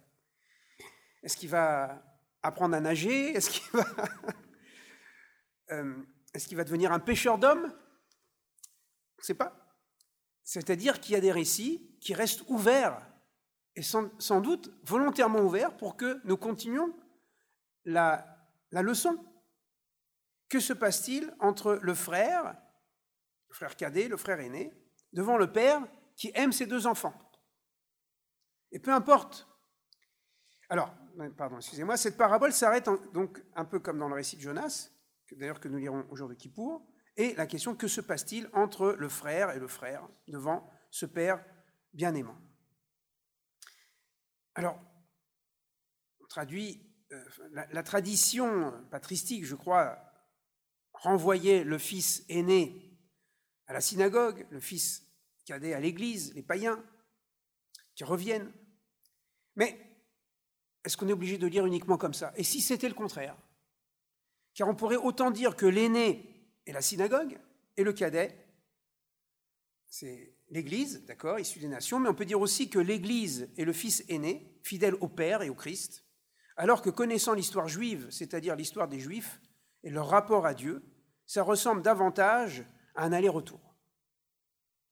Est-ce 1.24 1.38
qu'il 1.38 1.50
va 1.50 2.15
apprendre 2.48 2.76
à 2.76 2.80
nager 2.80 3.32
Est-ce 3.32 3.50
qu'il 3.50 3.72
va, 3.72 3.86
euh, 5.72 6.64
devenir 6.64 6.92
un 6.92 7.00
pêcheur 7.00 7.38
d'hommes? 7.38 7.66
On 7.66 9.22
ne 9.22 9.24
sait 9.24 9.34
pas. 9.34 9.54
C'est-à-dire 10.44 11.00
qu'il 11.00 11.14
y 11.14 11.16
a 11.16 11.22
des 11.22 11.32
récits 11.32 11.98
qui 12.02 12.14
restent 12.14 12.44
ouverts, 12.48 13.02
et 13.76 13.82
sans, 13.82 14.42
doute 14.42 14.72
volontairement 14.84 15.40
ouverts 15.40 15.76
pour 15.76 15.98
que 15.98 16.22
nous 16.24 16.38
continuions 16.38 16.96
la 17.84 18.26
leçon. 18.72 19.18
Que 20.50 20.60
se 20.60 20.74
passe-t-il 20.74 21.34
entre 21.40 21.80
le 21.82 21.94
frère, 21.94 22.56
le 23.50 23.56
frère 23.56 23.76
cadet, 23.76 24.08
le 24.08 24.18
frère 24.18 24.40
aîné, 24.40 24.72
devant 25.12 25.38
le 25.38 25.52
père 25.52 25.82
qui 26.16 26.32
aime 26.36 26.52
ses 26.52 26.66
deux 26.68 26.88
enfants? 26.88 27.14
Et 28.72 28.80
peu 28.80 28.94
importe. 28.94 29.48
Alors, 30.70 30.94
pardon, 31.38 31.58
excusez-moi, 31.58 31.98
cette 31.98 32.18
parabole 32.18 32.54
s'arrête 32.54 32.90
donc 33.14 33.42
un 33.56 33.66
peu 33.66 33.80
comme 33.80 34.00
dans 34.00 34.08
le 34.08 34.16
récit 34.16 34.38
de 34.38 34.42
Jonas, 34.42 34.90
d'ailleurs 35.32 35.60
que 35.60 35.68
nous 35.68 35.78
lirons 35.78 36.06
au 36.10 36.16
jour 36.16 36.30
de 36.30 36.34
Kippour, 36.34 36.86
et 37.18 37.34
la 37.36 37.48
question 37.48 37.76
que 37.76 37.88
se 37.88 38.02
passe-t-il 38.02 38.50
entre 38.54 38.96
le 38.98 39.10
frère 39.10 39.52
et 39.52 39.60
le 39.60 39.68
frère 39.68 40.08
devant 40.28 40.70
ce 40.92 41.06
père 41.06 41.44
bien-aimant? 41.94 42.38
Alors, 44.56 44.80
traduit, 46.30 46.82
euh, 47.12 47.24
la, 47.52 47.84
tradition 47.84 48.74
patristique, 48.90 49.46
je 49.46 49.56
crois, 49.56 49.98
renvoyait 50.94 51.64
le 51.64 51.78
fils 51.78 52.26
aîné 52.30 53.00
à 53.68 53.74
la 53.74 53.82
synagogue, 53.82 54.46
le 54.50 54.60
fils 54.60 55.04
cadet 55.46 55.74
à 55.74 55.80
l'église, 55.80 56.34
les 56.34 56.44
païens 56.44 56.84
qui 57.96 58.04
reviennent. 58.04 58.52
Mais 59.56 59.85
est-ce 60.86 60.96
qu'on 60.98 61.10
est 61.10 61.14
obligé 61.14 61.38
de 61.38 61.48
lire 61.48 61.66
uniquement 61.66 61.98
comme 61.98 62.14
ça? 62.14 62.32
Et 62.38 62.44
si 62.44 62.62
c'était 62.62 62.88
le 62.88 62.94
contraire? 62.94 63.36
Car 64.54 64.70
on 64.70 64.76
pourrait 64.76 64.96
autant 64.96 65.32
dire 65.32 65.56
que 65.56 65.66
l'aîné 65.66 66.48
est 66.66 66.72
la 66.72 66.82
synagogue 66.82 67.38
et 67.76 67.84
le 67.84 67.92
cadet, 67.92 68.38
c'est 69.90 70.34
l'Église, 70.50 71.04
d'accord, 71.06 71.40
issu 71.40 71.60
des 71.60 71.68
nations, 71.68 72.00
mais 72.00 72.10
on 72.10 72.14
peut 72.14 72.26
dire 72.26 72.40
aussi 72.40 72.70
que 72.70 72.80
l'Église 72.80 73.50
est 73.58 73.66
le 73.66 73.74
fils 73.74 74.06
aîné, 74.10 74.60
fidèle 74.62 74.96
au 75.02 75.08
Père 75.08 75.42
et 75.42 75.50
au 75.50 75.56
Christ, 75.56 76.06
alors 76.56 76.82
que 76.82 76.90
connaissant 76.90 77.34
l'histoire 77.34 77.68
juive, 77.68 78.08
c'est-à-dire 78.12 78.56
l'histoire 78.56 78.88
des 78.88 79.00
Juifs 79.00 79.42
et 79.84 79.90
leur 79.90 80.08
rapport 80.08 80.46
à 80.46 80.54
Dieu, 80.54 80.84
ça 81.26 81.44
ressemble 81.44 81.82
davantage 81.82 82.64
à 82.96 83.06
un 83.06 83.12
aller-retour. 83.12 83.76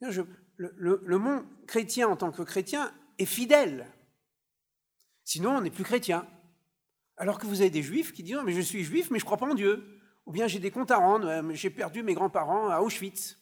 le, 0.01 1.17
monde 1.17 1.45
chrétien 1.67 2.07
en 2.07 2.15
tant 2.15 2.31
que 2.31 2.41
chrétien 2.41 2.93
est 3.19 3.25
fidèle. 3.25 3.87
Sinon, 5.23 5.57
on 5.57 5.61
n'est 5.61 5.71
plus 5.71 5.83
chrétien. 5.83 6.27
Alors 7.17 7.39
que 7.39 7.45
vous 7.45 7.61
avez 7.61 7.69
des 7.69 7.83
juifs 7.83 8.11
qui 8.11 8.23
disent 8.23 8.39
mais 8.43 8.53
je 8.53 8.61
suis 8.61 8.83
juif, 8.83 9.09
mais 9.11 9.19
je 9.19 9.23
ne 9.23 9.25
crois 9.25 9.37
pas 9.37 9.49
en 9.49 9.55
Dieu. 9.55 9.99
Ou 10.25 10.31
bien 10.31 10.47
j'ai 10.47 10.59
des 10.59 10.71
comptes 10.71 10.91
à 10.91 10.97
rendre, 10.97 11.53
j'ai 11.53 11.69
perdu 11.69 12.01
mes 12.01 12.13
grands-parents 12.13 12.69
à 12.69 12.79
Auschwitz. 12.79 13.37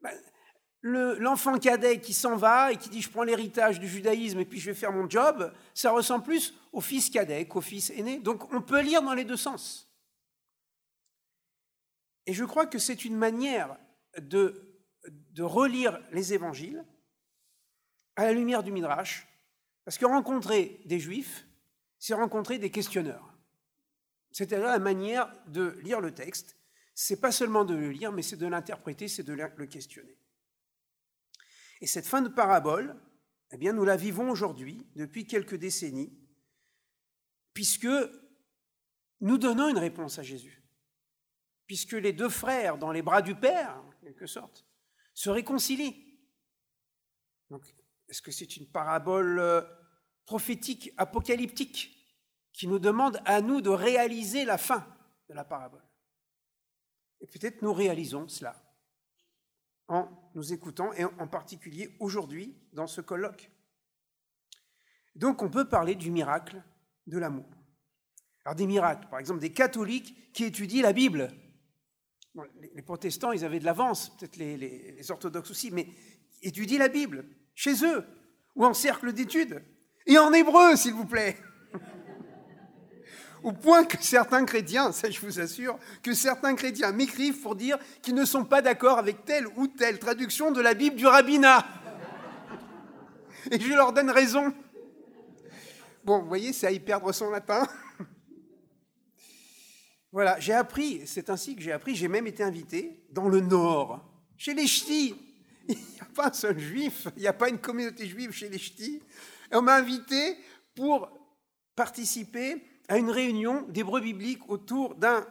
Ben, 0.00 0.12
l'enfant 0.82 1.58
cadet 1.58 2.00
qui 2.00 2.12
s'en 2.12 2.36
va 2.36 2.72
et 2.72 2.76
qui 2.76 2.90
dit 2.90 3.00
je 3.00 3.08
prends 3.08 3.22
l'héritage 3.22 3.80
du 3.80 3.88
judaïsme 3.88 4.40
et 4.40 4.44
puis 4.44 4.60
je 4.60 4.66
vais 4.66 4.74
faire 4.74 4.92
mon 4.92 5.08
job, 5.08 5.52
ça 5.72 5.92
ressemble 5.92 6.24
plus 6.24 6.54
au 6.72 6.80
fils 6.80 7.08
cadet 7.08 7.46
qu'au 7.46 7.60
fils 7.60 7.90
aîné. 7.90 8.18
Donc 8.18 8.52
on 8.52 8.60
peut 8.60 8.82
lire 8.82 9.02
dans 9.02 9.14
les 9.14 9.24
deux 9.24 9.36
sens. 9.36 9.90
Et 12.26 12.34
je 12.34 12.44
crois 12.44 12.66
que 12.66 12.78
c'est 12.78 13.04
une 13.04 13.16
manière 13.16 13.76
de, 14.18 14.78
de 15.32 15.42
relire 15.42 16.00
les 16.12 16.34
évangiles 16.34 16.84
à 18.16 18.24
la 18.24 18.32
lumière 18.32 18.62
du 18.62 18.72
Midrash, 18.72 19.26
parce 19.84 19.98
que 19.98 20.06
rencontrer 20.06 20.80
des 20.86 20.98
juifs, 20.98 21.46
c'est 21.98 22.14
rencontrer 22.14 22.58
des 22.58 22.70
questionneurs. 22.70 23.34
C'est-à-dire 24.30 24.66
la 24.66 24.78
manière 24.78 25.32
de 25.46 25.78
lire 25.82 26.00
le 26.00 26.12
texte. 26.12 26.56
C'est 26.94 27.20
pas 27.20 27.32
seulement 27.32 27.64
de 27.64 27.74
le 27.74 27.90
lire, 27.90 28.12
mais 28.12 28.22
c'est 28.22 28.36
de 28.36 28.46
l'interpréter, 28.46 29.08
c'est 29.08 29.22
de 29.22 29.32
le 29.32 29.66
questionner. 29.66 30.18
Et 31.80 31.86
cette 31.86 32.06
fin 32.06 32.22
de 32.22 32.28
parabole, 32.28 33.00
eh 33.52 33.56
bien, 33.56 33.72
nous 33.72 33.84
la 33.84 33.96
vivons 33.96 34.30
aujourd'hui, 34.30 34.86
depuis 34.96 35.26
quelques 35.26 35.56
décennies, 35.56 36.18
puisque 37.52 37.88
nous 39.20 39.38
donnons 39.38 39.68
une 39.68 39.78
réponse 39.78 40.18
à 40.18 40.22
Jésus. 40.22 40.62
Puisque 41.66 41.92
les 41.92 42.12
deux 42.12 42.28
frères, 42.28 42.78
dans 42.78 42.92
les 42.92 43.02
bras 43.02 43.22
du 43.22 43.34
Père, 43.34 43.82
en 43.86 43.90
quelque 44.02 44.26
sorte, 44.26 44.66
se 45.14 45.30
réconcilient. 45.30 46.18
Donc, 47.50 47.74
est-ce 48.08 48.22
que 48.22 48.32
c'est 48.32 48.56
une 48.56 48.66
parabole 48.66 49.38
euh, 49.38 49.62
prophétique, 50.26 50.92
apocalyptique, 50.96 51.90
qui 52.52 52.68
nous 52.68 52.78
demande 52.78 53.20
à 53.24 53.40
nous 53.40 53.60
de 53.60 53.70
réaliser 53.70 54.44
la 54.44 54.58
fin 54.58 54.86
de 55.28 55.34
la 55.34 55.44
parabole? 55.44 55.84
Et 57.20 57.26
peut-être 57.26 57.62
nous 57.62 57.72
réalisons 57.72 58.28
cela 58.28 58.60
en 59.88 60.08
nous 60.34 60.52
écoutant, 60.52 60.92
et 60.94 61.04
en 61.04 61.28
particulier 61.28 61.94
aujourd'hui 62.00 62.56
dans 62.72 62.86
ce 62.86 63.00
colloque. 63.00 63.50
Donc 65.14 65.42
on 65.42 65.50
peut 65.50 65.68
parler 65.68 65.94
du 65.94 66.10
miracle 66.10 66.62
de 67.06 67.18
l'amour. 67.18 67.46
Alors 68.44 68.56
des 68.56 68.66
miracles, 68.66 69.08
par 69.08 69.18
exemple 69.18 69.40
des 69.40 69.52
catholiques 69.52 70.32
qui 70.32 70.44
étudient 70.44 70.82
la 70.82 70.92
Bible. 70.92 71.30
les, 72.74 72.82
protestants, 72.82 73.32
ils 73.32 73.44
avaient 73.44 73.60
de 73.60 73.64
l'avance, 73.64 74.16
peut-être 74.16 74.36
les, 74.36 74.56
les, 74.56 75.10
orthodoxes 75.10 75.50
aussi, 75.50 75.70
mais 75.70 75.88
étudient 76.42 76.78
la 76.78 76.88
Bible 76.88 77.26
chez 77.54 77.84
eux, 77.84 78.04
ou 78.54 78.64
en 78.64 78.74
cercle 78.74 79.12
d'études, 79.12 79.62
et 80.06 80.18
en 80.18 80.32
hébreu, 80.32 80.76
s'il 80.76 80.94
vous 80.94 81.06
plaît 81.06 81.36
au 83.44 83.52
point 83.52 83.84
que 83.84 84.02
certains 84.02 84.44
chrétiens, 84.46 84.90
ça 84.90 85.10
je 85.10 85.20
vous 85.20 85.38
assure, 85.38 85.78
que 86.02 86.14
certains 86.14 86.54
chrétiens 86.54 86.92
m'écrivent 86.92 87.40
pour 87.42 87.54
dire 87.54 87.78
qu'ils 88.00 88.14
ne 88.14 88.24
sont 88.24 88.44
pas 88.44 88.62
d'accord 88.62 88.98
avec 88.98 89.26
telle 89.26 89.46
ou 89.56 89.68
telle 89.68 89.98
traduction 89.98 90.50
de 90.50 90.62
la 90.62 90.72
Bible 90.72 90.96
du 90.96 91.06
rabbinat. 91.06 91.64
Et 93.50 93.60
je 93.60 93.74
leur 93.74 93.92
donne 93.92 94.10
raison. 94.10 94.52
Bon, 96.04 96.20
vous 96.20 96.28
voyez, 96.28 96.54
c'est 96.54 96.66
à 96.66 96.70
y 96.70 96.80
perdre 96.80 97.12
son 97.12 97.30
latin. 97.30 97.68
Voilà, 100.10 100.40
j'ai 100.40 100.54
appris, 100.54 101.02
c'est 101.06 101.28
ainsi 101.28 101.54
que 101.54 101.60
j'ai 101.60 101.72
appris, 101.72 101.94
j'ai 101.94 102.08
même 102.08 102.26
été 102.26 102.42
invité 102.42 103.04
dans 103.10 103.28
le 103.28 103.40
Nord, 103.40 104.08
chez 104.36 104.54
les 104.54 104.66
ch'tis. 104.66 105.16
Il 105.68 105.76
n'y 105.76 106.00
a 106.00 106.06
pas 106.14 106.28
un 106.28 106.32
seul 106.32 106.58
juif, 106.58 107.08
il 107.16 107.22
n'y 107.22 107.28
a 107.28 107.32
pas 107.32 107.48
une 107.48 107.58
communauté 107.58 108.06
juive 108.06 108.32
chez 108.32 108.48
les 108.48 108.58
ch'tis. 108.58 109.02
on 109.52 109.62
m'a 109.62 109.76
invité 109.76 110.36
pour 110.74 111.10
participer 111.74 112.62
à 112.88 112.98
une 112.98 113.10
réunion 113.10 113.62
d'hébreux 113.68 114.00
bibliques 114.00 114.48
autour 114.48 114.94
d'un 114.94 115.24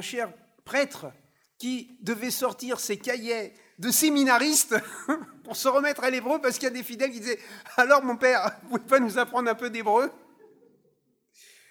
cher 0.00 0.32
prêtre 0.64 1.12
qui 1.58 1.98
devait 2.00 2.30
sortir 2.30 2.80
ses 2.80 2.96
cahiers 2.96 3.52
de 3.78 3.90
séminaristes 3.90 4.76
pour 5.44 5.56
se 5.56 5.68
remettre 5.68 6.04
à 6.04 6.10
l'hébreu 6.10 6.40
parce 6.40 6.56
qu'il 6.56 6.64
y 6.64 6.72
a 6.72 6.74
des 6.74 6.82
fidèles 6.82 7.12
qui 7.12 7.20
disaient 7.20 7.38
Alors, 7.76 8.02
mon 8.02 8.16
père, 8.16 8.58
vous 8.62 8.78
pouvez 8.78 8.88
pas 8.88 9.00
nous 9.00 9.18
apprendre 9.18 9.50
un 9.50 9.54
peu 9.54 9.70
d'hébreu? 9.70 10.10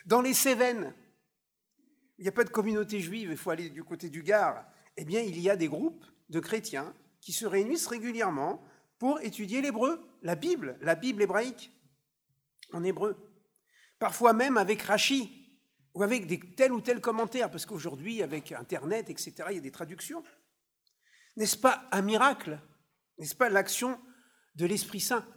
Dans 0.05 0.21
les 0.21 0.33
Cévennes, 0.33 0.93
il 2.17 2.23
n'y 2.23 2.27
a 2.29 2.31
pas 2.31 2.43
de 2.43 2.49
communauté 2.49 2.99
juive, 2.99 3.29
il 3.31 3.37
faut 3.37 3.51
aller 3.51 3.69
du 3.69 3.83
côté 3.83 4.09
du 4.09 4.23
Gard. 4.23 4.65
Eh 4.97 5.05
bien, 5.05 5.21
il 5.21 5.39
y 5.39 5.49
a 5.49 5.55
des 5.55 5.67
groupes 5.67 6.05
de 6.29 6.39
chrétiens 6.39 6.93
qui 7.21 7.33
se 7.33 7.45
réunissent 7.45 7.87
régulièrement 7.87 8.63
pour 8.97 9.21
étudier 9.21 9.61
l'hébreu, 9.61 10.01
la 10.21 10.35
Bible, 10.35 10.77
la 10.81 10.95
Bible 10.95 11.21
hébraïque, 11.21 11.71
en 12.73 12.83
hébreu 12.83 13.29
parfois 13.99 14.33
même 14.33 14.57
avec 14.57 14.81
Rachi, 14.81 15.35
ou 15.93 16.03
avec 16.03 16.25
des 16.25 16.39
tel 16.39 16.71
ou 16.71 16.81
tel 16.81 17.01
commentaire, 17.01 17.51
parce 17.51 17.65
qu'aujourd'hui, 17.65 18.23
avec 18.23 18.51
Internet, 18.53 19.09
etc., 19.09 19.33
il 19.49 19.55
y 19.55 19.57
a 19.57 19.61
des 19.61 19.71
traductions. 19.71 20.23
N'est-ce 21.35 21.57
pas 21.57 21.87
un 21.91 22.01
miracle? 22.01 22.59
N'est-ce 23.17 23.35
pas 23.35 23.49
l'action 23.49 23.99
de 24.55 24.65
l'Esprit 24.65 25.01
Saint? 25.01 25.27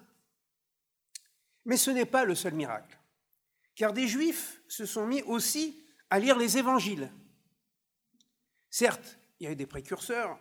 Mais 1.64 1.76
ce 1.76 1.90
n'est 1.90 2.06
pas 2.06 2.24
le 2.24 2.34
seul 2.34 2.54
miracle, 2.54 2.98
car 3.74 3.92
des 3.92 4.06
Juifs 4.06 4.62
se 4.68 4.86
sont 4.86 5.06
mis 5.06 5.22
aussi 5.22 5.84
à 6.10 6.18
lire 6.18 6.38
les 6.38 6.58
évangiles. 6.58 7.12
Certes, 8.70 9.18
il 9.38 9.44
y 9.44 9.46
a 9.48 9.52
eu 9.52 9.56
des 9.56 9.66
précurseurs, 9.66 10.38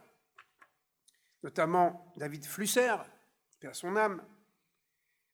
notamment 1.44 2.14
David 2.18 2.46
Flusser, 2.46 2.96
à 3.64 3.74
son 3.74 3.96
âme, 3.96 4.26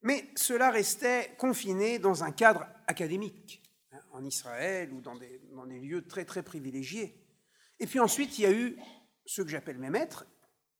mais 0.01 0.30
cela 0.36 0.70
restait 0.70 1.36
confiné 1.38 1.99
dans 1.99 2.24
un 2.24 2.32
cadre 2.32 2.68
académique, 2.88 3.64
hein, 3.91 4.01
en 4.12 4.24
Israël 4.24 4.91
ou 4.93 5.01
dans 5.01 5.16
des, 5.16 5.80
lieux 5.80 6.05
très 6.05 6.26
très 6.26 6.43
privilégiés. 6.43 7.26
Et 7.80 7.88
puis 7.88 7.99
ensuite, 7.99 8.38
il 8.38 8.41
y 8.43 8.45
a 8.45 8.51
eu 8.51 8.78
ceux 9.26 9.43
que 9.43 9.49
j'appelle 9.49 9.78
mes 9.78 9.89
maîtres, 9.89 10.26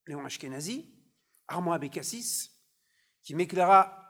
Léon 0.08 0.26
Ashkenazi, 0.26 0.94
Armand 1.48 1.74
Abécassis, 1.74 2.52
qui 3.24 3.36
m'éclaira 3.36 4.04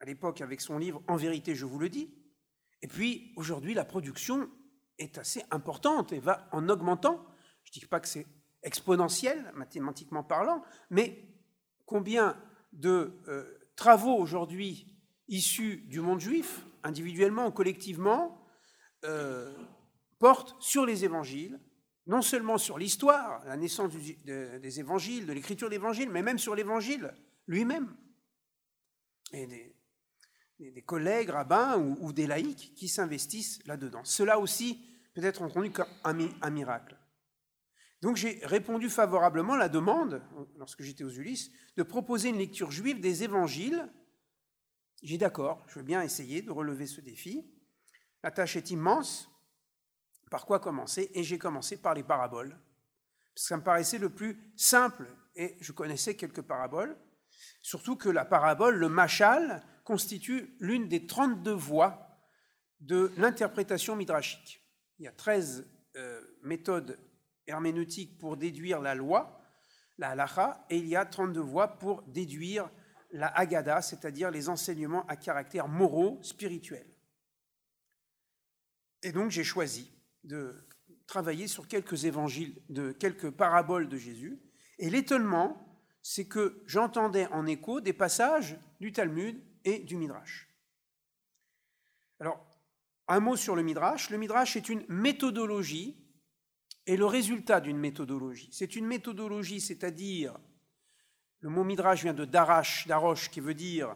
à 0.00 0.04
l'époque 0.04 0.40
avec 0.40 0.60
son 0.60 0.78
livre 0.78 1.02
En 1.08 1.16
vérité, 1.16 1.54
je 1.54 1.64
vous 1.64 1.78
le 1.78 1.88
dis. 1.88 2.14
Et 2.82 2.88
puis 2.88 3.32
aujourd'hui, 3.36 3.74
la 3.74 3.84
production 3.84 4.50
est 4.98 5.18
assez 5.18 5.44
importante 5.50 6.12
et 6.12 6.20
va 6.20 6.48
en 6.52 6.68
augmentant. 6.68 7.24
Je 7.64 7.70
ne 7.70 7.80
dis 7.80 7.86
pas 7.86 8.00
que 8.00 8.08
c'est 8.08 8.26
exponentiel, 8.66 9.52
mathématiquement 9.54 10.24
parlant, 10.24 10.62
mais 10.90 11.24
combien 11.86 12.36
de 12.72 13.12
euh, 13.28 13.44
travaux 13.76 14.16
aujourd'hui 14.16 14.98
issus 15.28 15.84
du 15.88 16.00
monde 16.00 16.20
juif, 16.20 16.66
individuellement 16.82 17.46
ou 17.46 17.52
collectivement, 17.52 18.44
euh, 19.04 19.56
portent 20.18 20.60
sur 20.60 20.84
les 20.84 21.04
évangiles, 21.04 21.60
non 22.06 22.22
seulement 22.22 22.58
sur 22.58 22.78
l'histoire, 22.78 23.44
la 23.46 23.56
naissance 23.56 23.92
des 23.94 24.80
évangiles, 24.80 25.26
de 25.26 25.32
l'écriture 25.32 25.70
d'évangiles, 25.70 26.10
mais 26.10 26.22
même 26.22 26.38
sur 26.38 26.54
l'évangile 26.54 27.14
lui-même. 27.46 27.96
Et 29.32 29.46
des, 30.58 30.82
collègues 30.82 31.30
rabbins 31.30 31.78
ou, 31.78 32.12
des 32.12 32.26
laïcs 32.26 32.72
qui 32.74 32.88
s'investissent 32.88 33.60
là-dedans. 33.66 34.04
Cela 34.04 34.38
aussi 34.38 34.80
peut 35.14 35.24
être 35.24 35.42
entendu 35.42 35.70
comme 35.70 35.88
un 36.04 36.50
miracle. 36.50 36.96
Donc 38.02 38.16
j'ai 38.16 38.40
répondu 38.44 38.90
favorablement 38.90 39.54
à 39.54 39.58
la 39.58 39.68
demande, 39.68 40.22
lorsque 40.58 40.82
j'étais 40.82 41.04
aux 41.04 41.10
Ulysses, 41.10 41.50
de 41.76 41.82
proposer 41.82 42.28
une 42.28 42.38
lecture 42.38 42.70
juive 42.70 43.00
des 43.00 43.24
évangiles. 43.24 43.88
J'ai 45.02 45.18
d'accord, 45.18 45.64
je 45.68 45.78
veux 45.78 45.84
bien 45.84 46.02
essayer 46.02 46.42
de 46.42 46.50
relever 46.50 46.86
ce 46.86 47.00
défi. 47.00 47.50
La 48.22 48.30
tâche 48.30 48.56
est 48.56 48.70
immense. 48.70 49.30
Par 50.30 50.46
quoi 50.46 50.58
commencer? 50.58 51.10
Et 51.14 51.22
j'ai 51.22 51.38
commencé 51.38 51.76
par 51.80 51.94
les 51.94 52.02
paraboles. 52.02 52.50
Parce 53.34 53.44
que 53.44 53.48
ça 53.48 53.56
me 53.56 53.62
paraissait 53.62 53.98
le 53.98 54.10
plus 54.10 54.52
simple, 54.56 55.06
et 55.34 55.56
je 55.60 55.72
connaissais 55.72 56.16
quelques 56.16 56.42
paraboles. 56.42 56.96
Surtout 57.62 57.96
que 57.96 58.08
la 58.08 58.24
parabole, 58.24 58.76
le 58.76 58.88
machal, 58.88 59.62
constitue 59.84 60.56
l'une 60.58 60.88
des 60.88 61.06
32 61.06 61.52
voies 61.52 62.06
de 62.80 63.12
l'interprétation 63.16 63.96
midrashique. 63.96 64.62
Il 64.98 65.04
y 65.04 65.08
a 65.08 65.12
13 65.12 65.66
euh, 65.96 66.20
méthodes 66.42 66.98
herméneutique 67.46 68.18
pour 68.18 68.36
déduire 68.36 68.80
la 68.80 68.94
loi, 68.94 69.40
la 69.98 70.10
halacha, 70.10 70.64
et 70.70 70.78
il 70.78 70.86
y 70.86 70.96
a 70.96 71.04
32 71.04 71.40
voies 71.40 71.78
pour 71.78 72.02
déduire 72.02 72.70
la 73.12 73.28
Haggadah, 73.28 73.82
c'est-à-dire 73.82 74.30
les 74.30 74.48
enseignements 74.48 75.06
à 75.06 75.16
caractère 75.16 75.68
moraux, 75.68 76.18
spirituel. 76.22 76.86
Et 79.02 79.12
donc 79.12 79.30
j'ai 79.30 79.44
choisi 79.44 79.92
de 80.24 80.54
travailler 81.06 81.46
sur 81.46 81.68
quelques 81.68 82.04
évangiles, 82.04 82.60
quelques 82.98 83.30
paraboles 83.30 83.88
de 83.88 83.96
Jésus. 83.96 84.42
Et 84.78 84.90
l'étonnement, 84.90 85.80
c'est 86.02 86.26
que 86.26 86.62
j'entendais 86.66 87.26
en 87.28 87.46
écho 87.46 87.80
des 87.80 87.92
passages 87.92 88.58
du 88.80 88.92
Talmud 88.92 89.40
et 89.64 89.78
du 89.78 89.96
Midrash. 89.96 90.48
Alors, 92.20 92.44
un 93.08 93.20
mot 93.20 93.36
sur 93.36 93.54
le 93.54 93.62
Midrash. 93.62 94.10
Le 94.10 94.18
Midrash 94.18 94.56
est 94.56 94.68
une 94.68 94.84
méthodologie 94.88 96.05
est 96.86 96.96
le 96.96 97.06
résultat 97.06 97.60
d'une 97.60 97.78
méthodologie. 97.78 98.48
C'est 98.52 98.76
une 98.76 98.86
méthodologie, 98.86 99.60
c'est-à-dire 99.60 100.38
Le 101.40 101.50
mot 101.50 101.64
midrash 101.64 102.02
vient 102.02 102.14
de 102.14 102.24
darash, 102.24 102.86
darosh, 102.86 103.30
qui 103.30 103.40
veut 103.40 103.54
dire 103.54 103.94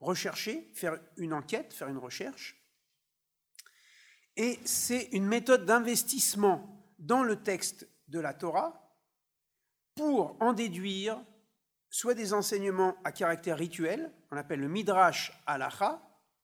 rechercher, 0.00 0.68
faire 0.74 0.98
une 1.16 1.32
enquête, 1.32 1.72
faire 1.72 1.88
une 1.88 1.98
recherche. 1.98 2.60
Et 4.36 4.58
c'est 4.64 5.08
une 5.12 5.26
méthode 5.26 5.64
d'investissement 5.64 6.84
dans 6.98 7.22
le 7.22 7.42
texte 7.42 7.88
de 8.08 8.20
la 8.20 8.34
Torah 8.34 8.84
pour 9.94 10.36
en 10.40 10.52
déduire 10.52 11.22
soit 11.88 12.14
des 12.14 12.34
enseignements 12.34 12.96
à 13.04 13.12
caractère 13.12 13.56
rituel, 13.56 14.12
on 14.32 14.36
appelle 14.36 14.58
le 14.58 14.68
midrash 14.68 15.32
halacha, 15.46 16.02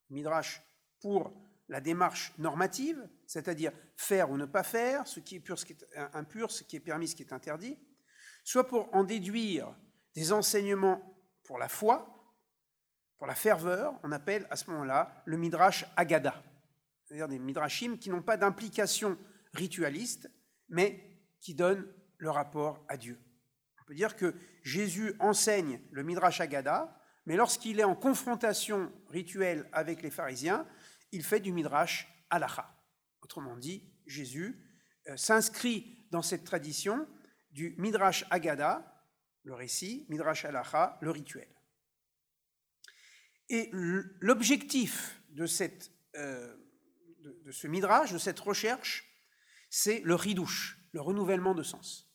midrash 0.08 0.62
pour 1.00 1.32
la 1.70 1.80
démarche 1.80 2.32
normative, 2.36 3.08
c'est-à-dire 3.26 3.72
faire 3.96 4.30
ou 4.30 4.36
ne 4.36 4.44
pas 4.44 4.64
faire, 4.64 5.06
ce 5.06 5.20
qui 5.20 5.36
est 5.36 5.40
pur, 5.40 5.58
ce 5.58 5.64
qui 5.64 5.72
est 5.72 5.86
impur, 6.12 6.50
ce 6.50 6.64
qui 6.64 6.76
est 6.76 6.80
permis, 6.80 7.08
ce 7.08 7.14
qui 7.14 7.22
est 7.22 7.32
interdit, 7.32 7.78
soit 8.44 8.66
pour 8.66 8.92
en 8.94 9.04
déduire 9.04 9.72
des 10.14 10.32
enseignements 10.32 11.00
pour 11.44 11.58
la 11.58 11.68
foi, 11.68 12.20
pour 13.18 13.28
la 13.28 13.36
ferveur, 13.36 13.94
on 14.02 14.10
appelle 14.10 14.46
à 14.50 14.56
ce 14.56 14.68
moment-là 14.70 15.22
le 15.26 15.36
midrash 15.36 15.86
agada, 15.96 16.42
c'est-à-dire 17.04 17.28
des 17.28 17.38
midrashim 17.38 17.98
qui 17.98 18.10
n'ont 18.10 18.22
pas 18.22 18.36
d'implication 18.36 19.16
ritualiste, 19.54 20.28
mais 20.68 21.20
qui 21.38 21.54
donnent 21.54 21.86
le 22.18 22.30
rapport 22.30 22.84
à 22.88 22.96
Dieu. 22.96 23.18
On 23.80 23.84
peut 23.84 23.94
dire 23.94 24.16
que 24.16 24.34
Jésus 24.64 25.14
enseigne 25.20 25.80
le 25.92 26.02
midrash 26.02 26.40
agada, 26.40 27.00
mais 27.26 27.36
lorsqu'il 27.36 27.78
est 27.78 27.84
en 27.84 27.94
confrontation 27.94 28.90
rituelle 29.08 29.68
avec 29.72 30.02
les 30.02 30.10
pharisiens, 30.10 30.66
il 31.12 31.24
fait 31.24 31.40
du 31.40 31.52
midrash 31.52 32.08
halacha. 32.30 32.74
Autrement 33.22 33.56
dit, 33.56 33.92
Jésus 34.06 34.64
euh, 35.08 35.16
s'inscrit 35.16 36.06
dans 36.10 36.22
cette 36.22 36.44
tradition 36.44 37.06
du 37.52 37.74
midrash 37.78 38.24
agada, 38.30 39.04
le 39.44 39.54
récit, 39.54 40.06
midrash 40.08 40.44
halacha, 40.44 40.98
le 41.00 41.10
rituel. 41.10 41.48
Et 43.48 43.68
l'objectif 43.72 45.20
de, 45.30 45.44
euh, 46.16 46.56
de, 47.18 47.42
de, 47.44 47.50
ce 47.50 47.66
midrash, 47.66 48.12
de 48.12 48.18
cette 48.18 48.38
recherche, 48.38 49.06
c'est 49.68 50.00
le 50.04 50.14
ridouche, 50.14 50.78
le 50.92 51.00
renouvellement 51.00 51.54
de 51.54 51.62
sens. 51.62 52.08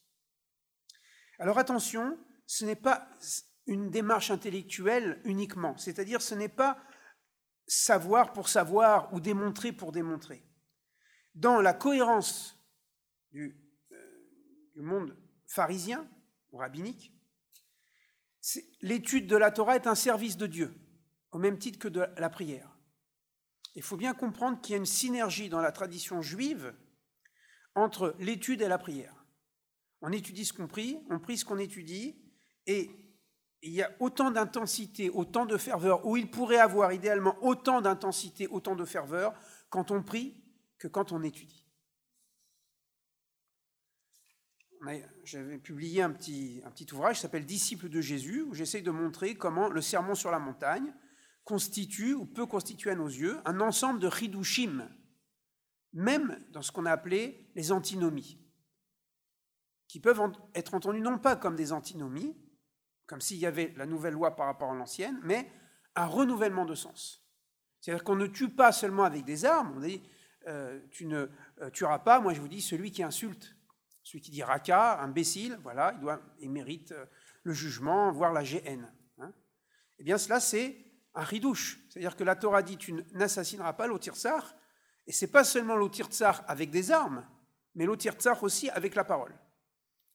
Alors 1.39 1.57
attention, 1.57 2.17
ce 2.45 2.63
n'est 2.63 2.75
pas 2.75 3.09
une 3.67 3.89
démarche 3.89 4.31
intellectuelle 4.31 5.19
uniquement, 5.25 5.77
c'est-à-dire 5.77 6.21
ce 6.21 6.35
n'est 6.35 6.49
pas 6.49 6.81
savoir 7.67 8.33
pour 8.33 8.49
savoir 8.49 9.13
ou 9.13 9.19
démontrer 9.19 9.71
pour 9.71 9.91
démontrer. 9.91 10.43
Dans 11.33 11.61
la 11.61 11.73
cohérence 11.73 12.57
du, 13.31 13.57
euh, 13.91 14.81
monde 14.81 15.17
pharisien 15.47 16.07
ou 16.51 16.57
rabbinique, 16.57 17.11
l'étude 18.81 19.27
de 19.27 19.35
la 19.35 19.51
Torah 19.51 19.75
est 19.75 19.87
un 19.87 19.95
service 19.95 20.37
de 20.37 20.47
Dieu 20.47 20.73
au 21.31 21.37
même 21.37 21.57
titre 21.57 21.79
que 21.79 21.87
de 21.87 22.05
la 22.17 22.29
prière. 22.29 22.77
Il 23.75 23.83
faut 23.83 23.97
bien 23.97 24.13
comprendre 24.13 24.61
qu'il 24.61 24.71
y 24.71 24.75
a 24.75 24.77
une 24.77 24.85
synergie 24.85 25.49
dans 25.49 25.59
la 25.59 25.71
tradition 25.71 26.21
juive 26.21 26.73
entre 27.73 28.15
l'étude 28.19 28.61
et 28.61 28.69
la 28.69 28.77
prière. 28.77 29.25
On 30.01 30.11
étudie 30.11 30.45
ce 30.45 30.53
qu'on 30.53 30.67
prie, 30.67 30.97
on 31.09 31.19
prie 31.19 31.37
ce 31.37 31.43
qu'on 31.43 31.57
étudie, 31.57 32.15
et 32.67 32.89
il 33.65 33.73
y 33.73 33.81
a 33.81 33.91
autant 33.99 34.29
d'intensité, 34.29 35.09
autant 35.09 35.47
de 35.47 35.57
ferveur, 35.57 36.05
ou 36.05 36.17
il 36.17 36.29
pourrait 36.29 36.59
avoir 36.59 36.93
idéalement 36.93 37.35
autant 37.41 37.81
d'intensité, 37.81 38.47
autant 38.47 38.75
de 38.75 38.85
ferveur 38.85 39.33
quand 39.69 39.89
on 39.89 40.03
prie 40.03 40.35
que 40.77 40.87
quand 40.87 41.11
on 41.11 41.23
étudie. 41.23 41.65
J'avais 45.23 45.57
publié 45.57 46.03
un 46.03 46.11
petit, 46.11 46.61
ouvrage 46.91 47.15
qui 47.15 47.21
s'appelle 47.23 47.47
Disciples 47.47 47.89
de 47.89 48.01
Jésus, 48.01 48.43
où 48.43 48.53
j'essaye 48.53 48.83
de 48.83 48.91
montrer 48.91 49.33
comment 49.33 49.67
le 49.67 49.81
sermon 49.81 50.13
sur 50.13 50.29
la 50.29 50.37
montagne, 50.37 50.93
constitue 51.43 52.13
ou 52.13 52.25
peut 52.25 52.45
constituer 52.45 52.91
à 52.91 52.95
nos 52.95 53.07
yeux 53.07 53.39
un 53.45 53.59
ensemble 53.61 53.99
de 53.99 54.11
chidushim, 54.11 54.87
même 55.93 56.39
dans 56.51 56.61
ce 56.61 56.71
qu'on 56.71 56.85
a 56.85 56.91
appelé 56.91 57.49
les 57.55 57.71
antinomies, 57.71 58.39
qui 59.87 59.99
peuvent 59.99 60.21
être 60.53 60.75
entendues 60.75 61.01
non 61.01 61.17
pas 61.17 61.35
comme 61.35 61.55
des 61.55 61.71
antinomies, 61.71 62.37
comme 63.07 63.21
s'il 63.21 63.37
y 63.37 63.45
avait 63.45 63.73
la 63.77 63.85
nouvelle 63.85 64.13
loi 64.13 64.35
par 64.35 64.47
rapport 64.47 64.71
à 64.71 64.75
l'ancienne, 64.75 65.19
mais 65.23 65.51
un 65.95 66.05
renouvellement 66.05 66.65
de 66.65 66.75
sens. 66.75 67.25
C'est-à-dire 67.79 68.03
qu'on 68.03 68.15
ne 68.15 68.27
tue 68.27 68.49
pas 68.49 68.71
seulement 68.71 69.03
avec 69.03 69.23
des 69.25 69.45
armes, 69.45 69.73
on 69.75 69.79
dit 69.79 70.01
euh, 70.47 70.79
tu 70.91 71.05
ne 71.05 71.27
euh, 71.61 71.69
tueras 71.71 71.99
pas, 71.99 72.19
moi 72.19 72.33
je 72.33 72.41
vous 72.41 72.47
dis 72.47 72.61
celui 72.61 72.91
qui 72.91 73.03
insulte, 73.03 73.55
celui 74.03 74.21
qui 74.21 74.31
dit 74.31 74.43
raka, 74.43 74.99
imbécile, 75.01 75.57
voilà, 75.63 75.93
il, 75.95 76.01
doit, 76.01 76.21
il 76.39 76.51
mérite 76.51 76.91
euh, 76.91 77.05
le 77.43 77.53
jugement, 77.53 78.11
voire 78.11 78.33
la 78.33 78.43
GN. 78.43 78.85
Hein. 79.19 79.31
Eh 79.99 80.03
bien 80.03 80.17
cela 80.17 80.39
c'est 80.39 80.77
un 81.13 81.23
ridouche. 81.23 81.79
C'est-à-dire 81.89 82.15
que 82.15 82.23
la 82.23 82.35
Torah 82.35 82.61
dit 82.61 82.77
tu 82.77 82.93
n'assassineras 83.13 83.73
pas 83.73 83.87
l'Otirtsar, 83.87 84.55
et 85.07 85.11
c'est 85.11 85.31
pas 85.31 85.43
seulement 85.43 85.75
l'Otirtsar 85.75 86.43
avec 86.47 86.71
des 86.71 86.91
armes, 86.91 87.25
mais 87.75 87.85
l'Otirtsar 87.85 88.41
aussi 88.43 88.69
avec 88.71 88.95
la 88.95 89.03
parole. 89.03 89.33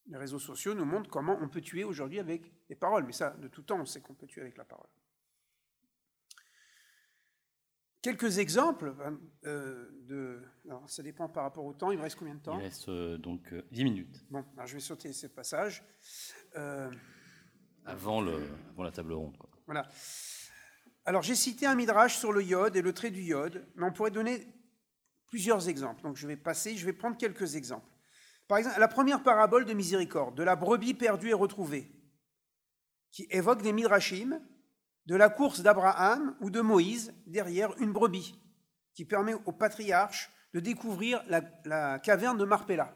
Les 0.07 0.17
réseaux 0.17 0.39
sociaux 0.39 0.75
nous 0.75 0.85
montrent 0.85 1.11
comment 1.11 1.39
on 1.41 1.49
peut 1.49 1.61
tuer 1.61 1.85
aujourd'hui 1.85 2.19
avec 2.19 2.53
les 2.69 2.77
paroles, 2.77 3.05
mais 3.05 3.13
ça, 3.13 3.31
de 3.31 3.49
tout 3.49 3.63
temps, 3.63 3.81
on 3.81 3.85
sait 3.85 4.01
qu'on 4.01 4.15
peut 4.15 4.27
tuer 4.27 4.41
avec 4.41 4.57
la 4.57 4.65
parole. 4.65 4.89
Quelques 8.03 8.39
exemples 8.39 8.95
euh, 9.45 9.91
de. 10.09 10.43
Alors, 10.67 10.89
ça 10.89 11.03
dépend 11.03 11.29
par 11.29 11.43
rapport 11.43 11.67
au 11.67 11.75
temps. 11.75 11.91
Il 11.91 11.99
me 11.99 12.03
reste 12.03 12.17
combien 12.17 12.35
de 12.35 12.41
temps? 12.41 12.59
Il 12.59 12.63
reste 12.63 12.89
euh, 12.89 13.19
donc 13.19 13.53
10 13.73 13.81
euh, 13.81 13.85
minutes. 13.85 14.25
Bon, 14.31 14.43
alors 14.57 14.67
je 14.67 14.75
vais 14.75 14.81
sauter 14.81 15.13
ce 15.13 15.27
passage. 15.27 15.85
Avant, 17.85 18.23
le, 18.23 18.43
avant 18.71 18.85
la 18.85 18.91
table 18.91 19.13
ronde. 19.13 19.37
Quoi. 19.37 19.51
Voilà. 19.67 19.87
Alors 21.05 21.23
j'ai 21.23 21.35
cité 21.35 21.67
un 21.67 21.75
midrash 21.75 22.17
sur 22.17 22.33
le 22.33 22.43
iode 22.43 22.77
et 22.77 22.83
le 22.83 22.93
trait 22.93 23.11
du 23.11 23.23
iode, 23.23 23.67
mais 23.75 23.87
on 23.87 23.93
pourrait 23.93 24.11
donner 24.11 24.47
plusieurs 25.27 25.69
exemples. 25.69 26.03
Donc 26.03 26.17
je 26.17 26.27
vais 26.27 26.37
passer, 26.37 26.77
je 26.77 26.87
vais 26.87 26.93
prendre 26.93 27.17
quelques 27.17 27.57
exemples. 27.57 27.89
Par 28.51 28.59
exemple, 28.59 28.81
la 28.81 28.89
première 28.89 29.23
parabole 29.23 29.65
de 29.65 29.75
miséricorde, 29.75 30.35
de 30.35 30.43
la 30.43 30.57
brebis 30.57 30.95
perdue 30.95 31.29
et 31.29 31.35
retrouvée, 31.35 31.89
qui 33.13 33.29
évoque 33.31 33.63
des 33.63 33.73
midrashim, 33.73 34.41
de 35.07 35.15
la 35.15 35.29
course 35.29 35.61
d'Abraham 35.61 36.37
ou 36.41 36.51
de 36.51 36.61
Moïse 36.61 37.15
derrière 37.29 37.73
une 37.79 37.93
brebis, 37.93 38.35
qui 38.93 39.05
permet 39.05 39.35
au 39.35 39.53
patriarche 39.53 40.33
de 40.53 40.59
découvrir 40.59 41.23
la, 41.29 42.01
caverne 42.01 42.39
de 42.39 42.45
Marpella. 42.45 42.93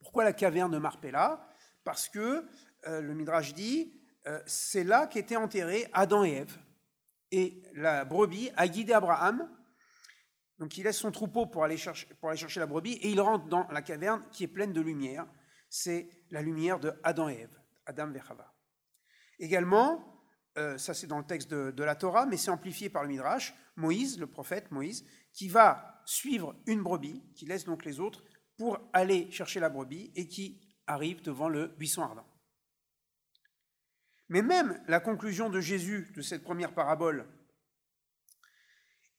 Pourquoi 0.00 0.24
la 0.24 0.34
caverne 0.34 0.72
de 0.72 0.78
Marpella? 0.78 1.40
Parce 1.82 2.10
que 2.10 2.44
euh, 2.88 3.00
le 3.00 3.14
midrash 3.14 3.54
dit, 3.54 3.98
euh, 4.26 4.38
c'est 4.44 4.84
là 4.84 5.06
qu'étaient 5.06 5.36
enterrés 5.36 5.88
Adam 5.94 6.24
et 6.24 6.32
Ève 6.32 6.58
et 7.30 7.62
la 7.72 8.04
brebis 8.04 8.50
a 8.54 8.68
guidé 8.68 8.92
Abraham. 8.92 9.48
Donc 10.58 10.76
il 10.76 10.84
laisse 10.84 10.98
son 10.98 11.12
troupeau 11.12 11.46
pour 11.46 11.64
aller, 11.64 11.76
chercher, 11.76 12.08
la 12.56 12.66
brebis 12.66 12.94
et 12.94 13.10
il 13.10 13.20
rentre 13.20 13.46
dans 13.46 13.66
la 13.68 13.82
caverne 13.82 14.22
qui 14.32 14.44
est 14.44 14.48
pleine 14.48 14.72
de 14.72 14.80
lumière. 14.80 15.26
C'est 15.68 16.08
la 16.30 16.42
lumière 16.42 16.80
de 16.80 16.92
Adam 17.02 17.28
et 17.28 17.34
Ève, 17.34 17.60
Adam 17.86 18.10
Vechava. 18.10 18.52
Également, 19.38 20.20
euh, 20.56 20.76
ça 20.78 20.94
c'est 20.94 21.06
dans 21.06 21.18
le 21.18 21.26
texte 21.26 21.50
de 21.50 21.84
la 21.84 21.94
Torah, 21.94 22.26
mais 22.26 22.36
c'est 22.36 22.50
amplifié 22.50 22.90
par 22.90 23.02
le 23.02 23.08
Midrash, 23.08 23.54
Moïse, 23.76 24.18
le 24.18 24.26
prophète 24.26 24.70
Moïse, 24.72 25.06
qui 25.32 25.48
va 25.48 26.02
suivre 26.04 26.56
une 26.66 26.82
brebis, 26.82 27.22
qui 27.34 27.46
laisse 27.46 27.64
donc 27.64 27.84
les 27.84 28.00
autres, 28.00 28.24
pour 28.56 28.78
aller 28.92 29.30
chercher 29.30 29.60
la 29.60 29.68
brebis 29.68 30.10
et 30.16 30.26
qui 30.26 30.60
arrive 30.86 31.22
devant 31.22 31.48
le 31.48 31.68
buisson 31.68 32.02
ardent. 32.02 32.26
Mais 34.28 34.42
même 34.42 34.82
la 34.88 35.00
conclusion 35.00 35.48
de 35.48 35.60
Jésus 35.60 36.10
de 36.14 36.22
cette 36.22 36.42
première 36.42 36.74
parabole, 36.74 37.26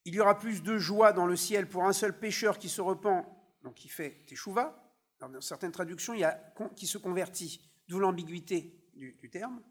il 0.10 0.16
y 0.16 0.20
aura 0.20 0.39
plus 0.39 0.64
de 0.64 0.80
joie 0.80 1.14
dans 1.14 1.28
le 1.28 1.36
ciel 1.36 1.70
pour 1.70 1.86
un 1.86 1.93
seul 1.93 2.18
pécheur 2.18 2.57
qui 2.57 2.68
se 2.68 2.82
repent, 2.82 3.28
donc 3.62 3.76
qui 3.76 3.89
fait 3.89 4.26
teshuva. 4.26 4.84
Dans 5.20 5.39
certaines 5.39 5.72
traductions, 5.72 6.16
il 6.16 6.22
y 6.22 6.24
a 6.24 6.51
qui 6.76 6.88
se 6.88 6.97
convertit, 6.97 7.62
d'où 7.88 7.99
l'ambiguïté 7.99 8.76
du, 8.95 9.14
du 9.14 9.30
terme. 9.30 9.62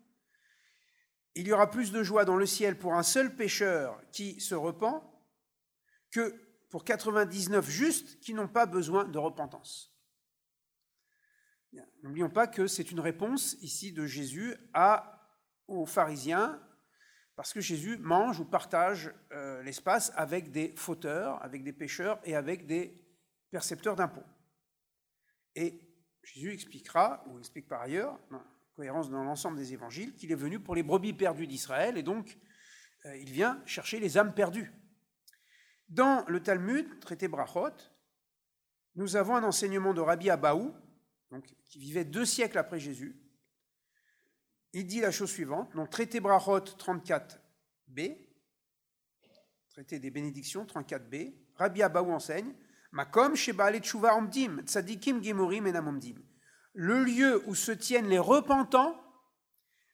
Il 1.34 1.48
y 1.48 1.52
aura 1.52 1.68
plus 1.68 1.90
de 1.90 2.04
joie 2.04 2.24
dans 2.24 2.36
le 2.36 2.46
ciel 2.46 2.78
pour 2.78 2.94
un 2.94 3.02
seul 3.02 3.34
pécheur 3.34 4.00
qui 4.12 4.40
se 4.40 4.54
repent 4.54 5.02
que 6.12 6.40
pour 6.70 6.84
99 6.84 7.68
justes 7.68 8.20
qui 8.20 8.32
n'ont 8.32 8.46
pas 8.46 8.66
besoin 8.66 9.06
de 9.06 9.18
repentance. 9.18 9.92
N'oublions 12.04 12.30
pas 12.30 12.46
que 12.46 12.68
c'est 12.68 12.92
une 12.92 13.00
réponse 13.00 13.56
ici 13.60 13.90
de 13.90 14.06
Jésus 14.06 14.54
à 14.72 15.16
aux 15.66 15.84
pharisiens 15.84 16.62
parce 17.38 17.52
que 17.52 17.60
Jésus 17.60 17.98
mange 17.98 18.40
ou 18.40 18.44
partage 18.44 19.14
euh, 19.30 19.62
l'espace 19.62 20.10
avec 20.16 20.50
des 20.50 20.74
fauteurs, 20.74 21.40
avec 21.40 21.62
des 21.62 21.72
pêcheurs 21.72 22.18
et 22.24 22.34
avec 22.34 22.66
des 22.66 23.00
percepteurs 23.52 23.94
d'impôts. 23.94 24.26
Et 25.54 25.80
Jésus 26.24 26.52
expliquera, 26.52 27.22
ou 27.28 27.38
explique 27.38 27.68
par 27.68 27.80
ailleurs, 27.82 28.18
en 28.32 28.42
cohérence 28.74 29.08
dans 29.08 29.22
l'ensemble 29.22 29.56
des 29.56 29.72
évangiles, 29.72 30.16
qu'il 30.16 30.32
est 30.32 30.34
venu 30.34 30.58
pour 30.58 30.74
les 30.74 30.82
brebis 30.82 31.12
perdues 31.12 31.46
d'Israël 31.46 31.96
et 31.96 32.02
donc 32.02 32.36
euh, 33.04 33.16
il 33.16 33.30
vient 33.30 33.62
chercher 33.66 34.00
les 34.00 34.18
âmes 34.18 34.34
perdues. 34.34 34.72
Dans 35.88 36.24
le 36.26 36.42
Talmud, 36.42 36.98
traité 36.98 37.28
Brachot, 37.28 37.70
nous 38.96 39.14
avons 39.14 39.36
un 39.36 39.44
enseignement 39.44 39.94
de 39.94 40.00
Rabbi 40.00 40.28
Abaou, 40.28 40.74
qui 41.66 41.78
vivait 41.78 42.04
deux 42.04 42.24
siècles 42.24 42.58
après 42.58 42.80
Jésus, 42.80 43.16
il 44.72 44.86
dit 44.86 45.00
la 45.00 45.10
chose 45.10 45.30
suivante, 45.30 45.74
donc 45.74 45.90
traité 45.90 46.20
Brachot 46.20 46.60
34b, 46.60 48.18
traité 49.70 49.98
des 49.98 50.10
bénédictions 50.10 50.64
34b, 50.64 51.34
Rabbi 51.56 51.82
Abaou 51.82 52.10
enseigne, 52.10 52.54
Makom 52.92 53.34
Sheba 53.34 53.72
Tshuva 53.78 54.16
Omdim, 54.16 54.62
Tzadikim 54.66 55.22
Gemorim. 55.22 55.70
Le 56.74 57.04
lieu 57.04 57.42
où 57.46 57.54
se 57.54 57.72
tiennent 57.72 58.08
les 58.08 58.18
repentants, 58.18 59.00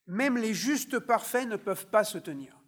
même 0.07 0.37
les 0.37 0.55
justes 0.55 0.99
parfaits 0.99 1.49
ne 1.49 1.57
peuvent 1.57 1.89
pas 1.89 2.05
se 2.05 2.19
tenir. 2.19 2.61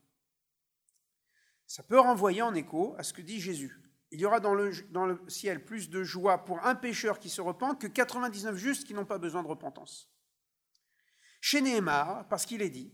Ça 1.66 1.82
peut 1.82 1.98
renvoyer 1.98 2.42
en 2.42 2.54
écho 2.54 2.94
à 2.98 3.02
ce 3.02 3.12
que 3.12 3.22
dit 3.22 3.40
Jésus. 3.40 3.82
Il 4.12 4.20
y 4.20 4.24
aura 4.24 4.40
dans 4.40 4.54
le, 4.54 4.70
dans 4.90 5.04
le 5.04 5.20
ciel 5.28 5.64
plus 5.64 5.90
de 5.90 6.02
joie 6.04 6.44
pour 6.44 6.64
un 6.64 6.76
pécheur 6.76 7.18
qui 7.18 7.28
se 7.28 7.40
repent 7.40 7.76
que 7.78 7.88
99 7.88 8.56
justes 8.56 8.86
qui 8.86 8.94
n'ont 8.94 9.04
pas 9.04 9.18
besoin 9.18 9.42
de 9.42 9.48
repentance. 9.48 10.15
Chez 11.48 11.60
Néhémar, 11.60 12.26
parce 12.26 12.44
qu'il 12.44 12.60
est 12.60 12.70
dit, 12.70 12.92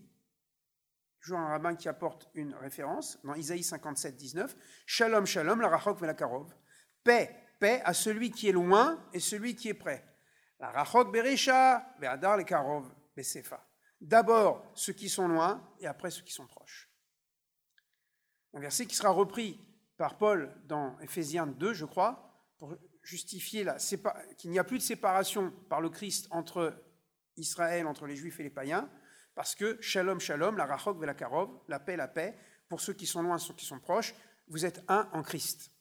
toujours 1.19 1.39
un 1.39 1.47
rabbin 1.47 1.73
qui 1.73 1.89
apporte 1.89 2.29
une 2.35 2.53
référence, 2.53 3.17
dans 3.23 3.33
Isaïe 3.33 3.63
57, 3.63 4.15
19, 4.15 4.55
Shalom, 4.85 5.25
Shalom, 5.25 5.59
la 5.59 5.69
Rachok 5.69 5.99
Velakarov, 5.99 6.53
paix, 7.03 7.35
paix 7.59 7.81
à 7.83 7.95
celui 7.95 8.29
qui 8.29 8.49
est 8.49 8.51
loin 8.51 9.03
et 9.11 9.19
celui 9.19 9.55
qui 9.55 9.69
est 9.69 9.73
près. 9.73 10.05
La 10.59 10.69
Rachok 10.69 11.11
Beresha, 11.11 11.95
Be'adar 11.99 12.37
le 12.37 12.43
Karov, 12.43 12.93
Besefa. 13.17 13.67
D'abord 13.99 14.63
ceux 14.75 14.93
qui 14.93 15.09
sont 15.09 15.27
loin 15.27 15.67
et 15.79 15.87
après 15.87 16.11
ceux 16.11 16.21
qui 16.21 16.31
sont 16.31 16.45
proches. 16.45 16.91
Un 18.53 18.59
verset 18.59 18.85
qui 18.85 18.95
sera 18.95 19.09
repris 19.09 19.59
par 19.97 20.19
Paul 20.19 20.55
dans 20.65 20.99
Éphésiens 20.99 21.47
2, 21.47 21.73
je 21.73 21.85
crois, 21.85 22.47
pour 22.59 22.77
justifier 23.01 23.65
qu'il 24.37 24.51
n'y 24.51 24.59
a 24.59 24.63
plus 24.63 24.77
de 24.77 24.83
séparation 24.83 25.49
par 25.69 25.81
le 25.81 25.89
Christ 25.89 26.27
entre 26.29 26.79
Israël, 27.37 27.87
entre 27.87 28.05
les 28.05 28.15
Juifs 28.15 28.39
et 28.39 28.43
les 28.43 28.49
païens, 28.49 28.89
parce 29.35 29.55
que 29.55 29.81
Shalom, 29.81 30.19
Shalom, 30.19 30.57
la 30.57 30.65
Rachok 30.65 30.99
Velakarov, 30.99 31.49
la 31.67 31.79
paix, 31.79 31.95
la 31.95 32.07
paix, 32.07 32.37
pour 32.69 32.81
ceux 32.81 32.93
qui 32.93 33.05
sont 33.05 33.21
loin, 33.21 33.37
ceux 33.37 33.53
qui 33.53 33.65
sont 33.65 33.79
proches, 33.79 34.13
vous 34.47 34.65
êtes 34.65 34.83
un 34.87 35.09
en 35.13 35.23
Christ. 35.23 35.71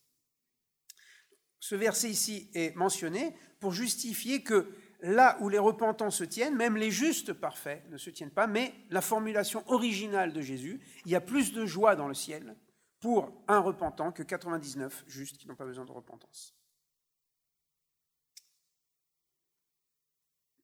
Ce 1.58 1.74
verset 1.74 2.10
ici 2.10 2.50
est 2.54 2.74
mentionné 2.74 3.36
pour 3.60 3.72
justifier 3.72 4.42
que 4.42 4.74
là 5.00 5.36
où 5.40 5.48
les 5.48 5.58
repentants 5.58 6.10
se 6.10 6.24
tiennent, 6.24 6.56
même 6.56 6.76
les 6.76 6.90
justes 6.90 7.32
parfaits 7.32 7.88
ne 7.90 7.98
se 7.98 8.10
tiennent 8.10 8.30
pas, 8.30 8.46
mais 8.46 8.74
la 8.90 9.00
formulation 9.00 9.64
originale 9.68 10.32
de 10.32 10.40
Jésus, 10.40 10.80
il 11.04 11.12
y 11.12 11.16
a 11.16 11.20
plus 11.20 11.52
de 11.52 11.66
joie 11.66 11.94
dans 11.94 12.08
le 12.08 12.14
ciel 12.14 12.56
pour 13.00 13.44
un 13.48 13.58
repentant 13.58 14.12
que 14.12 14.22
99 14.22 15.04
justes 15.08 15.36
qui 15.36 15.48
n'ont 15.48 15.56
pas 15.56 15.66
besoin 15.66 15.84
de 15.84 15.92
repentance. 15.92 16.56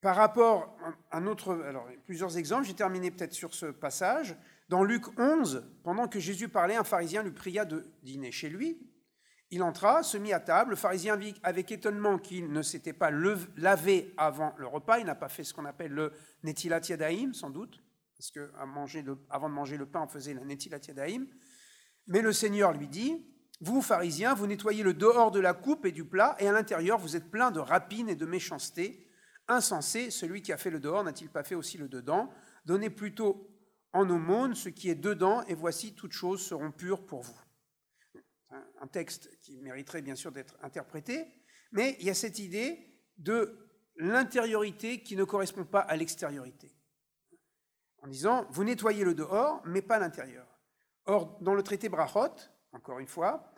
Par 0.00 0.14
rapport 0.14 0.76
à 1.10 1.18
un 1.18 1.26
autre, 1.26 1.60
alors 1.66 1.88
plusieurs 2.06 2.38
exemples, 2.38 2.66
j'ai 2.66 2.74
terminé 2.74 3.10
peut-être 3.10 3.32
sur 3.32 3.52
ce 3.54 3.66
passage. 3.66 4.36
Dans 4.68 4.84
Luc 4.84 5.18
11, 5.18 5.68
pendant 5.82 6.06
que 6.06 6.20
Jésus 6.20 6.48
parlait, 6.48 6.76
un 6.76 6.84
pharisien 6.84 7.22
lui 7.22 7.32
pria 7.32 7.64
de 7.64 7.84
dîner 8.02 8.30
chez 8.30 8.48
lui. 8.48 8.78
Il 9.50 9.62
entra, 9.62 10.02
se 10.02 10.18
mit 10.18 10.32
à 10.32 10.40
table. 10.40 10.70
Le 10.70 10.76
pharisien 10.76 11.16
vit 11.16 11.34
avec 11.42 11.72
étonnement 11.72 12.18
qu'il 12.18 12.52
ne 12.52 12.62
s'était 12.62 12.92
pas 12.92 13.10
lavé 13.10 14.12
avant 14.18 14.54
le 14.58 14.66
repas. 14.66 14.98
Il 14.98 15.06
n'a 15.06 15.14
pas 15.14 15.28
fait 15.28 15.42
ce 15.42 15.54
qu'on 15.54 15.64
appelle 15.64 15.92
le 15.92 16.12
netilat 16.44 16.80
yadaim, 16.86 17.32
sans 17.32 17.50
doute, 17.50 17.82
parce 18.16 18.30
qu'avant 18.30 19.48
de 19.48 19.54
manger 19.54 19.76
le 19.78 19.86
pain, 19.86 20.02
on 20.02 20.08
faisait 20.08 20.34
le 20.34 20.44
netilat 20.44 20.80
yadaim. 20.86 21.24
Mais 22.06 22.20
le 22.20 22.32
Seigneur 22.32 22.72
lui 22.72 22.88
dit 22.88 23.26
Vous, 23.62 23.80
pharisiens, 23.80 24.34
vous 24.34 24.46
nettoyez 24.46 24.82
le 24.82 24.94
dehors 24.94 25.30
de 25.30 25.40
la 25.40 25.54
coupe 25.54 25.86
et 25.86 25.92
du 25.92 26.04
plat, 26.04 26.36
et 26.38 26.46
à 26.46 26.52
l'intérieur, 26.52 26.98
vous 26.98 27.16
êtes 27.16 27.30
plein 27.30 27.50
de 27.50 27.58
rapines 27.58 28.10
et 28.10 28.16
de 28.16 28.26
méchanceté. 28.26 29.07
Insensé, 29.48 30.10
celui 30.10 30.42
qui 30.42 30.52
a 30.52 30.58
fait 30.58 30.70
le 30.70 30.80
dehors 30.80 31.02
n'a-t-il 31.02 31.30
pas 31.30 31.42
fait 31.42 31.54
aussi 31.54 31.78
le 31.78 31.88
dedans? 31.88 32.30
Donnez 32.64 32.90
plutôt 32.90 33.50
en 33.92 34.08
aumône 34.08 34.54
ce 34.54 34.68
qui 34.68 34.90
est 34.90 34.94
dedans, 34.94 35.42
et 35.44 35.54
voici 35.54 35.94
toutes 35.94 36.12
choses 36.12 36.42
seront 36.42 36.70
pures 36.70 37.06
pour 37.06 37.22
vous 37.22 37.38
un 38.80 38.86
texte 38.86 39.30
qui 39.40 39.60
mériterait 39.60 40.02
bien 40.02 40.14
sûr 40.14 40.32
d'être 40.32 40.56
interprété, 40.62 41.26
mais 41.72 41.96
il 42.00 42.06
y 42.06 42.10
a 42.10 42.14
cette 42.14 42.38
idée 42.38 43.02
de 43.16 43.58
l'intériorité 43.96 45.02
qui 45.02 45.16
ne 45.16 45.24
correspond 45.24 45.64
pas 45.64 45.80
à 45.80 45.96
l'extériorité. 45.96 46.74
En 48.02 48.06
disant, 48.06 48.46
vous 48.50 48.64
nettoyez 48.64 49.04
le 49.04 49.14
dehors, 49.14 49.60
mais 49.64 49.82
pas 49.82 49.98
l'intérieur. 49.98 50.46
Or, 51.06 51.38
dans 51.40 51.54
le 51.54 51.62
traité 51.62 51.88
Brachot, 51.88 52.36
encore 52.72 53.00
une 53.00 53.08
fois, 53.08 53.52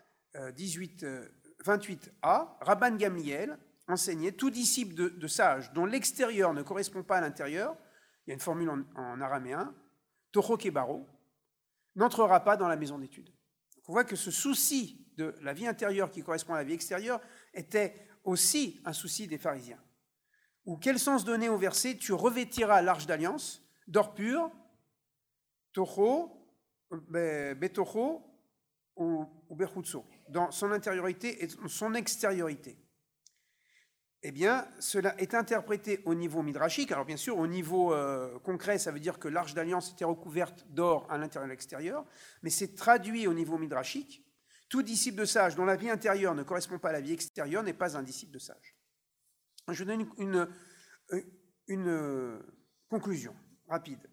18, 0.54 1.02
euh, 1.02 1.28
28a, 1.64 2.08
euh, 2.24 2.64
Rabban 2.64 2.96
Gamliel 2.96 3.58
enseignait 3.90 4.32
tout 4.32 4.50
disciple 4.50 4.94
de, 4.94 5.26
sage 5.26 5.72
dont 5.72 5.84
l'extérieur 5.84 6.54
ne 6.54 6.62
correspond 6.62 7.02
pas 7.02 7.18
à 7.18 7.20
l'intérieur, 7.20 7.76
il 8.26 8.30
y 8.30 8.32
a 8.32 8.34
une 8.34 8.40
formule 8.40 8.70
en, 8.70 9.20
araméen, 9.20 9.74
Toho 10.32 10.56
Kebaro, 10.56 11.06
n'entrera 11.96 12.40
pas 12.40 12.56
dans 12.56 12.68
la 12.68 12.76
maison 12.76 12.98
d'études. 12.98 13.30
On 13.88 13.92
voit 13.92 14.04
que 14.04 14.16
ce 14.16 14.30
souci 14.30 15.06
de 15.16 15.34
la 15.42 15.52
vie 15.52 15.66
intérieure 15.66 16.10
qui 16.10 16.22
correspond 16.22 16.54
à 16.54 16.58
la 16.58 16.64
vie 16.64 16.74
extérieure 16.74 17.20
était 17.52 17.94
aussi 18.24 18.80
un 18.84 18.92
souci 18.92 19.26
des 19.26 19.38
pharisiens. 19.38 19.82
Ou 20.64 20.76
quel 20.76 20.98
sens 20.98 21.24
donner 21.24 21.48
au 21.48 21.56
verset 21.56 21.96
Tu 21.96 22.12
revêtiras 22.12 22.82
l'arche 22.82 23.06
d'alliance 23.06 23.62
d'or 23.88 24.14
pur, 24.14 24.50
toho, 25.72 26.30
betocho 26.90 28.22
ou 28.96 29.56
berhutso, 29.56 30.04
dans 30.28 30.50
son 30.50 30.70
intériorité 30.70 31.42
et 31.42 31.48
son 31.66 31.94
extériorité. 31.94 32.78
Eh 34.22 34.32
bien, 34.32 34.68
cela 34.80 35.18
est 35.18 35.34
interprété 35.34 36.02
au 36.04 36.14
niveau 36.14 36.42
midrashique. 36.42 36.92
Alors, 36.92 37.06
bien 37.06 37.16
sûr, 37.16 37.38
au 37.38 37.46
niveau 37.46 37.94
euh, 37.94 38.38
concret, 38.40 38.78
ça 38.78 38.92
veut 38.92 39.00
dire 39.00 39.18
que 39.18 39.28
l'arche 39.28 39.54
d'alliance 39.54 39.92
était 39.92 40.04
recouverte 40.04 40.66
d'or 40.68 41.06
à 41.10 41.16
l'intérieur 41.16 41.48
et 41.48 41.50
à 41.50 41.54
l'extérieur, 41.54 42.04
mais 42.42 42.50
c'est 42.50 42.74
traduit 42.74 43.26
au 43.26 43.32
niveau 43.32 43.56
midrashique 43.56 44.22
tout 44.70 44.82
disciple 44.82 45.18
de 45.18 45.24
sage 45.26 45.56
dont 45.56 45.66
la 45.66 45.76
vie 45.76 45.90
intérieure 45.90 46.34
ne 46.34 46.44
correspond 46.44 46.78
pas 46.78 46.90
à 46.90 46.92
la 46.92 47.00
vie 47.00 47.12
extérieure 47.12 47.62
n'est 47.62 47.74
pas 47.74 47.98
un 47.98 48.02
disciple 48.02 48.32
de 48.32 48.38
sage. 48.38 48.76
Je 49.68 49.84
donne 49.84 50.06
une, 50.16 50.48
une, 51.66 51.88
euh, 51.88 52.38
conclusion 52.88 53.34
rapide. 53.68 54.08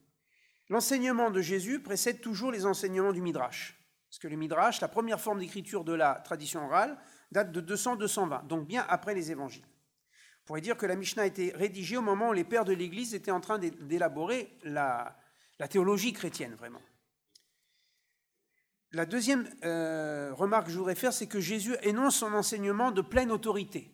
L'enseignement 0.70 1.32
de 1.32 1.41
Jésus 1.41 1.80
précède 1.80 2.22
toujours 2.22 2.51
les 2.51 2.66
enseignements 2.66 3.14
du 3.14 3.22
Midrash. 3.22 3.80
Parce 4.10 4.20
que 4.20 4.28
le 4.28 4.36
Midrash, 4.36 4.82
la 4.82 4.88
première 4.88 5.22
forme 5.22 5.39
d'écriture 5.39 5.84
de 5.84 5.93
la 5.93 6.16
tradition 6.16 6.66
orale, 6.66 6.97
date 7.32 7.51
de 7.51 7.62
200-220, 7.76 8.47
donc 8.47 8.68
bien 8.68 8.86
après 8.89 9.14
les 9.14 9.32
évangiles. 9.32 9.66
Pourrait 10.47 10.61
dire 10.61 10.77
que 10.77 10.85
la 10.85 10.95
Mishnah 10.95 11.23
a 11.23 11.25
été 11.25 11.51
rédigée 11.53 11.97
au 11.97 12.01
moment 12.01 12.29
où 12.29 12.33
les 12.33 12.45
pères 12.45 12.63
de 12.63 12.71
l'Église 12.71 13.13
étaient 13.13 13.31
en 13.31 13.41
train 13.41 13.59
d'élaborer 13.59 14.57
la, 14.63 15.19
théologie 15.69 16.13
chrétienne, 16.13 16.55
vraiment. 16.55 16.81
La 18.93 19.05
deuxième 19.05 19.49
euh, 19.65 20.33
remarque 20.33 20.67
que 20.67 20.71
je 20.71 20.77
voudrais 20.77 20.95
faire, 20.95 21.11
c'est 21.11 21.27
que 21.27 21.41
Jésus 21.41 21.75
énonce 21.81 22.15
son 22.15 22.33
enseignement 22.33 22.91
de 22.91 23.01
pleine 23.01 23.29
autorité, 23.29 23.91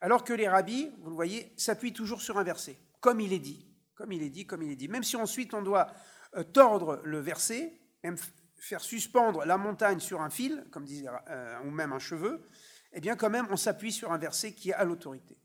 alors 0.00 0.22
que 0.22 0.32
les 0.32 0.46
rabbis, 0.46 0.92
vous 1.00 1.10
le 1.10 1.16
voyez, 1.16 1.52
s'appuient 1.56 1.92
toujours 1.92 2.22
sur 2.22 2.38
un 2.38 2.44
verset, 2.44 2.78
comme 3.00 3.18
il 3.20 3.32
est 3.32 3.40
dit, 3.40 3.66
comme 3.96 4.12
il 4.12 4.22
est 4.22 4.30
dit, 4.30 4.46
comme 4.46 4.62
il 4.62 4.70
est 4.70 4.76
dit. 4.76 4.86
Même 4.86 5.02
si 5.02 5.16
ensuite 5.16 5.52
on 5.52 5.62
doit 5.62 5.88
euh, 6.36 6.44
tordre 6.44 7.00
le 7.02 7.18
verset, 7.18 7.72
même 8.04 8.18
faire 8.54 8.82
suspendre 8.82 9.44
la 9.44 9.58
montagne 9.58 9.98
sur 9.98 10.22
un 10.22 10.30
fil, 10.30 10.64
comme 10.70 10.84
disait, 10.84 11.08
euh, 11.28 11.58
ou 11.64 11.72
même 11.72 11.92
un 11.92 11.98
cheveu, 11.98 12.46
eh 12.92 13.00
bien 13.00 13.16
quand 13.16 13.30
même 13.30 13.48
on 13.50 13.56
s'appuie 13.56 13.90
sur 13.90 14.12
un 14.12 14.18
verset 14.18 14.52
qui 14.52 14.72
à 14.72 14.84
l'autorité. 14.84 15.36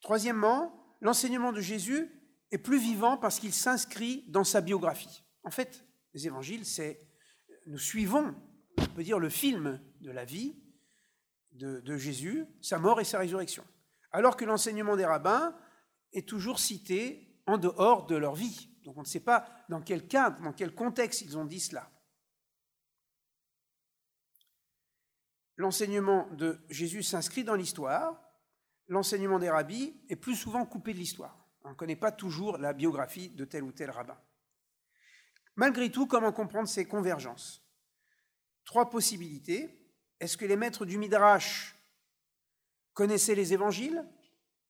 Troisièmement, 0.00 0.96
l'enseignement 1.00 1.52
de 1.52 1.60
Jésus 1.60 2.10
est 2.50 2.58
plus 2.58 2.78
vivant 2.78 3.16
parce 3.16 3.40
qu'il 3.40 3.52
s'inscrit 3.52 4.24
dans 4.28 4.44
sa 4.44 4.60
biographie. 4.60 5.24
En 5.44 5.50
fait, 5.50 5.84
les 6.14 6.26
évangiles, 6.26 6.64
c'est 6.64 7.06
nous 7.66 7.78
suivons, 7.78 8.34
on 8.78 8.86
peut 8.86 9.02
dire, 9.02 9.18
le 9.18 9.28
film 9.28 9.80
de 10.00 10.10
la 10.10 10.24
vie 10.24 10.56
de, 11.52 11.96
Jésus, 11.96 12.46
sa 12.62 12.78
mort 12.78 13.00
et 13.00 13.04
sa 13.04 13.18
résurrection. 13.18 13.64
Alors 14.12 14.36
que 14.36 14.44
l'enseignement 14.44 14.96
des 14.96 15.04
rabbins 15.04 15.56
est 16.12 16.26
toujours 16.26 16.60
cité 16.60 17.42
en 17.46 17.58
dehors 17.58 18.06
de 18.06 18.16
leur 18.16 18.34
vie. 18.34 18.70
Donc 18.84 18.96
on 18.96 19.00
ne 19.00 19.06
sait 19.06 19.20
pas 19.20 19.46
dans 19.68 19.82
quel 19.82 20.06
cadre, 20.06 20.40
dans 20.42 20.52
quel 20.52 20.74
contexte 20.74 21.22
ils 21.22 21.36
ont 21.36 21.44
dit 21.44 21.60
cela. 21.60 21.90
L'enseignement 25.56 26.28
de 26.34 26.60
Jésus 26.70 27.02
s'inscrit 27.02 27.42
dans 27.42 27.56
l'histoire, 27.56 28.27
l'enseignement 28.88 29.38
des 29.38 29.50
rabbis 29.50 29.94
est 30.08 30.16
plus 30.16 30.36
souvent 30.36 30.64
coupé 30.66 30.92
de 30.92 30.98
l'histoire. 30.98 31.48
On 31.64 31.70
ne 31.70 31.74
connaît 31.74 31.96
pas 31.96 32.12
toujours 32.12 32.58
la 32.58 32.72
biographie 32.72 33.30
de 33.30 33.44
tel 33.44 33.62
ou 33.62 33.72
tel 33.72 33.90
rabbin. 33.90 34.18
Malgré 35.56 35.90
tout, 35.90 36.06
comment 36.06 36.32
comprendre 36.32 36.68
ces 36.68 36.86
convergences? 36.86 37.62
Trois 38.64 38.90
possibilités. 38.90 39.68
Est-ce 40.20 40.36
que 40.36 40.44
les 40.44 40.56
maîtres 40.56 40.86
du 40.86 40.98
Midrash 40.98 41.76
connaissaient 42.94 43.34
les 43.34 43.52
évangiles? 43.52 44.04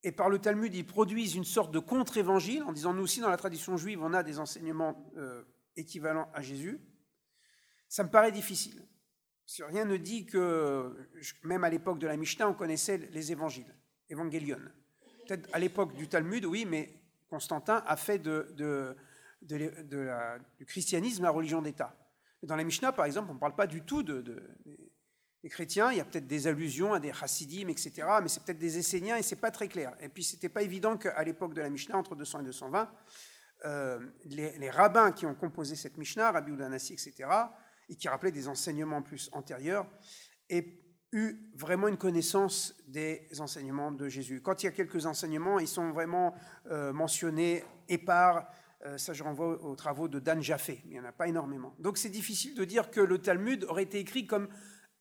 Et 0.03 0.13
par 0.13 0.29
le 0.29 0.39
Talmud, 0.39 0.75
ils 0.75 0.87
produisent 0.87 1.35
une 1.35 1.45
sorte 1.45 1.73
de 1.73 1.79
contre-évangile 1.79 2.63
en 2.63 2.73
disant 2.73 2.95
nous 2.95 3.03
aussi 3.03 3.21
dans 3.21 3.29
la 3.29 3.37
tradition 3.37 3.77
juive, 3.77 4.03
on 4.03 4.15
a 4.15 4.23
des 4.23 4.39
enseignements 4.39 5.11
euh, 5.17 5.43
équivalents 5.77 6.31
à 6.35 6.41
Jésus 6.41 6.81
Ça 7.89 8.05
me 8.05 8.11
paraît 8.11 8.33
difficile. 8.33 8.87
rien 9.61 9.85
ne 9.85 9.97
dit 9.97 10.27
que, 10.27 11.11
même 11.43 11.65
à 11.65 11.71
l'époque 11.71 11.99
de 11.99 12.07
la 12.07 12.17
Mishnah, 12.17 12.49
on 12.49 12.55
connaissait 12.55 12.99
les 12.99 13.33
évangiles, 13.33 13.75
évangélion. 14.09 14.59
Peut-être 15.27 15.49
à 15.53 15.59
l'époque 15.59 15.95
du 15.95 16.09
Talmud, 16.09 16.45
oui, 16.45 16.65
mais 16.65 16.91
Constantin 17.29 17.83
a 17.87 17.97
fait 17.97 18.19
du 18.19 18.31
christianisme 20.67 21.23
la 21.23 21.31
religion 21.31 21.63
d'État. 21.63 21.95
Dans 22.43 22.57
la 22.57 22.65
Mishnah, 22.65 22.93
par 22.93 23.05
exemple, 23.05 23.31
on 23.31 23.35
ne 23.35 23.39
parle 23.39 23.57
pas 23.57 23.67
du 23.67 23.83
tout 23.83 24.03
de, 24.03 24.23
de- 24.23 24.43
des- 25.43 25.49
chrétiens. 25.49 25.91
Il 25.91 25.99
y 25.99 26.01
a 26.01 26.05
peut-être 26.05 26.27
des 26.27 26.47
allusions 26.47 26.93
à 26.93 27.01
des 27.01 27.13
chassidim, 27.13 27.69
etc. 27.69 28.07
Mais 28.23 28.29
c'est 28.29 28.45
peut-être 28.45 28.59
des 28.59 28.79
Esséniens 28.79 29.17
et 29.17 29.23
c'est 29.23 29.37
pas 29.37 29.51
très 29.51 29.67
clair. 29.67 29.97
Et 30.01 30.09
puis, 30.09 30.23
c'était 30.23 30.49
pas 30.49 30.63
évident 30.63 30.97
qu'à 30.97 31.23
l'époque 31.25 31.55
de 31.55 31.63
la 31.63 31.71
Mishnah, 31.71 31.97
entre 31.97 32.15
200 32.15 32.41
et 32.41 32.45
220, 32.45 32.91
euh, 33.65 33.99
les, 34.27 34.57
les 34.59 34.71
rabbins 34.71 35.11
qui 35.11 35.27
ont 35.27 35.35
composé 35.35 35.75
cette 35.75 35.97
Mishnah, 35.97 36.31
Rabbi 36.33 36.53
Udanassi, 36.53 36.93
etc., 36.93 37.29
et 37.89 37.97
qui 37.97 38.09
rappelaient 38.09 38.33
des 38.33 38.47
enseignements 38.47 39.03
plus 39.03 39.31
antérieurs, 39.33 39.87
aient 40.51 40.79
eu 41.13 41.51
vraiment 41.55 41.89
une 41.89 41.97
connaissance 41.97 42.75
des 42.87 43.29
enseignements 43.39 43.93
de 43.93 44.09
Jésus. 44.09 44.41
Quand 44.43 44.63
il 44.63 44.67
y 44.67 44.69
a 44.69 44.73
quelques 44.73 45.07
enseignements, 45.07 45.59
ils 45.59 45.69
sont 45.69 45.91
vraiment 45.91 46.35
euh, 46.71 46.93
mentionnés 46.93 47.65
épars. 47.89 48.47
Euh, 48.85 48.99
ça, 48.99 49.13
je 49.15 49.23
renvoie 49.23 49.63
aux 49.65 49.75
travaux 49.75 50.09
de 50.09 50.19
Dan 50.19 50.43
Jaffé. 50.43 50.83
Il 50.85 50.91
n'y 50.91 51.01
en 51.01 51.05
a 51.05 51.13
pas 51.13 51.29
énormément. 51.29 51.75
Donc, 51.79 51.99
c'est 51.99 52.11
difficile 52.11 52.55
de 52.55 52.65
dire 52.65 52.91
que 52.91 53.01
le 53.01 53.19
Talmud 53.19 53.65
aurait 53.65 53.85
été 53.85 53.99
écrit 53.99 54.27
comme 54.27 54.49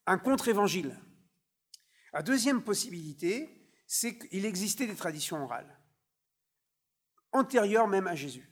un 0.05 0.17
contre-évangile. 0.17 0.97
La 2.13 2.21
deuxième 2.21 2.63
possibilité, 2.63 3.69
c'est 3.85 4.17
qu'il 4.17 4.45
existait 4.45 4.87
des 4.87 4.95
traditions 4.95 5.43
orales, 5.43 5.77
antérieures 7.31 7.87
même 7.87 8.07
à 8.07 8.15
Jésus. 8.15 8.49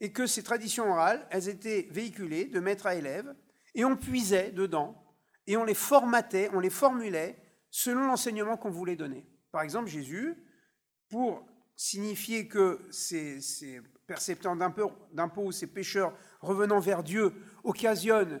Et 0.00 0.12
que 0.12 0.26
ces 0.26 0.42
traditions 0.42 0.90
orales, 0.90 1.26
elles 1.30 1.48
étaient 1.48 1.88
véhiculées 1.90 2.46
de 2.46 2.60
maître 2.60 2.86
à 2.86 2.96
élève, 2.96 3.34
et 3.74 3.84
on 3.84 3.96
puisait 3.96 4.50
dedans, 4.50 5.03
et 5.46 5.56
on 5.56 5.64
les 5.64 5.74
formatait, 5.74 6.50
on 6.52 6.60
les 6.60 6.70
formulait 6.70 7.36
selon 7.70 8.06
l'enseignement 8.06 8.56
qu'on 8.56 8.70
voulait 8.70 8.96
donner. 8.96 9.26
Par 9.50 9.62
exemple, 9.62 9.88
Jésus, 9.88 10.34
pour 11.08 11.46
signifier 11.76 12.46
que 12.48 12.80
ces, 12.90 13.40
ces 13.40 13.80
percepteurs 14.06 14.56
d'impôts 14.56 15.52
ces 15.52 15.66
pécheurs 15.66 16.16
revenant 16.40 16.80
vers 16.80 17.02
Dieu 17.02 17.32
occasionnent 17.62 18.40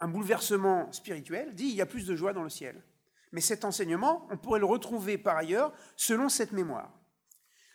un 0.00 0.08
bouleversement 0.08 0.90
spirituel, 0.92 1.54
dit 1.54 1.66
il 1.66 1.74
y 1.74 1.80
a 1.80 1.86
plus 1.86 2.06
de 2.06 2.14
joie 2.16 2.32
dans 2.32 2.42
le 2.42 2.50
ciel. 2.50 2.82
Mais 3.32 3.40
cet 3.40 3.64
enseignement, 3.64 4.26
on 4.30 4.38
pourrait 4.38 4.60
le 4.60 4.66
retrouver 4.66 5.18
par 5.18 5.36
ailleurs 5.36 5.72
selon 5.96 6.28
cette 6.28 6.52
mémoire. 6.52 6.92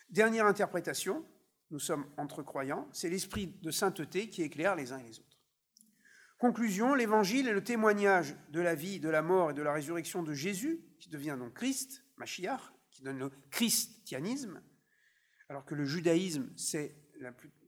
Dernière 0.10 0.46
interprétation, 0.46 1.26
nous 1.70 1.80
sommes 1.80 2.06
entre 2.18 2.44
croyants, 2.44 2.88
c'est 2.92 3.10
l'esprit 3.10 3.48
de 3.48 3.72
sainteté 3.72 4.30
qui 4.30 4.42
éclaire 4.42 4.76
les 4.76 4.92
uns 4.92 5.00
et 5.00 5.04
les 5.04 5.20
autres. 5.20 5.33
Conclusion, 6.44 6.94
l'évangile 6.94 7.48
est 7.48 7.54
le 7.54 7.64
témoignage 7.64 8.36
de 8.50 8.60
la 8.60 8.76
vie, 8.76 9.00
de 9.00 9.08
la 9.08 9.22
mort 9.22 9.52
et 9.52 9.54
de 9.54 9.62
la 9.62 9.72
résurrection 9.72 10.24
de 10.24 10.34
Jésus, 10.34 10.82
qui 11.00 11.08
devient 11.08 11.38
donc 11.40 11.54
Christ, 11.54 12.04
Machiach, 12.18 12.60
qui 12.92 13.02
donne 13.02 13.18
le 13.18 13.32
christianisme, 13.50 14.62
alors 15.48 15.64
que 15.64 15.74
le 15.74 15.86
judaïsme, 15.86 16.52
c'est 16.58 16.98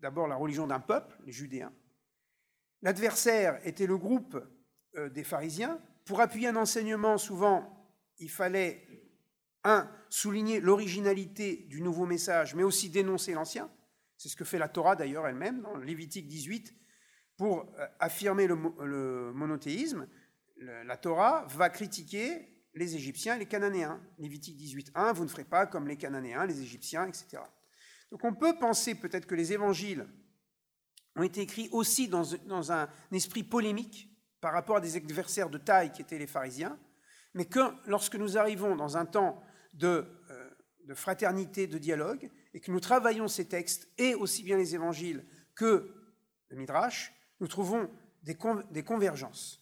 d'abord 0.02 0.28
la 0.28 0.36
religion 0.36 0.68
d'un 0.68 0.82
peuple, 0.82 1.18
les 1.26 1.32
Judéens. 1.32 1.72
L'adversaire 2.82 3.66
était 3.66 3.88
le 3.88 3.98
groupe 3.98 4.38
euh, 4.98 5.08
des 5.08 5.24
pharisiens. 5.24 5.80
Pour 6.04 6.20
appuyer 6.20 6.50
un 6.50 6.58
enseignement, 6.58 7.18
souvent, 7.18 7.90
il 8.18 8.30
fallait, 8.30 8.86
un, 9.64 9.90
souligner 10.10 10.60
l'originalité 10.60 11.66
du 11.70 11.82
nouveau 11.82 12.06
message, 12.06 12.56
mais 12.56 12.64
aussi 12.64 12.90
dénoncer 12.90 13.36
l'ancien. 13.36 13.72
C'est 14.18 14.28
ce 14.28 14.36
que 14.36 14.44
fait 14.44 14.60
la 14.60 14.68
Torah 14.68 14.98
d'ailleurs 14.98 15.26
elle-même, 15.30 15.62
dans 15.62 15.78
Lévitique 15.78 16.28
18, 16.28 16.76
pour 17.38 17.62
euh, 17.80 17.88
affirmer 18.00 18.48
le, 18.48 18.56
mo- 18.56 18.76
le 18.84 19.32
monothéisme. 19.34 20.08
La 20.58 20.96
Torah 20.98 21.46
va 21.50 21.70
critiquer 21.70 22.48
les 22.74 22.96
Égyptiens 22.96 23.36
et 23.36 23.40
les 23.40 23.46
Cananéens. 23.46 24.02
Lévitique 24.18 24.58
18.1, 24.58 25.14
vous 25.14 25.24
ne 25.26 25.30
ferez 25.30 25.44
pas 25.44 25.66
comme 25.66 25.88
les 25.88 25.98
Cananéens, 25.98 26.46
les 26.46 26.62
Égyptiens, 26.62 27.08
etc. 27.08 27.42
Donc 28.12 28.24
on 28.24 28.34
peut 28.34 28.58
penser 28.58 28.96
peut-être 28.96 29.26
que 29.26 29.36
les 29.36 29.52
évangiles 29.52 30.08
ont 31.18 31.24
été 31.24 31.42
écrits 31.42 31.70
aussi 31.72 32.08
dans, 32.08 32.24
dans 32.46 32.72
un 32.72 32.88
esprit 33.12 33.44
polémique 33.44 34.10
par 34.40 34.54
rapport 34.54 34.78
à 34.78 34.82
des 34.82 34.96
adversaires 34.96 35.50
de 35.50 35.58
taille 35.58 35.92
qui 35.92 36.02
étaient 36.02 36.18
les 36.18 36.28
pharisiens, 36.28 36.78
mais 37.34 37.46
que 37.46 37.60
lorsque 37.88 38.16
nous 38.16 38.38
arrivons 38.38 38.76
dans 38.76 38.96
un 38.96 39.06
temps 39.06 39.42
de, 39.74 40.06
euh, 40.30 40.50
de 40.86 40.94
fraternité, 40.94 41.68
de 41.68 41.78
dialogue, 41.78 42.30
et 42.54 42.62
que 42.62 42.72
nous 42.72 42.80
travaillons 42.80 43.28
ces 43.28 43.48
textes, 43.48 43.90
et 43.98 44.16
aussi 44.16 44.44
bien 44.44 44.58
les 44.58 44.76
évangiles 44.76 45.26
que 45.56 45.94
le 46.50 46.58
Midrash, 46.58 47.12
nous 47.40 47.48
trouvons 47.48 47.90
des, 48.24 48.36
con- 48.36 48.64
des 48.72 48.84
convergences. 48.84 49.62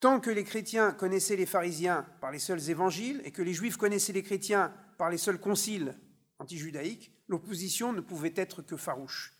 Tant 0.00 0.20
que 0.20 0.30
les 0.30 0.44
chrétiens 0.44 0.92
connaissaient 0.92 1.36
les 1.36 1.46
pharisiens 1.46 2.06
par 2.20 2.32
les 2.32 2.40
seuls 2.40 2.70
évangiles 2.70 3.22
et 3.24 3.30
que 3.30 3.42
les 3.42 3.54
juifs 3.54 3.76
connaissaient 3.76 4.12
les 4.12 4.22
chrétiens 4.24 4.74
par 4.98 5.10
les 5.10 5.18
seuls 5.18 5.40
conciles 5.40 5.96
antijudaïques, 6.38 7.12
l'opposition 7.28 7.92
ne 7.92 8.00
pouvait 8.00 8.34
être 8.36 8.62
que 8.62 8.76
farouche. 8.76 9.32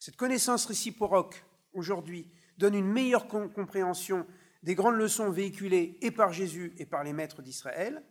Cette 0.00 0.16
connaissance 0.16 0.66
réciproque, 0.66 1.44
aujourd'hui, 1.72 2.30
donne 2.58 2.74
une 2.74 2.90
meilleure 2.90 3.28
com- 3.28 3.52
compréhension 3.52 4.26
des 4.64 4.74
grandes 4.74 4.96
leçons 4.96 5.30
véhiculées 5.30 5.98
et 6.02 6.10
par 6.10 6.32
Jésus 6.32 6.74
et 6.78 6.86
par 6.86 7.04
les 7.04 7.12
maîtres 7.12 7.42
d'Israël. 7.42 8.02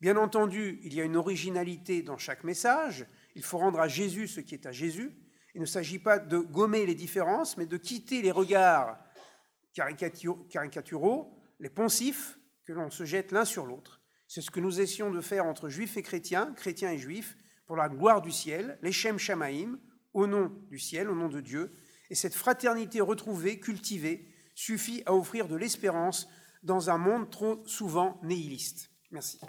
Bien 0.00 0.16
entendu, 0.16 0.80
il 0.82 0.92
y 0.92 1.00
a 1.00 1.04
une 1.04 1.16
originalité 1.16 2.02
dans 2.02 2.18
chaque 2.18 2.42
message. 2.42 3.06
Il 3.36 3.44
faut 3.44 3.58
rendre 3.58 3.78
à 3.78 3.86
Jésus 3.86 4.26
ce 4.26 4.40
qui 4.40 4.54
est 4.54 4.66
à 4.66 4.72
Jésus. 4.72 5.12
Il 5.54 5.60
ne 5.60 5.66
s'agit 5.66 5.98
pas 5.98 6.18
de 6.18 6.38
gommer 6.38 6.84
les 6.86 6.94
différences, 6.94 7.56
mais 7.56 7.66
de 7.66 7.76
quitter 7.76 8.22
les 8.22 8.32
regards 8.32 8.98
caricatu- 9.72 10.46
caricaturaux, 10.48 11.38
les 11.60 11.70
poncifs 11.70 12.38
que 12.64 12.72
l'on 12.72 12.90
se 12.90 13.04
jette 13.04 13.32
l'un 13.32 13.44
sur 13.44 13.66
l'autre. 13.66 14.00
C'est 14.26 14.40
ce 14.40 14.50
que 14.50 14.60
nous 14.60 14.80
essayons 14.80 15.10
de 15.10 15.20
faire 15.20 15.46
entre 15.46 15.68
juifs 15.68 15.96
et 15.96 16.02
chrétiens, 16.02 16.52
chrétiens 16.54 16.90
et 16.90 16.98
juifs, 16.98 17.36
pour 17.66 17.76
la 17.76 17.88
gloire 17.88 18.20
du 18.20 18.32
ciel, 18.32 18.78
les 18.82 18.92
Shem 18.92 19.18
Shamaïm, 19.18 19.78
au 20.12 20.26
nom 20.26 20.52
du 20.70 20.78
ciel, 20.78 21.08
au 21.08 21.14
nom 21.14 21.28
de 21.28 21.40
Dieu. 21.40 21.76
Et 22.10 22.14
cette 22.14 22.34
fraternité 22.34 23.00
retrouvée, 23.00 23.58
cultivée, 23.60 24.28
suffit 24.54 25.02
à 25.06 25.14
offrir 25.14 25.48
de 25.48 25.56
l'espérance 25.56 26.28
dans 26.62 26.90
un 26.90 26.98
monde 26.98 27.30
trop 27.30 27.62
souvent 27.66 28.20
nihiliste. 28.22 28.90
Merci. 29.10 29.40